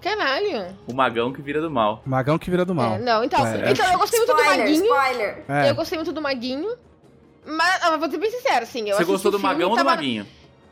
[0.00, 0.74] Caralho.
[0.86, 2.02] O magão que vira do mal.
[2.06, 2.94] O magão que vira do mal.
[2.94, 3.70] É, não, então, é.
[3.70, 4.84] então eu gostei muito spoiler, do Maguinho.
[4.84, 5.44] Spoiler.
[5.48, 5.70] É.
[5.70, 6.70] Eu gostei muito do Maguinho.
[7.44, 8.88] Mas eu vou ser bem sincero, assim.
[8.88, 10.26] Eu Você gostou do magão ou do maguinho?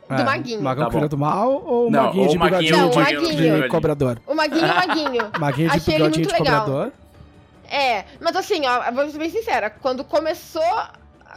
[0.07, 0.61] Do é, Maguinho.
[0.61, 3.61] Magão tá que vira do mal ou o Maguinho ou de bigodinho não, o maguinho.
[3.61, 4.19] de cobrador?
[4.25, 5.31] O Maguinho, o Maguinho.
[5.39, 6.65] Maguinho de Achei bigodinho de legal.
[6.65, 6.91] cobrador?
[7.69, 9.69] É, mas assim, ó, vou ser bem sincera.
[9.69, 10.63] Quando começou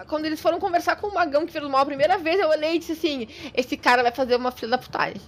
[0.06, 2.76] quando eles foram conversar com o Magão que fez mal a primeira vez, eu olhei
[2.76, 5.20] e disse assim: esse cara vai fazer uma filha da putagem.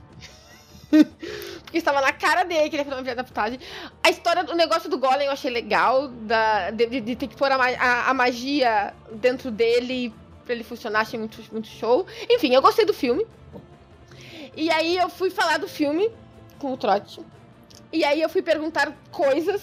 [1.63, 3.59] Porque estava na cara dele que ele ia fazer uma filha da putagem.
[4.03, 7.51] A história do negócio do Golem eu achei legal, da, de, de ter que pôr
[7.51, 10.15] a, a, a, magia dentro dele
[10.45, 12.07] pra ele funcionar, achei muito, muito show.
[12.31, 13.27] Enfim, eu gostei do filme.
[14.57, 16.11] E aí eu fui falar do filme
[16.59, 17.21] com o Trote.
[17.93, 19.63] E aí eu fui perguntar coisas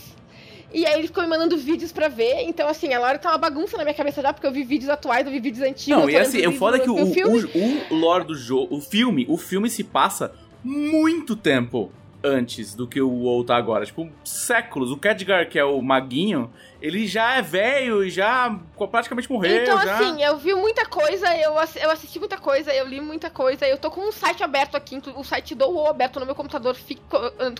[0.74, 2.44] e aí ele ficou me mandando vídeos pra ver.
[2.44, 4.90] Então, assim, a Laura tá uma bagunça na minha cabeça já, porque eu vi vídeos
[4.90, 6.02] atuais, eu vi vídeos antigos.
[6.02, 9.26] Não, e assim, o foda é que o, o, o lore do jogo, o filme,
[9.30, 10.34] o filme se passa
[10.64, 11.92] muito tempo
[12.24, 13.86] antes do que o WoW tá agora.
[13.86, 14.92] Tipo, séculos.
[14.92, 19.64] O Khadgar, que é o maguinho, ele já é velho e já praticamente morreu.
[19.64, 19.96] Então, já...
[19.96, 23.68] assim, eu vi muita coisa, eu, eu assisti muita coisa, eu li muita coisa.
[23.68, 26.78] Eu tô com um site aberto aqui, o site do WoW aberto no meu computador,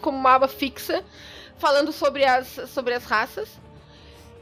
[0.02, 1.04] como uma aba fixa
[1.62, 3.48] falando sobre as, sobre as raças.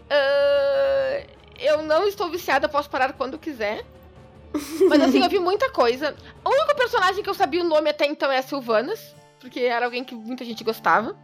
[0.08, 1.30] Uh,
[1.60, 3.86] eu não estou viciada, posso parar quando quiser.
[4.88, 6.16] Mas assim, eu vi muita coisa.
[6.44, 9.86] O único personagem que eu sabia o nome até então é a Sylvanas, porque era
[9.86, 11.16] alguém que muita gente gostava.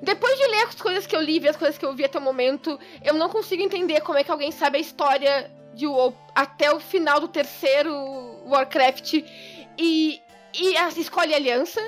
[0.00, 2.18] Depois de ler as coisas que eu li, ver as coisas que eu vi até
[2.18, 6.16] o momento, eu não consigo entender como é que alguém sabe a história de WoW
[6.34, 7.92] até o final do terceiro
[8.46, 9.14] Warcraft
[9.78, 10.20] e,
[10.54, 11.80] e escolhe aliança.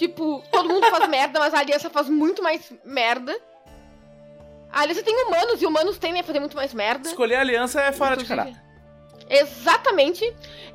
[0.00, 3.38] Tipo, todo mundo faz merda, mas a aliança faz muito mais merda.
[4.72, 7.06] A aliança tem humanos e humanos tendem a fazer muito mais merda.
[7.06, 8.34] Escolher a aliança é fora Inclusive.
[8.34, 8.62] de caráter.
[9.28, 10.24] Exatamente.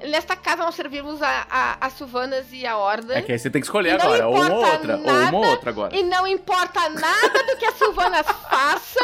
[0.03, 3.17] Nesta casa nós servimos a, a, a Silvanas e a Horda.
[3.17, 5.69] É que aí você tem que escolher agora, ou uma outra, nada, ou uma outra
[5.71, 5.95] agora.
[5.95, 8.99] E não importa nada do que a Silvanas faça,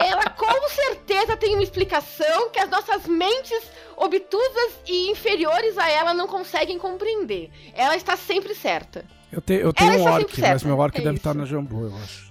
[0.00, 3.62] ela com certeza tem uma explicação que as nossas mentes
[3.96, 7.48] obtusas e inferiores a ela não conseguem compreender.
[7.74, 9.04] Ela está sempre certa.
[9.32, 11.20] Eu, te, eu tenho um orc, mas meu orc é deve isso.
[11.20, 12.30] estar na Jambu, eu acho.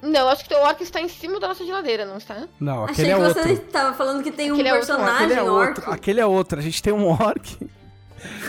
[0.00, 2.48] Não, acho que teu orc está em cima da nossa geladeira, não está?
[2.58, 3.40] Não, aquele Achei é outro.
[3.40, 5.68] Achei que você estava falando que tem aquele um é personagem aquele é orc.
[5.68, 5.92] Outro.
[5.92, 6.58] Aquele é outro.
[6.58, 7.40] A gente tem um orc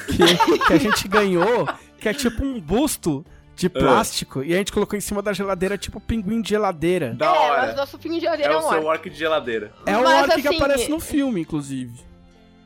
[0.08, 1.68] que, que a gente ganhou,
[2.00, 3.24] que é tipo um busto
[3.56, 3.70] de ah.
[3.70, 4.44] plástico uh.
[4.44, 7.14] e a gente colocou em cima da geladeira, tipo pinguim de geladeira.
[7.14, 7.64] Da hora.
[7.64, 9.74] É, mas nosso pinguim de geladeira é, é um o seu orc de geladeira.
[9.86, 11.94] É o orc assim, que aparece no filme, inclusive.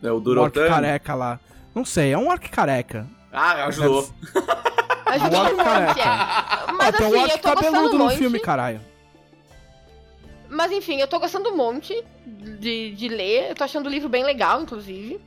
[0.01, 0.61] É o Durotan?
[0.61, 1.39] O orc careca lá.
[1.75, 3.05] Não sei, é um orc careca.
[3.31, 4.09] Ah, ajudou.
[5.07, 6.73] Ajudou um monte, é.
[6.73, 8.81] Mas ah, assim, tem um eu tô gostando um no filme, caralho.
[10.49, 13.49] Mas enfim, eu tô gostando um monte de, de ler.
[13.49, 15.19] Eu tô achando o livro bem legal, inclusive.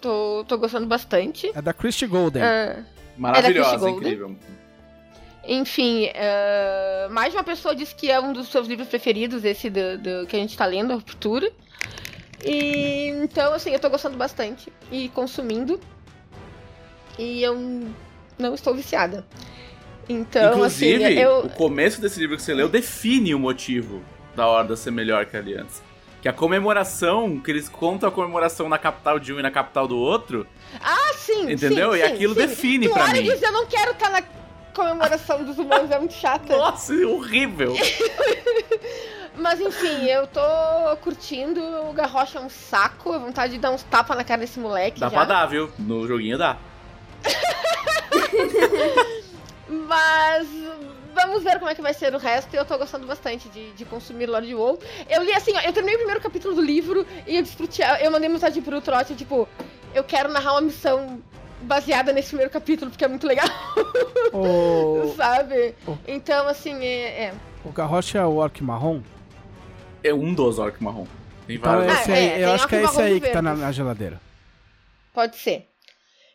[0.00, 1.50] Tô, tô gostando bastante.
[1.54, 2.42] É da Christie Golden.
[2.42, 2.84] Uh,
[3.16, 3.96] Maravilhosa, é Golden.
[3.96, 4.36] incrível.
[5.44, 9.70] Enfim, uh, mais de uma pessoa disse que é um dos seus livros preferidos, esse
[9.70, 11.50] do, do que a gente tá lendo, a Futura.
[12.44, 15.80] E então, assim, eu tô gostando bastante e consumindo.
[17.18, 17.56] E eu
[18.38, 19.26] não estou viciada.
[20.08, 21.38] Então, Inclusive, assim, eu...
[21.40, 24.02] o começo desse livro que você leu define o motivo
[24.34, 25.82] da Horda ser melhor que a Aliança.
[26.22, 29.86] Que a comemoração, que eles contam a comemoração na capital de um e na capital
[29.86, 30.46] do outro.
[30.80, 31.52] Ah, sim!
[31.52, 31.92] Entendeu?
[31.92, 32.40] Sim, e aquilo sim.
[32.40, 33.22] define para mim.
[33.22, 34.22] Diz, eu não quero estar na
[34.74, 36.56] comemoração dos humanos, é muito chata.
[36.56, 37.74] Nossa, horrível!
[39.36, 40.40] Mas enfim, eu tô
[41.00, 41.60] curtindo.
[41.88, 43.12] O Garrocha é um saco.
[43.12, 44.98] A vontade de dar uns tapas na cara desse moleque.
[44.98, 45.14] Dá já.
[45.14, 45.70] pra dar, viu?
[45.78, 46.56] No joguinho dá.
[49.68, 50.48] Mas
[51.14, 52.54] vamos ver como é que vai ser o resto.
[52.54, 54.78] Eu tô gostando bastante de, de consumir Lord WoW.
[55.08, 57.56] Eu li assim, ó, eu terminei o primeiro capítulo do livro e eu disse
[58.00, 59.48] eu mandei mensagem pro Trote, tipo,
[59.94, 61.22] eu quero narrar uma missão
[61.62, 63.48] baseada nesse primeiro capítulo, porque é muito legal.
[64.32, 65.12] Oh.
[65.16, 65.74] Sabe?
[65.86, 65.96] Oh.
[66.06, 67.34] Então, assim, é, é.
[67.64, 69.02] O Garrosh é o orc marrom?
[70.02, 71.06] É um dos orc marrom.
[71.46, 72.00] Tem então vários.
[72.00, 74.20] Então, aí, é, eu acho que é esse aí que tá na, na, geladeira.
[75.12, 75.68] Pode ser.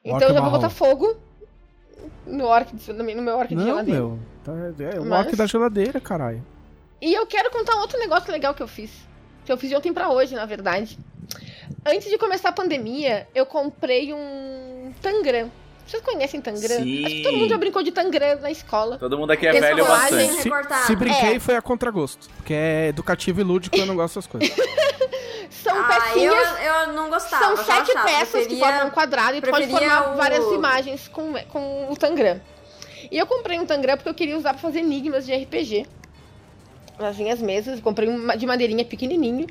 [0.03, 1.15] Então eu já vou botar fogo
[2.25, 3.99] no, orc, no meu orc de Não, geladeira.
[3.99, 4.19] meu.
[4.43, 4.51] Tá,
[4.93, 5.25] é o Mas...
[5.25, 6.43] orc da geladeira, caralho.
[7.01, 8.91] E eu quero contar outro negócio legal que eu fiz.
[9.45, 10.97] Que eu fiz de ontem pra hoje, na verdade.
[11.85, 15.49] Antes de começar a pandemia, eu comprei um Tangram.
[15.85, 16.83] Vocês conhecem Tangram?
[16.83, 17.05] Sim.
[17.05, 18.97] Acho que todo mundo já brincou de Tangram na escola.
[18.97, 20.33] Todo mundo aqui é velho bastante.
[20.41, 21.39] Se, se brinquei, é.
[21.39, 22.29] foi a contragosto.
[22.37, 24.55] Porque é educativo e lúdico, eu não gosto dessas coisas.
[25.49, 26.33] São ah, pecinhas.
[26.33, 27.55] Eu, eu não gostava.
[27.55, 30.15] São sete peças preferia, que formam um quadrado e tu pode formar o...
[30.15, 32.41] várias imagens com, com o Tangram.
[33.11, 35.85] E eu comprei um Tangram porque eu queria usar pra fazer enigmas de RPG.
[36.97, 39.47] Nas minhas mesas, comprei um de madeirinha pequenininho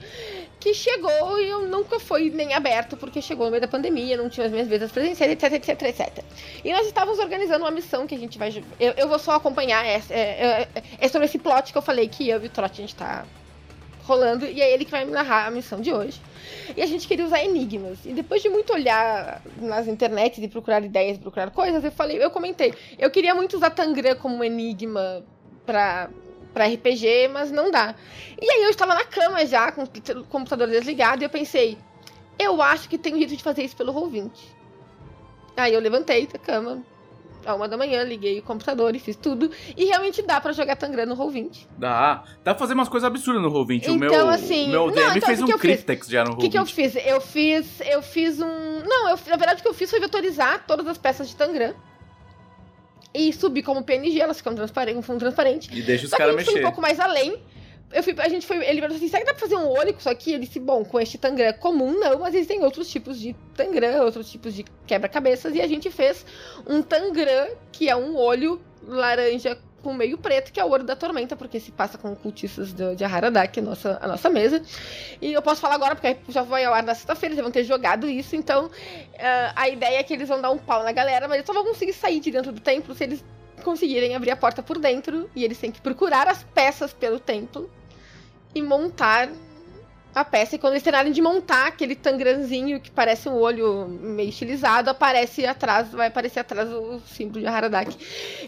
[0.62, 4.28] que chegou e eu nunca fui nem aberto, porque chegou no meio da pandemia, não
[4.28, 6.24] tinha as minhas mesas presenciais, etc, etc, etc.
[6.64, 8.64] E nós estávamos organizando uma missão que a gente vai.
[8.78, 9.84] Eu, eu vou só acompanhar.
[9.84, 10.68] É, é,
[11.00, 13.26] é, sobre esse plot que eu falei que eu e o Trot a gente tá
[14.04, 16.20] rolando, e é ele que vai me narrar a missão de hoje.
[16.76, 17.98] E a gente queria usar enigmas.
[18.04, 22.30] E depois de muito olhar nas internets e procurar ideias, procurar coisas, eu falei, eu
[22.30, 25.24] comentei, eu queria muito usar Tangram como um enigma
[25.66, 26.08] pra
[26.52, 27.94] para RPG, mas não dá.
[28.40, 31.78] E aí eu estava na cama já, com o computador desligado, e eu pensei,
[32.38, 34.30] eu acho que tem um jeito de fazer isso pelo Roll20.
[35.56, 36.82] Aí eu levantei da cama,
[37.44, 39.50] a uma da manhã, liguei o computador e fiz tudo.
[39.76, 41.66] E realmente dá para jogar Tangram no Roll20.
[41.76, 42.24] Dá.
[42.42, 43.82] Dá pra fazer umas coisas absurdas no Roll20.
[43.82, 46.34] Então, o meu, assim, meu DM não, então, fez um Cryptex já no Roll20.
[46.34, 46.96] O que, que eu fiz?
[46.96, 47.80] Eu fiz.
[47.80, 48.80] Eu fiz um.
[48.84, 51.74] Não, eu, na verdade o que eu fiz foi vetorizar todas as peças de Tangram
[53.14, 55.70] e subir como PNG, elas ficam transparentes, com fundo transparente.
[55.72, 56.52] E deixa os caras mexer.
[56.52, 57.40] Foi um pouco mais além.
[57.92, 59.92] Eu fui, a gente foi, ele falou assim, será que dá pra fazer um olho
[59.92, 60.32] com isso aqui?
[60.32, 64.30] Ele disse, bom, com este tangram comum não, mas existem outros tipos de tangram, outros
[64.30, 66.24] tipos de quebra-cabeças, e a gente fez
[66.66, 70.94] um tangram, que é um olho laranja com meio preto, que é o Ouro da
[70.94, 74.62] Tormenta, porque se passa com cultistas de, de Haradak, a nossa, a nossa mesa.
[75.20, 77.64] E eu posso falar agora, porque já vai ao ar na sexta-feira, já vão ter
[77.64, 81.26] jogado isso, então uh, a ideia é que eles vão dar um pau na galera,
[81.28, 83.24] mas eles só vão conseguir sair de dentro do templo se eles
[83.62, 87.70] conseguirem abrir a porta por dentro, e eles têm que procurar as peças pelo templo
[88.54, 89.28] e montar
[90.14, 90.56] a peça.
[90.56, 95.46] E quando eles terminarem de montar aquele tangranzinho que parece um olho meio estilizado, aparece
[95.46, 97.96] atrás, vai aparecer atrás o símbolo de Haradak.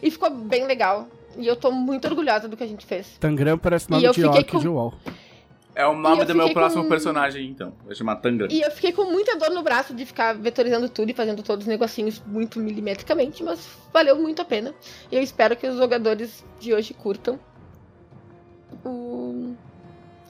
[0.03, 1.09] E ficou bem legal.
[1.39, 3.17] E eu tô muito orgulhosa do que a gente fez.
[3.19, 4.59] Tangram parece nome de orc com...
[4.59, 4.95] de WoW.
[5.77, 6.89] É o nome do meu próximo com...
[6.89, 7.73] personagem, então.
[7.85, 8.49] Vai chamar Tangram.
[8.51, 11.65] E eu fiquei com muita dor no braço de ficar vetorizando tudo e fazendo todos
[11.65, 14.73] os negocinhos muito milimetricamente, mas valeu muito a pena.
[15.11, 17.41] E eu espero que os jogadores de hoje curtam
[18.85, 19.55] o,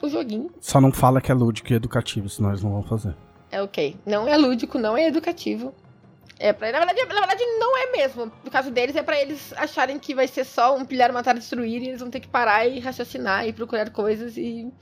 [0.01, 0.51] o joguinho.
[0.61, 3.15] Só não fala que é lúdico e educativo, senão eles não vão fazer.
[3.51, 3.97] É ok.
[4.07, 5.75] Não é lúdico, não é educativo.
[6.39, 8.31] É pra, na, verdade, na verdade, não é mesmo.
[8.43, 11.83] No caso deles, é para eles acharem que vai ser só um pilhar, matar, destruir,
[11.83, 14.73] e eles vão ter que parar e raciocinar e procurar coisas e,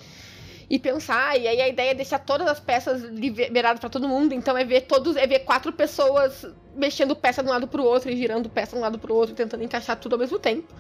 [0.69, 1.39] e pensar.
[1.39, 4.33] E aí a ideia é deixar todas as peças liberadas para todo mundo.
[4.33, 8.11] Então é ver todos, é ver quatro pessoas mexendo peça de um lado pro outro
[8.11, 10.73] e girando peça de um lado pro outro, tentando encaixar tudo ao mesmo tempo.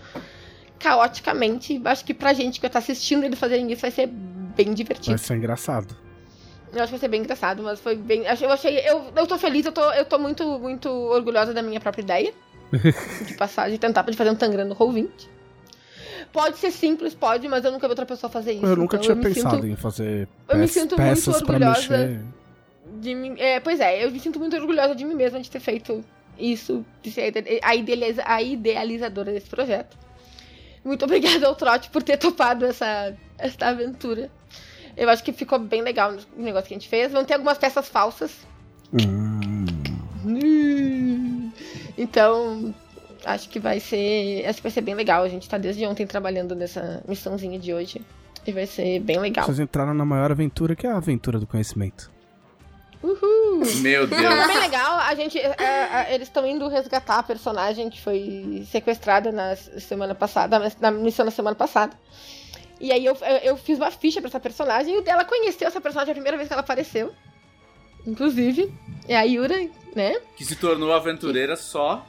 [0.78, 1.80] Caoticamente.
[1.84, 5.10] Acho que pra gente que tá assistindo eles fazerem isso vai ser bem divertido.
[5.10, 6.01] Vai ser engraçado.
[6.72, 8.24] Eu acho que vai ser bem engraçado, mas foi bem.
[8.40, 8.78] Eu achei.
[8.78, 12.32] Eu, eu tô feliz, eu tô, eu tô muito, muito orgulhosa da minha própria ideia.
[13.26, 15.28] de passar, de tentar de fazer um Tangram no Roll20.
[16.32, 18.64] Pode ser simples, pode, mas eu nunca vi outra pessoa fazer isso.
[18.64, 22.24] Eu nunca então, tinha eu pensado sinto, em fazer Eu me sinto muito orgulhosa
[22.98, 23.34] de mim.
[23.38, 26.02] É, pois é, eu me sinto muito orgulhosa de mim mesma de ter feito
[26.38, 27.32] isso, de ser
[27.62, 29.98] a, idealiza, a idealizadora desse projeto.
[30.82, 34.30] Muito obrigada ao Trote por ter topado essa, essa aventura.
[34.96, 37.12] Eu acho que ficou bem legal o negócio que a gente fez.
[37.12, 38.32] Vão ter algumas peças falsas.
[38.92, 39.32] Hum.
[41.96, 42.74] Então,
[43.24, 44.44] acho que vai ser.
[44.46, 45.22] Acho que vai ser bem legal.
[45.22, 48.00] A gente tá desde ontem trabalhando nessa missãozinha de hoje.
[48.46, 49.46] E vai ser bem legal.
[49.46, 52.10] Vocês entraram na maior aventura, que é a aventura do conhecimento.
[53.02, 53.62] Uhul!
[53.80, 54.22] Meu Deus!
[54.22, 54.96] É bem legal.
[54.98, 60.14] A gente, é, é, eles estão indo resgatar a personagem que foi sequestrada na semana
[60.14, 61.92] passada, na missão da semana passada.
[62.82, 66.10] E aí eu, eu fiz uma ficha pra essa personagem e ela conheceu essa personagem
[66.10, 67.14] a primeira vez que ela apareceu.
[68.04, 68.74] Inclusive,
[69.06, 69.56] é a Yura,
[69.94, 70.20] né?
[70.36, 72.04] Que se tornou aventureira só.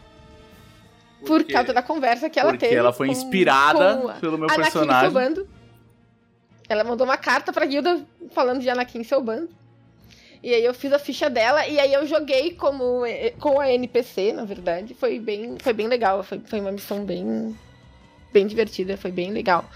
[1.19, 1.45] Porque...
[1.45, 2.71] Por causa da conversa que ela porque teve.
[2.71, 5.11] Porque ela foi inspirada com pelo meu Anakin personagem.
[5.11, 5.47] Seu bando.
[6.67, 9.49] Ela mandou uma carta pra Guilda falando de Anakin seu bando.
[10.41, 13.03] E aí eu fiz a ficha dela e aí eu joguei como
[13.39, 14.95] com a NPC, na verdade.
[14.95, 16.23] Foi bem, foi bem legal.
[16.23, 17.55] Foi, foi uma missão bem
[18.34, 19.69] bem divertida, foi bem legal.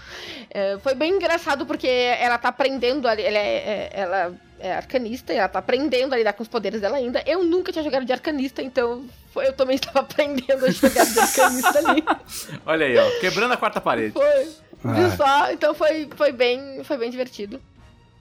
[0.50, 5.48] É, foi bem engraçado porque ela tá aprendendo, ela é, é, ela é arcanista, ela
[5.48, 7.22] tá aprendendo a lidar com os poderes dela ainda.
[7.24, 11.18] Eu nunca tinha jogado de arcanista, então foi, eu também estava aprendendo a jogar de
[11.18, 12.04] arcanista ali.
[12.66, 14.12] Olha aí, ó, quebrando a quarta parede.
[14.12, 14.48] Foi.
[14.84, 14.92] Ah.
[14.92, 15.52] Viu só?
[15.52, 17.60] Então foi, foi, bem, foi bem divertido.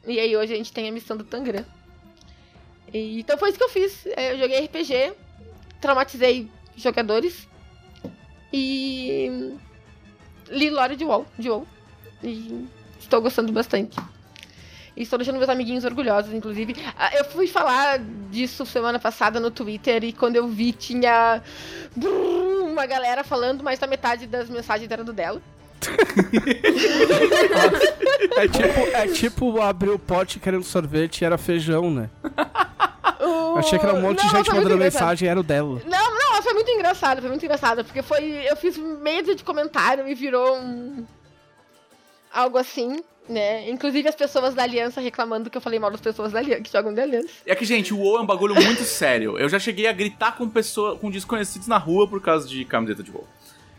[0.06, 1.66] E aí hoje a gente tem a missão do Tangram.
[2.94, 4.06] E, então foi isso que eu fiz.
[4.16, 5.14] É, eu joguei RPG,
[5.82, 7.48] traumatizei jogadores
[8.54, 9.58] E
[10.50, 11.68] li Lore de WoW, de WoW.
[12.24, 12.66] E
[13.00, 13.98] estou gostando bastante.
[14.96, 16.76] E estou deixando meus amiguinhos orgulhosos, inclusive.
[16.98, 18.00] Ah, eu fui falar
[18.32, 21.42] disso semana passada no Twitter e quando eu vi tinha
[21.96, 25.40] uma galera falando, mas a metade das mensagens era do dela.
[28.36, 32.10] é tipo, é tipo abrir o pote querendo sorvete e era feijão, né?
[33.28, 35.82] Uh, Achei que era um monte não, de gente mandando mensagem era o dela.
[35.86, 38.48] Não, não, foi muito engraçado, foi muito engraçado, porque foi.
[38.48, 41.06] Eu fiz medo de comentário e virou um.
[42.34, 43.70] Algo assim né?
[43.70, 46.72] Inclusive as pessoas da Aliança reclamando que eu falei mal das pessoas da Aliança, que
[46.72, 47.30] jogam de Aliança.
[47.46, 49.38] É que, gente, o WoW é um bagulho muito sério.
[49.38, 53.04] Eu já cheguei a gritar com pessoas, com desconhecidos na rua por causa de camiseta
[53.04, 53.28] de WoW.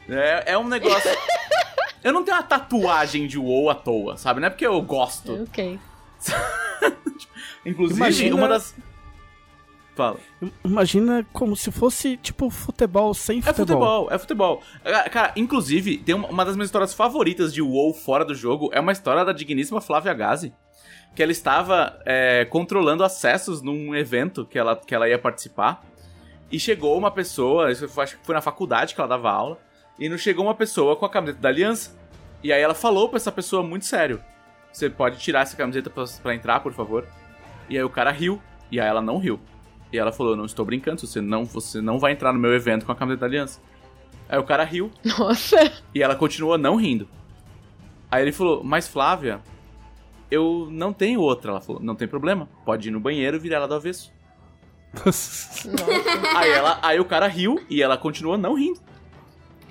[0.09, 1.11] É, é um negócio...
[2.05, 4.41] eu não tenho uma tatuagem de WoW à toa, sabe?
[4.41, 5.43] Não é porque eu gosto.
[5.43, 5.79] Ok.
[7.65, 8.37] Inclusive, Imagina...
[8.37, 8.75] uma das...
[9.99, 10.17] Fala.
[10.65, 13.51] Imagina como se fosse, tipo, futebol sem futebol.
[13.51, 14.63] É futebol, é futebol.
[14.85, 18.79] É, cara, inclusive, tem uma, das minhas histórias favoritas de WoW fora do jogo é
[18.79, 20.55] uma história da digníssima Flávia Gazi.
[21.17, 25.85] Que ela estava é, controlando acessos num evento que ela, que ela ia participar.
[26.49, 29.59] E chegou uma pessoa, isso foi, acho que foi na faculdade que ela dava aula.
[29.99, 31.99] E não chegou uma pessoa com a camiseta da Aliança.
[32.41, 34.23] E aí ela falou pra essa pessoa muito sério:
[34.73, 37.05] Você pode tirar essa camiseta pra, pra entrar, por favor?
[37.69, 38.41] E aí o cara riu.
[38.71, 39.41] E aí ela não riu.
[39.93, 42.85] E ela falou: Não estou brincando, você não, você não vai entrar no meu evento
[42.85, 43.61] com a camiseta da aliança.
[44.29, 44.91] Aí o cara riu.
[45.05, 45.57] Nossa!
[45.95, 47.09] E ela continuou não rindo.
[48.11, 49.41] Aí ele falou: Mas Flávia,
[50.31, 51.53] eu não tenho outra.
[51.53, 54.13] Ela falou: Não tem problema, pode ir no banheiro e virar ela do avesso.
[56.37, 58.81] aí, ela, aí o cara riu e ela continuou não rindo.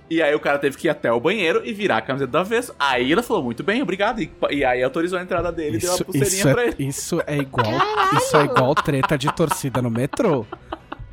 [0.09, 2.38] E aí o cara teve que ir até o banheiro e virar a camiseta do
[2.38, 2.73] avesso.
[2.79, 4.21] Aí ela falou, muito bem, obrigado.
[4.21, 6.67] E, e aí autorizou a entrada dele isso, e deu a pulseirinha isso pra é,
[6.67, 6.75] ele.
[6.79, 7.71] Isso é igual.
[8.15, 10.45] Isso é igual treta de torcida no metrô.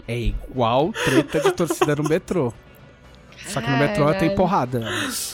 [0.07, 2.53] É igual treta de torcida no metrô.
[3.47, 4.81] Só que no metrô tem porrada.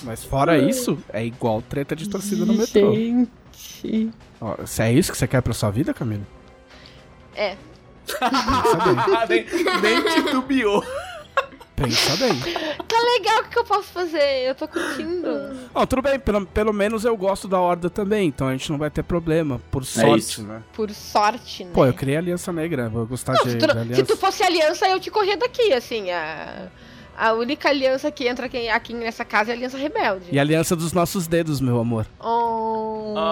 [0.03, 2.95] Mas fora isso, é igual treta de torcida no metrô.
[2.95, 4.11] Gente.
[4.41, 6.23] Ó, se é isso que você quer pra sua vida, Camila?
[7.37, 7.57] É.
[9.29, 9.47] nem,
[9.83, 10.83] nem titubeou.
[11.81, 12.39] Pensa bem.
[12.87, 14.49] Tá legal, o que eu posso fazer?
[14.49, 15.57] Eu tô curtindo.
[15.75, 18.77] Ó, tudo bem, pelo, pelo menos eu gosto da Horda também, então a gente não
[18.79, 20.63] vai ter problema, por é sorte, é né?
[20.75, 21.71] Por sorte, né?
[21.73, 23.95] Pô, eu criei Aliança Negra, vou gostar não, de, tu, de aliança.
[23.95, 26.69] Se tu fosse Aliança, eu te corria daqui, assim, a...
[27.17, 30.25] A única aliança que entra aqui, aqui nessa casa é a Aliança Rebelde.
[30.33, 32.07] E a Aliança dos Nossos Dedos, meu amor.
[32.19, 33.15] Oh.
[33.15, 33.25] oh.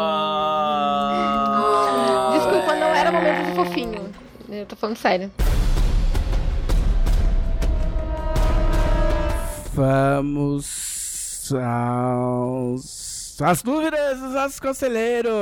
[2.35, 4.11] Desculpa, não era momento de fofinho.
[4.47, 5.31] Eu tô falando sério.
[9.79, 13.37] Vamos aos.
[13.41, 15.33] As dúvidas dos nossos conselheiros!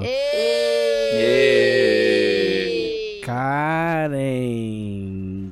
[0.00, 1.20] Ei!
[3.24, 4.12] Karen,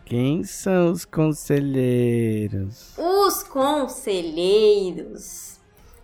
[0.05, 2.97] quem são os conselheiros?
[2.97, 5.59] Os conselheiros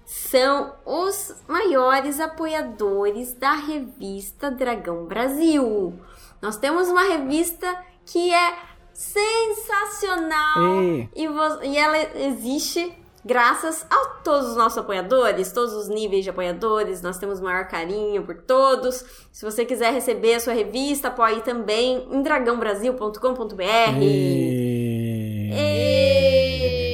[0.05, 5.95] são os maiores apoiadores da revista Dragão Brasil.
[6.43, 7.73] Nós temos uma revista
[8.05, 8.72] que é
[9.03, 10.83] sensacional.
[11.15, 11.27] E,
[11.65, 17.19] e ela existe graças a todos os nossos apoiadores, todos os níveis de apoiadores, nós
[17.19, 19.05] temos maior carinho por todos.
[19.33, 23.57] Se você quiser receber a sua revista, apoie também em dragãobrasil.com.br.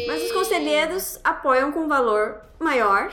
[0.07, 3.11] Mas os conselheiros apoiam com valor maior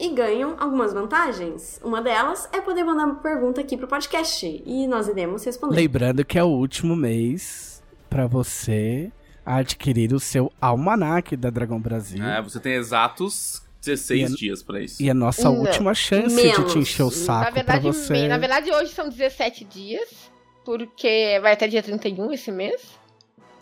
[0.00, 1.80] e ganham algumas vantagens.
[1.82, 5.74] Uma delas é poder mandar uma pergunta aqui pro podcast e nós iremos responder.
[5.74, 7.77] Lembrando que é o último mês
[8.08, 9.12] para você
[9.44, 12.22] adquirir o seu almanac da Dragão Brasil.
[12.22, 15.02] É, você tem exatos 16 é, dias para isso.
[15.02, 16.66] E a nossa Não, última chance menos.
[16.66, 18.28] de te encher o saco na verdade, pra você.
[18.28, 20.30] Na verdade, hoje são 17 dias,
[20.64, 22.98] porque vai até dia 31 esse mês.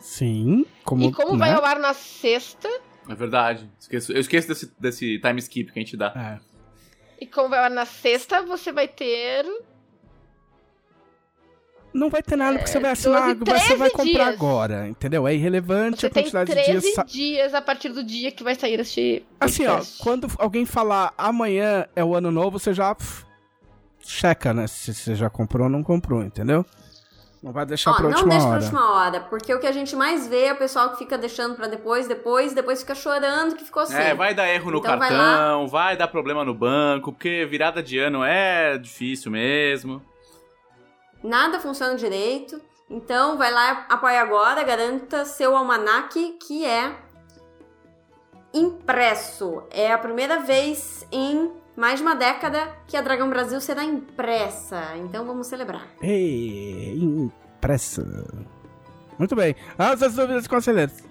[0.00, 0.64] Sim.
[0.84, 1.38] Como, e como né?
[1.38, 2.68] vai ao ar na sexta...
[3.08, 3.70] É verdade.
[3.78, 6.40] Esqueço, eu esqueço desse, desse time skip que a gente dá.
[6.40, 6.56] É.
[7.20, 9.44] E como vai ao ar na sexta, você vai ter
[11.96, 14.28] não vai ter nada porque você vai assinar, 12, você vai comprar dias.
[14.28, 15.26] agora, entendeu?
[15.26, 16.84] É irrelevante você a quantidade de dias.
[16.84, 21.12] 13 dias a partir do dia que vai sair este Assim, ó, quando alguém falar
[21.16, 23.24] amanhã é o ano novo, você já pff,
[24.00, 24.66] checa, né?
[24.66, 26.64] Se você já comprou ou não comprou, entendeu?
[27.42, 28.26] Não vai deixar Ó, pra última hora.
[28.26, 30.90] Não deixa pra última hora, porque o que a gente mais vê é o pessoal
[30.90, 33.96] que fica deixando pra depois, depois, depois fica chorando que ficou sem.
[33.96, 37.82] É, vai dar erro no então cartão, vai, vai dar problema no banco, porque virada
[37.82, 40.02] de ano é difícil mesmo
[41.22, 42.60] nada funciona direito.
[42.88, 46.94] Então vai lá, apoia agora, garanta seu almanac que é
[48.54, 49.62] impresso.
[49.70, 54.96] É a primeira vez em mais de uma década que a Dragão Brasil será impressa.
[54.96, 55.86] Então vamos celebrar.
[56.00, 58.04] Ei, impressa.
[59.18, 59.54] Muito bem.
[59.76, 61.04] As dúvidas conselheiros.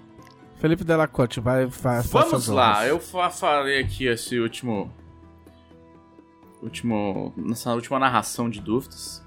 [0.56, 4.90] Felipe Delacorte, vai, vai Vamos lá, eu falei aqui esse último.
[6.62, 7.32] Último.
[7.36, 9.25] Nessa última narração de dúvidas.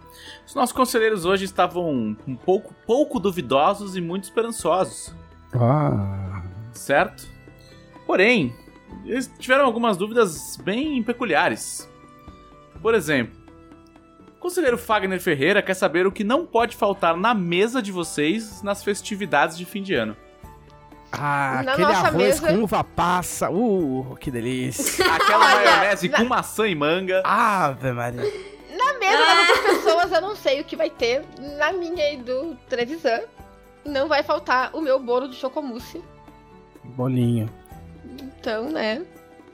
[0.49, 5.13] Os nossos conselheiros hoje estavam um pouco, pouco duvidosos e muito esperançosos.
[5.53, 6.41] Ah.
[6.73, 7.27] Certo?
[8.07, 8.51] Porém,
[9.05, 11.87] eles tiveram algumas dúvidas bem peculiares.
[12.81, 13.39] Por exemplo,
[14.27, 18.63] o conselheiro Fagner Ferreira quer saber o que não pode faltar na mesa de vocês
[18.63, 20.17] nas festividades de fim de ano.
[21.11, 22.47] Ah, na aquele arroz mesa...
[22.47, 23.51] com uva passa.
[23.51, 25.13] Uh, que delícia.
[25.13, 27.21] Aquela maionese com maçã e manga.
[27.23, 28.58] Ave Maria.
[28.79, 31.25] Na mesa das outras pessoas eu não sei o que vai ter.
[31.57, 33.21] Na minha e do Trevisan,
[33.85, 36.01] não vai faltar o meu bolo de chocomousse.
[36.83, 37.49] Bolinho.
[38.21, 39.05] Então, né?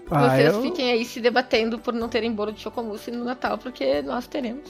[0.10, 0.62] Ah, Vocês eu...
[0.62, 4.70] fiquem aí se debatendo por não terem bolo de chocomousse no Natal, porque nós teremos.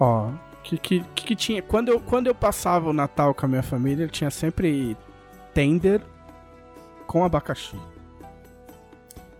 [0.00, 0.30] Ó,
[0.62, 1.60] que, que, que tinha.
[1.60, 4.96] Quando eu, quando eu passava o Natal com a minha família, tinha sempre
[5.52, 6.00] tender
[7.06, 7.76] com abacaxi.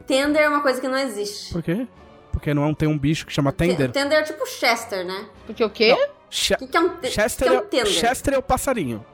[0.06, 1.52] Tender é uma coisa que não existe.
[1.52, 1.88] Por quê?
[2.34, 3.92] Porque não tem um bicho que chama tender?
[3.92, 5.26] Tender é tipo Chester, né?
[5.46, 5.92] Porque o quê?
[5.92, 5.96] O
[6.28, 7.86] que, que, é um, Chester que é um tender?
[7.86, 9.06] Chester é o passarinho.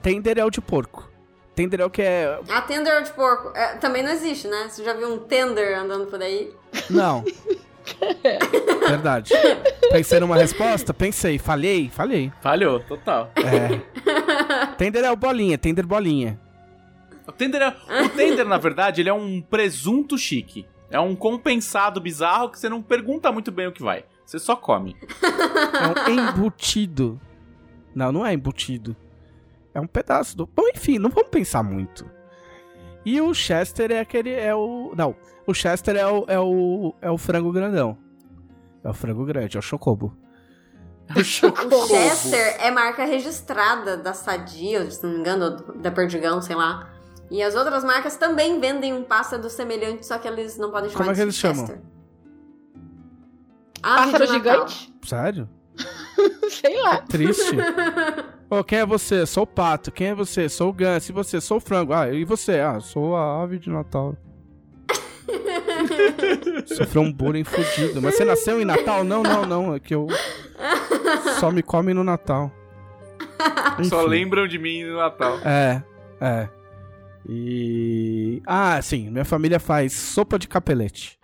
[0.00, 1.10] Tender é o de porco.
[1.56, 2.38] Tender é o que é.
[2.48, 3.50] Ah, tender é o de porco.
[3.56, 4.68] É, também não existe, né?
[4.70, 6.54] Você já viu um tender andando por aí?
[6.88, 7.24] Não.
[8.88, 9.32] Verdade.
[9.90, 10.94] Pensei numa resposta?
[10.94, 11.38] Pensei.
[11.38, 11.90] Falhei?
[11.90, 12.32] Falhei.
[12.40, 13.32] Falhou, total.
[13.34, 14.74] É.
[14.78, 16.38] Tender é o bolinha, tender bolinha.
[17.26, 20.64] O tender, é, o tender, na verdade, ele é um presunto chique.
[20.90, 24.04] É um compensado bizarro que você não pergunta muito bem o que vai.
[24.24, 24.96] Você só come.
[26.06, 27.20] É um embutido.
[27.94, 28.96] Não, não é embutido.
[29.74, 30.46] É um pedaço do.
[30.46, 32.08] Bom, enfim, não vamos pensar muito.
[33.04, 34.30] E o Chester é aquele.
[34.30, 34.92] É o.
[34.96, 35.14] Não.
[35.46, 37.96] O Chester é o, é o, é o frango grandão.
[38.82, 40.16] É o frango grande, é o Chocobo.
[41.14, 41.76] O, Chocobo.
[41.76, 46.95] o Chester é marca registrada da Sadia, se não me engano, da Perdigão, sei lá.
[47.30, 51.04] E as outras marcas também vendem um pássaro semelhante, só que eles não podem chamar
[51.04, 51.66] Como é que eles Chester.
[51.66, 51.82] chamam?
[53.82, 54.94] Pássaro gigante?
[55.04, 55.48] Sério?
[56.50, 56.98] Sei lá.
[56.98, 57.56] Que triste.
[58.50, 59.26] oh, quem é você?
[59.26, 59.92] Sou o pato.
[59.92, 60.48] Quem é você?
[60.48, 61.10] Sou o ganso.
[61.10, 61.40] E você?
[61.40, 61.92] Sou o frango.
[61.92, 62.60] Ah, e você?
[62.60, 64.16] Ah, sou a ave de Natal.
[66.66, 68.00] Sofreu um bullying fudido.
[68.00, 69.04] Mas você nasceu em Natal?
[69.04, 69.74] Não, não, não.
[69.74, 70.06] É que eu.
[71.38, 72.50] Só me come no Natal.
[73.78, 73.88] Enfim.
[73.88, 75.38] Só lembram de mim no Natal.
[75.44, 75.82] É,
[76.20, 76.48] é.
[77.28, 78.42] E.
[78.46, 79.10] Ah, sim.
[79.10, 81.18] Minha família faz sopa de capelete.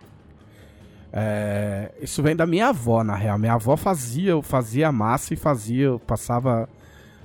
[1.11, 3.37] É, isso vem da minha avó, na real.
[3.37, 6.67] Minha avó fazia, fazia massa e fazia, passava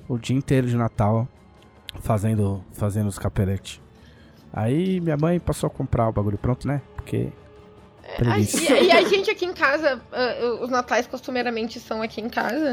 [0.07, 1.27] o dia inteiro de Natal
[2.01, 3.81] fazendo, fazendo os capeletes.
[4.53, 6.81] Aí minha mãe passou a comprar o bagulho pronto, né?
[6.95, 7.33] Porque.
[8.05, 12.29] É, e, e, a gente aqui em casa, uh, os natais costumeiramente são aqui em
[12.29, 12.73] casa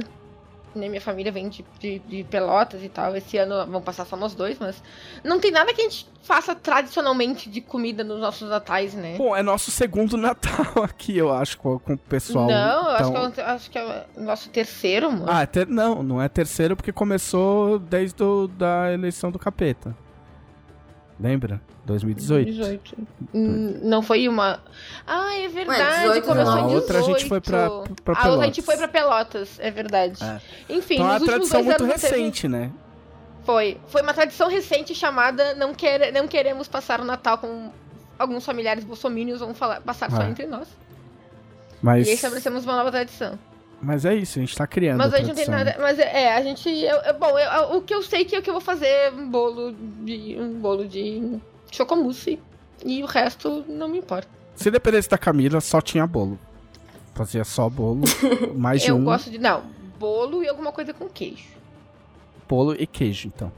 [0.77, 3.15] né, minha família vem de, de, de, Pelotas e tal.
[3.15, 4.81] Esse ano vão passar só nós dois, mas
[5.23, 9.15] não tem nada que a gente faça tradicionalmente de comida nos nossos natais, né?
[9.17, 12.47] Bom, é nosso segundo Natal aqui, eu acho, com, com o pessoal.
[12.47, 12.95] Não, então...
[12.95, 15.25] acho, que é, acho que é o nosso terceiro, mano.
[15.27, 15.67] Ah, é ter...
[15.67, 19.95] não, não é terceiro porque começou desde do, da eleição do capeta.
[21.19, 21.61] Lembra?
[21.85, 22.45] 2018.
[22.45, 23.07] 2018.
[23.33, 24.59] Hum, não foi uma.
[25.05, 26.07] Ah, é verdade.
[26.09, 27.69] Ué, começou não, a outra a gente foi pra,
[28.03, 28.41] pra Pelotas.
[28.41, 30.23] A gente foi pra Pelotas, é verdade.
[30.23, 30.41] É.
[30.73, 32.53] Enfim, então, é uma tradição muito recente, teve...
[32.53, 32.71] né?
[33.43, 33.77] Foi.
[33.87, 36.11] Foi uma tradição recente chamada Não, quer...
[36.11, 37.69] não Queremos Passar o Natal com
[38.17, 40.29] alguns familiares bolsomínios, vamos falar, passar só é.
[40.29, 40.67] entre nós.
[41.81, 42.07] Mas...
[42.07, 43.37] E aí estabelecemos uma nova tradição.
[43.79, 44.97] Mas é isso, a gente tá criando.
[44.97, 45.75] Mas a, a gente não tem nada.
[45.79, 46.67] Mas é, a gente.
[46.69, 49.29] Eu, eu, bom, eu, o que eu sei que é que eu vou fazer um
[49.29, 50.37] bolo de.
[50.39, 51.39] um bolo de
[51.75, 52.39] chocomousse.
[52.83, 54.29] E o resto não me importa.
[54.55, 56.39] Se dependesse da Camila, só tinha bolo.
[57.13, 58.03] Fazia só bolo,
[58.55, 59.03] mais de eu um.
[59.03, 59.37] Gosto de.
[59.37, 59.63] Não,
[59.97, 61.45] bolo e alguma coisa com queijo.
[62.47, 63.51] Bolo e queijo, então.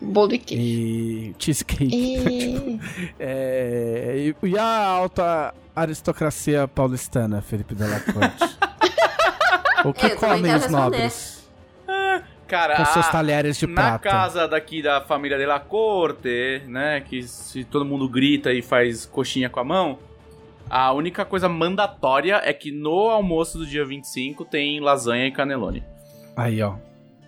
[0.00, 0.62] Bolo e queijo.
[0.62, 1.94] E cheesecake.
[1.94, 2.80] E...
[3.18, 4.34] é...
[4.42, 8.56] e a alta aristocracia paulistana, Felipe Delacorte?
[9.84, 11.33] o que é, comem os nobres?
[12.46, 13.92] Cara, com seus talheres de na prata.
[13.92, 18.60] Na casa daqui da família de la Corte, né, que se todo mundo grita e
[18.60, 19.98] faz coxinha com a mão,
[20.68, 25.82] a única coisa mandatória é que no almoço do dia 25 tem lasanha e canelone.
[26.36, 26.74] Aí, ó.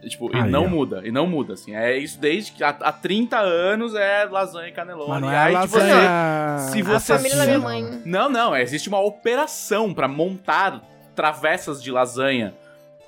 [0.08, 0.68] Tipo, Aí, e não ó.
[0.68, 1.74] muda, e não muda, assim.
[1.74, 5.08] É isso desde que há, há 30 anos é lasanha e canelone.
[5.10, 6.58] Mas não é aí lasanha...
[6.58, 8.02] você, se você a família da minha mãe.
[8.04, 10.82] Não, não, existe uma operação para montar
[11.14, 12.54] travessas de lasanha.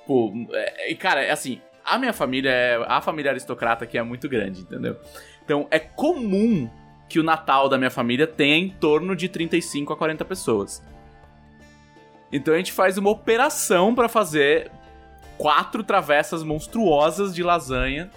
[0.05, 4.03] Pô, é, e cara, é assim, a minha família é a família aristocrata que é
[4.03, 4.95] muito grande, entendeu?
[5.43, 6.69] Então é comum
[7.07, 10.83] que o Natal da minha família tenha em torno de 35 a 40 pessoas.
[12.31, 14.71] Então a gente faz uma operação para fazer
[15.37, 18.11] quatro travessas monstruosas de lasanha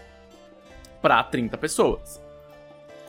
[1.01, 2.20] para 30 pessoas.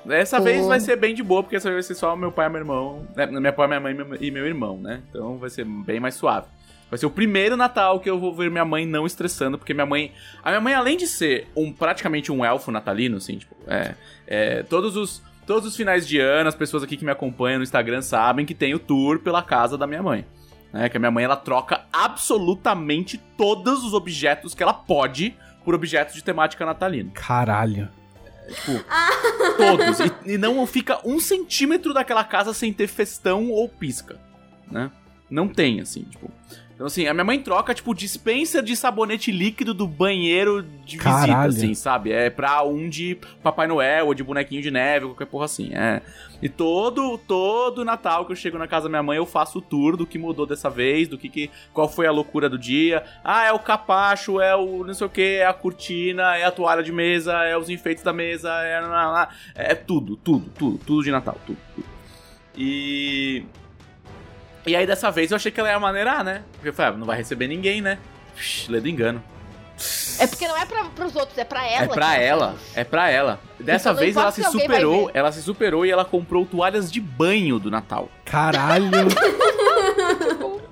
[0.09, 0.43] Essa oh.
[0.43, 2.49] vez vai ser bem de boa, porque essa vez vai ser só meu pai e
[2.49, 3.07] meu irmão.
[3.13, 3.25] Né?
[3.25, 5.01] Meu pai, minha mãe e meu irmão, né?
[5.09, 6.47] Então vai ser bem mais suave.
[6.93, 9.83] Vai ser o primeiro Natal que eu vou ver minha mãe não estressando, porque minha
[9.83, 10.13] mãe.
[10.43, 13.95] A minha mãe, além de ser um praticamente um elfo natalino, assim, tipo, é.
[14.27, 15.23] é todos os.
[15.43, 18.53] Todos os finais de ano, as pessoas aqui que me acompanham no Instagram sabem que
[18.53, 20.23] tem o tour pela casa da minha mãe.
[20.71, 20.87] Né?
[20.87, 26.13] Que a minha mãe ela troca absolutamente todos os objetos que ela pode por objetos
[26.13, 27.09] de temática natalina.
[27.15, 27.89] Caralho.
[28.47, 28.85] É, tipo,
[29.57, 29.99] todos.
[29.99, 34.19] E, e, não fica um centímetro daquela casa sem ter festão ou pisca,
[34.71, 34.91] né?
[35.29, 36.31] Não tem, assim, tipo.
[36.83, 41.49] Então, assim, a minha mãe troca, tipo, dispensa de sabonete líquido do banheiro de Caralho.
[41.49, 42.11] visita, assim, sabe?
[42.11, 45.73] É pra um de Papai Noel ou de bonequinho de neve, qualquer porra assim.
[45.73, 46.01] É.
[46.41, 49.61] E todo, todo Natal que eu chego na casa da minha mãe, eu faço o
[49.61, 53.01] tour do que mudou dessa vez, do que, que qual foi a loucura do dia.
[53.23, 56.51] Ah, é o capacho, é o não sei o que, é a cortina, é a
[56.51, 61.11] toalha de mesa, é os enfeites da mesa, é, é tudo, tudo, tudo, tudo de
[61.11, 61.87] Natal, tudo, tudo.
[62.57, 63.45] E
[64.65, 66.43] e aí dessa vez eu achei que ela ia maneirar, né?
[66.53, 67.97] Porque eu falei, ah, não vai receber ninguém, né?
[68.69, 69.23] lê do engano.
[70.19, 71.83] É porque não é pra, pros outros, é pra ela.
[71.83, 73.39] É pra ela, é pra ela.
[73.59, 77.59] Dessa então, vez ela se superou, ela se superou e ela comprou toalhas de banho
[77.59, 78.09] do Natal.
[78.23, 78.89] Caralho!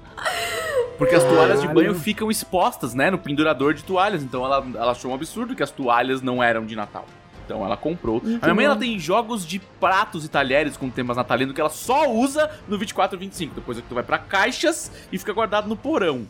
[0.98, 4.22] Porque as toalhas de banho ficam expostas, né, no pendurador de toalhas.
[4.22, 7.08] Então ela, ela achou um absurdo que as toalhas não eram de Natal.
[7.46, 8.22] Então ela comprou.
[8.22, 11.62] Muito a minha mãe ela tem jogos de pratos e talheres com temas natalinos que
[11.62, 13.56] ela só usa no 24 e 25.
[13.56, 16.28] Depois é que tu vai para caixas e fica guardado no porão.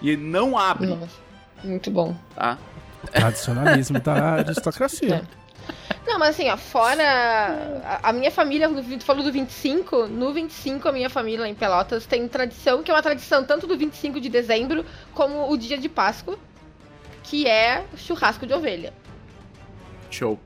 [0.00, 0.88] E não abre.
[0.88, 1.16] Nossa,
[1.62, 2.14] muito bom.
[2.34, 2.58] Tá?
[3.12, 5.24] Tradicionalismo da aristocracia.
[5.40, 5.44] É.
[6.06, 7.02] Não, mas assim, ó, fora.
[7.84, 11.54] A, a, minha família, tu falou do 25, no 25 a minha família lá em
[11.54, 14.84] Pelotas tem tradição, que é uma tradição tanto do 25 de dezembro
[15.14, 16.38] como o dia de Páscoa,
[17.22, 18.92] que é churrasco de ovelha.
[20.10, 20.38] Show.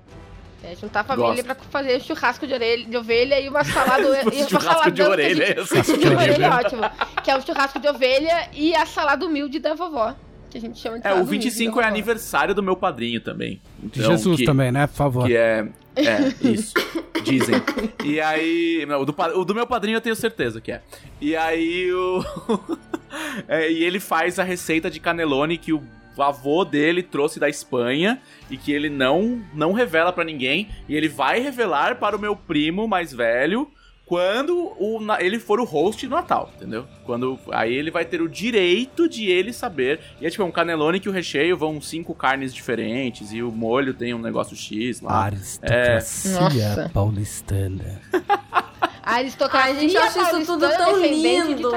[0.62, 1.44] É, juntar a família Gosto.
[1.44, 4.02] pra fazer churrasco de, orelha, de ovelha e uma salada.
[4.32, 6.82] e uma churrasco de orelha, de, churrasco de orelha é ótimo.
[7.22, 10.14] Que é o churrasco de ovelha e a salada humilde da vovó.
[10.50, 13.60] Que a gente chama de É, o 25 é aniversário do meu padrinho também.
[13.82, 14.86] Então, Jesus que, também, né?
[14.86, 15.26] Por favor.
[15.26, 15.68] Que é.
[15.94, 16.74] É, isso.
[17.22, 17.56] Dizem.
[18.04, 18.86] E aí.
[18.88, 20.80] Não, o, do, o do meu padrinho eu tenho certeza que é.
[21.20, 22.24] E aí o.
[23.46, 25.82] é, e ele faz a receita de canelone que o
[26.18, 28.20] o avô dele trouxe da Espanha
[28.50, 32.34] e que ele não não revela para ninguém e ele vai revelar para o meu
[32.34, 33.70] primo mais velho
[34.04, 36.86] quando o, ele for o host do Natal, entendeu?
[37.04, 40.00] Quando aí ele vai ter o direito de ele saber.
[40.18, 43.52] E é tipo é um canelone que o recheio vão cinco carnes diferentes e o
[43.52, 45.24] molho tem um negócio X lá.
[45.24, 46.88] Aristocracia é...
[46.88, 48.00] paulistana.
[49.08, 51.70] A aristocracia a gente acha isso tudo tão lindo.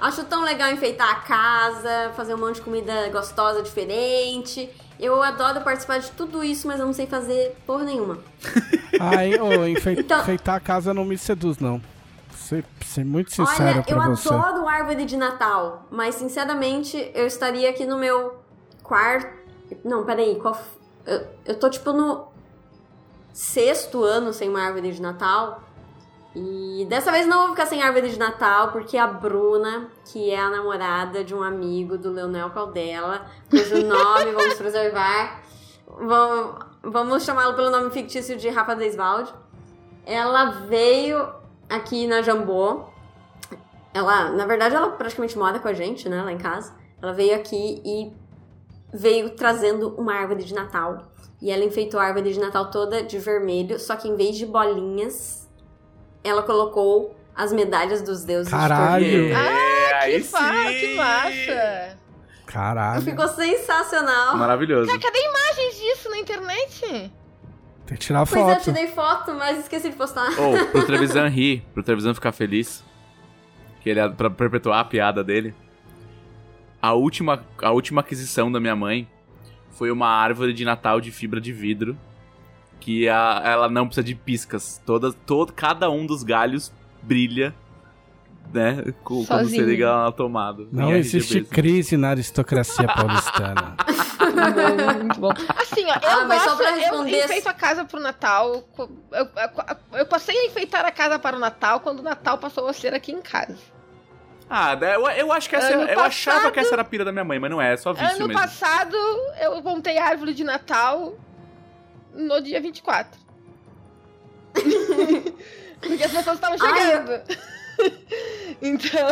[0.00, 4.70] Acho tão legal enfeitar a casa, fazer um monte de comida gostosa, diferente.
[4.98, 8.18] Eu adoro participar de tudo isso, mas eu não sei fazer porra nenhuma.
[8.98, 9.92] Ai, oh, enfe...
[9.92, 10.20] então...
[10.20, 11.80] enfeitar a casa não me seduz, não.
[12.34, 14.28] Ser, ser muito sincero Olha, pra você.
[14.28, 18.40] eu adoro árvore de Natal, mas sinceramente eu estaria aqui no meu
[18.82, 19.28] quarto.
[19.84, 20.60] Não, peraí, qual.
[21.06, 22.26] Eu, eu tô tipo no
[23.32, 25.62] sexto ano sem uma árvore de Natal.
[26.34, 30.38] E dessa vez não vou ficar sem árvore de Natal, porque a Bruna, que é
[30.38, 35.42] a namorada de um amigo do Leonel Caldela, cujo nome vamos preservar,
[35.86, 39.34] vamos, vamos chamá-lo pelo nome fictício de Rafa Deisvalde.
[40.06, 41.32] Ela veio
[41.68, 42.84] aqui na Jambô.
[43.92, 46.72] Ela, na verdade, ela praticamente mora com a gente, né, lá em casa.
[47.02, 48.12] Ela veio aqui e
[48.92, 51.10] veio trazendo uma árvore de Natal.
[51.40, 54.46] E ela enfeitou a árvore de Natal toda de vermelho, só que em vez de
[54.46, 55.39] bolinhas,
[56.22, 59.04] ela colocou as medalhas dos deuses Caralho.
[59.04, 61.98] de Ah, que, fa que massa!
[62.46, 63.02] Caralho.
[63.02, 64.36] Ficou sensacional.
[64.36, 64.86] Maravilhoso.
[64.86, 67.12] Cara, cadê imagens disso na internet?
[67.86, 68.42] Tem que tirar foto.
[68.42, 70.28] Pois é, eu te dei foto, mas esqueci de postar.
[70.38, 72.84] Ou, oh, pro Trevisan rir, pro Trevisan ficar feliz,
[73.80, 75.54] que ele é pra perpetuar a piada dele.
[76.82, 79.08] A última, a última aquisição da minha mãe
[79.70, 81.96] foi uma árvore de Natal de fibra de vidro
[82.80, 84.80] que a, ela não precisa de piscas.
[84.84, 87.54] Toda, todo, cada um dos galhos brilha,
[88.52, 88.82] né?
[89.04, 90.66] Quando você liga ela na tomada.
[90.72, 93.76] Não existe crise na aristocracia paulistana.
[95.02, 95.32] muito bom.
[95.56, 97.18] Assim, ó, eu ah, mas gosto, só pra responder...
[97.18, 98.64] eu enfeito a casa pro Natal.
[98.78, 99.28] Eu, eu,
[99.98, 102.94] eu, passei a enfeitar a casa para o Natal quando o Natal passou a ser
[102.94, 103.58] aqui em casa.
[104.48, 107.04] Ah, eu, eu acho que essa ano eu passado, achava que essa era a pira
[107.04, 108.32] da minha mãe, mas não é, é só vício ano mesmo.
[108.32, 108.96] Ano passado
[109.40, 111.14] eu montei a árvore de Natal
[112.14, 113.18] no dia 24.
[115.80, 117.12] Porque as pessoas estavam chegando.
[117.12, 119.08] Ai, então.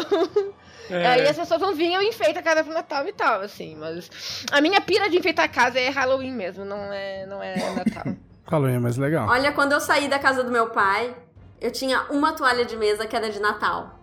[0.91, 1.07] É.
[1.07, 3.77] Aí as pessoas não vinham e enfeitam a casa pro Natal e tal, assim.
[3.77, 4.11] Mas
[4.51, 8.15] a minha pira de enfeitar a casa é Halloween mesmo, não é, não é Natal.
[8.47, 9.29] Halloween é mais legal.
[9.29, 11.15] Olha, quando eu saí da casa do meu pai,
[11.61, 13.99] eu tinha uma toalha de mesa que era de Natal.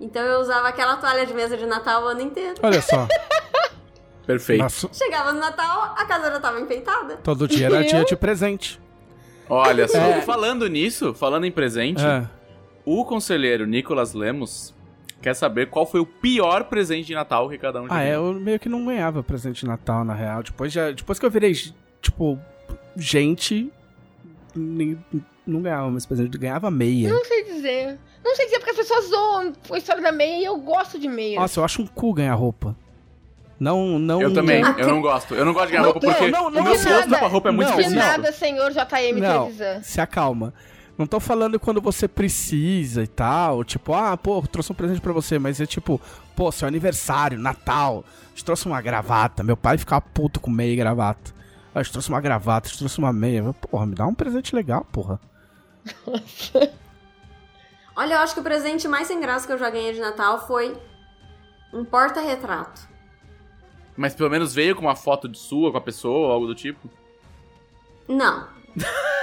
[0.00, 2.54] Então eu usava aquela toalha de mesa de Natal o ano inteiro.
[2.62, 3.06] Olha só.
[4.26, 4.62] Perfeito.
[4.62, 7.16] Nossa, Chegava no Natal, a casa já tava enfeitada.
[7.16, 8.80] todo dia era dia de presente.
[9.48, 10.20] Olha só, É.
[10.22, 12.26] falando nisso, falando em presente, É.
[12.84, 14.72] o conselheiro Nicolas Lemos
[15.20, 18.14] quer saber qual foi o pior presente de Natal que cada um já Ah, é,
[18.16, 20.42] eu meio que não ganhava presente de Natal, na real.
[20.42, 21.52] Depois, já, depois que eu virei,
[22.00, 22.38] tipo,
[22.96, 23.70] gente,
[24.54, 24.98] nem-
[25.46, 27.10] não ganhava mais presente, ganhava meia.
[27.12, 27.98] Não sei dizer.
[28.24, 31.08] Não sei dizer porque as pessoas zoam a história da meia e eu gosto de
[31.08, 31.38] meia.
[31.40, 32.74] Nossa, eu acho um cu ganhar roupa.
[33.58, 34.20] Não, não...
[34.20, 35.34] Eu também, eu não gosto.
[35.34, 37.18] Eu não gosto de ganhar Não, roupa porque não, não, o meu não, gosto nada.
[37.18, 38.08] pra roupa é muito Não, de específico.
[38.10, 39.82] nada, senhor JM Não, Trevisan.
[39.82, 40.52] se acalma.
[40.96, 43.64] Não tô falando quando você precisa e tal.
[43.64, 45.38] Tipo, ah, pô, trouxe um presente pra você.
[45.38, 46.00] Mas é tipo,
[46.36, 48.04] pô, seu aniversário, Natal.
[48.34, 49.42] Te trouxe uma gravata.
[49.42, 51.32] Meu pai ficava puto com meia e gravata.
[51.74, 53.52] Ah, te trouxe uma gravata, te trouxe uma meia.
[53.54, 55.18] Porra, me dá um presente legal, porra.
[57.96, 60.46] Olha, eu acho que o presente mais sem graça que eu já ganhei de Natal
[60.46, 60.76] foi
[61.72, 62.88] um porta-retrato.
[63.96, 66.54] Mas pelo menos veio com uma foto de sua com a pessoa ou algo do
[66.54, 66.90] tipo.
[68.08, 68.46] Não.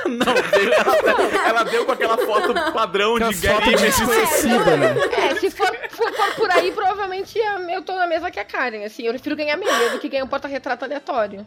[0.05, 0.95] Não, veio, ela,
[1.49, 4.95] ela deu com aquela foto padrão de fotos Gary desconhecidas, né?
[5.11, 8.45] É, se for, for- for por aí, provavelmente é, eu tô na mesma que a
[8.45, 9.03] Karen, assim.
[9.03, 11.45] Eu prefiro ganhar meia do que ganhar um porta-retrato aleatório.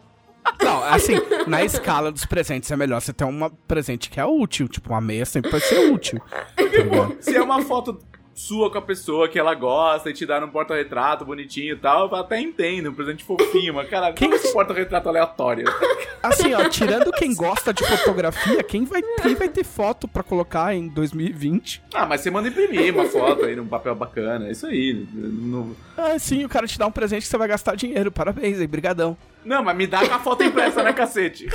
[0.62, 1.14] Não, assim,
[1.46, 4.68] na escala dos presentes é melhor você ter um presente que é útil.
[4.68, 6.20] Tipo, uma meia sempre vai ser útil.
[6.54, 7.16] Tá ligado?
[7.20, 7.98] Se é uma foto
[8.34, 12.08] sua com a pessoa que ela gosta e te dá um porta-retrato bonitinho e tal,
[12.08, 15.64] eu até entendo, um presente fofinho, mas cara, Quem- esse porta-retrato aleatório?
[16.22, 20.74] Assim, ó, tirando quem gosta de fotografia, quem vai, quem vai ter foto pra colocar
[20.74, 21.82] em 2020?
[21.92, 25.06] Ah, mas você manda imprimir uma foto aí num papel bacana, é isso aí.
[25.12, 28.10] No- Ah, sim, o cara te dá um presente que você vai gastar dinheiro.
[28.10, 29.16] Parabéns aí, brigadão.
[29.44, 31.46] Não, mas me dá com a foto impressa, né, cacete?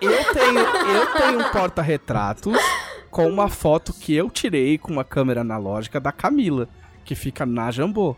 [0.00, 2.56] Eu tenho, eu tenho um porta-retratos
[3.10, 6.68] com uma foto que eu tirei com uma câmera analógica da Camila,
[7.04, 8.16] que fica na Jambô.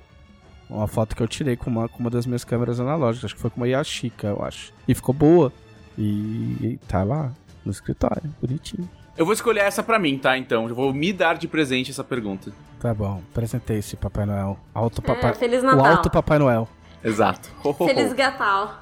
[0.68, 3.40] Uma foto que eu tirei com uma, com uma das minhas câmeras analógicas, acho que
[3.40, 4.72] foi com uma Yashica, eu acho.
[4.86, 5.52] E ficou boa.
[5.98, 7.32] E, e tá lá
[7.64, 8.88] no escritório, bonitinho.
[9.16, 10.38] Eu vou escolher essa pra mim, tá?
[10.38, 12.52] Então, eu vou me dar de presente essa pergunta.
[12.78, 14.58] Tá bom, apresentei esse Papai Noel.
[14.72, 15.84] Alto Papai, É, Feliz o Natal.
[15.84, 16.68] Alto Papai Noel.
[17.04, 17.50] Exato.
[17.64, 17.86] Ho, ho, ho.
[17.86, 18.80] Feliz Gatal.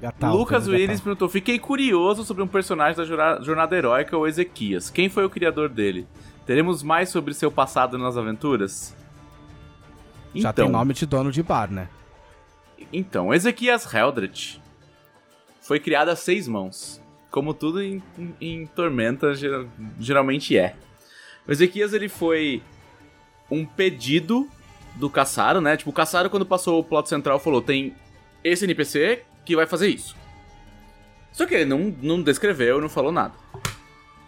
[0.00, 4.90] Gatal, Lucas Willis perguntou: Fiquei curioso sobre um personagem da Jornada Heróica, o Ezequias.
[4.90, 6.06] Quem foi o criador dele?
[6.44, 8.94] Teremos mais sobre seu passado nas aventuras?
[10.34, 11.88] Já tem nome de dono de bar, né?
[12.92, 14.60] Então, Ezequias Heldred
[15.60, 17.00] foi criado a seis mãos.
[17.30, 19.66] Como tudo em, em- em Tormenta geral-
[19.98, 20.76] geralmente é.
[21.48, 22.62] O Ezequias ele foi
[23.50, 24.46] um pedido
[24.94, 25.76] do Caçaro, né?
[25.76, 27.94] Tipo, o Caçaro, quando passou o plot central, falou: tem
[28.44, 30.16] esse NPC que vai fazer isso.
[31.32, 33.34] Só que ele não, não descreveu, não falou nada.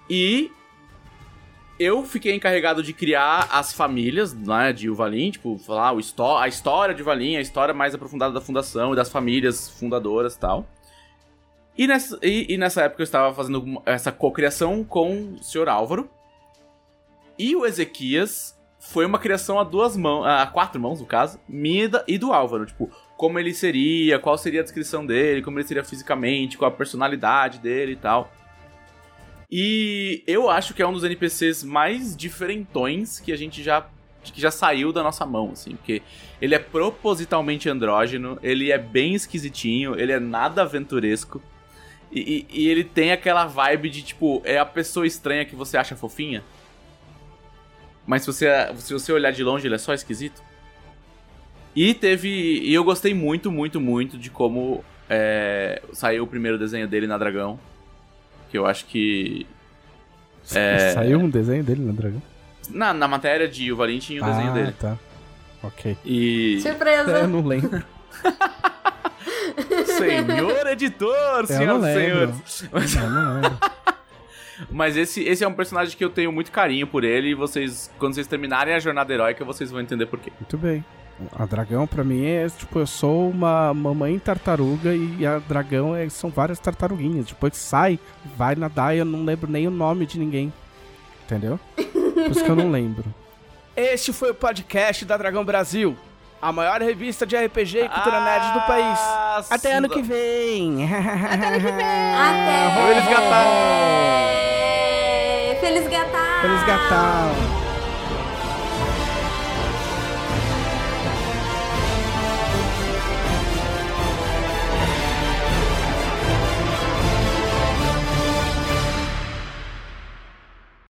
[0.08, 0.50] E
[1.78, 6.48] eu fiquei encarregado de criar as famílias né, de Uvalim, tipo, falar o histó a
[6.48, 10.66] história de Uvalim, a história mais aprofundada da fundação e das famílias fundadoras e tal.
[11.76, 15.68] E nessa, e, e nessa época eu estava fazendo essa cocriação com o Sr.
[15.68, 16.10] Álvaro.
[17.38, 21.88] E o Ezequias foi uma criação a duas mãos, a quatro mãos, no caso, minha
[22.08, 22.66] e do Álvaro.
[22.66, 26.74] Tipo, como ele seria, qual seria a descrição dele, como ele seria fisicamente, qual a
[26.74, 28.32] personalidade dele e tal.
[29.50, 33.86] E eu acho que é um dos NPCs mais diferentões que a gente já
[34.22, 36.02] que já saiu da nossa mão, assim, porque
[36.40, 41.42] ele é propositalmente andrógeno, ele é bem esquisitinho, ele é nada aventuresco.
[42.12, 45.78] E, e- e ele tem aquela vibe de, tipo, é a pessoa estranha que você
[45.78, 46.44] acha fofinha.
[48.06, 48.46] Mas se você,
[48.76, 50.42] se você olhar de longe, ele é só esquisito.
[51.74, 52.28] E teve.
[52.28, 57.16] E eu gostei muito, muito, muito de como é, saiu o primeiro desenho dele na
[57.16, 57.58] Dragão.
[58.50, 59.46] Que eu acho que.
[60.54, 60.92] É.
[60.92, 62.22] Saiu um desenho dele no Dragão?
[62.70, 64.72] Na, na matéria de O Valim tinha o desenho ah, dele.
[64.72, 64.98] tá.
[65.62, 65.96] Ok.
[66.04, 66.60] E.
[66.60, 67.18] Surpresa.
[67.18, 67.82] É, eu não lembro.
[69.84, 72.42] Senhor editor, Eu senhoras não e lembro.
[72.46, 72.68] senhores.
[72.72, 73.58] Mas, Eu não lembro.
[74.70, 77.30] mas esse, esse é um personagem que eu tenho muito carinho por ele.
[77.30, 80.32] E vocês, quando vocês terminarem a jornada heróica, vocês vão entender por quê.
[80.38, 80.84] Muito bem.
[81.36, 86.08] A dragão, pra mim, é tipo, eu sou uma mamãe tartaruga e a dragão é-
[86.08, 87.26] são várias tartaruguinhas.
[87.26, 87.98] Depois sai,
[88.36, 90.52] vai nadar e eu não lembro nem o nome de ninguém.
[91.24, 91.58] Entendeu?
[91.76, 93.04] Por isso que eu não lembro.
[93.76, 95.96] Este foi o podcast da Dragão Brasil,
[96.42, 98.98] a maior revista de RPG e cultura nerd do país.
[99.50, 100.84] Até ano que vem.
[100.90, 101.84] Até ano que vem!
[102.16, 102.74] Até!
[102.74, 103.48] Feliz Gatal!
[105.60, 106.40] Feliz Gatal!
[106.42, 107.57] Feliz Gatal.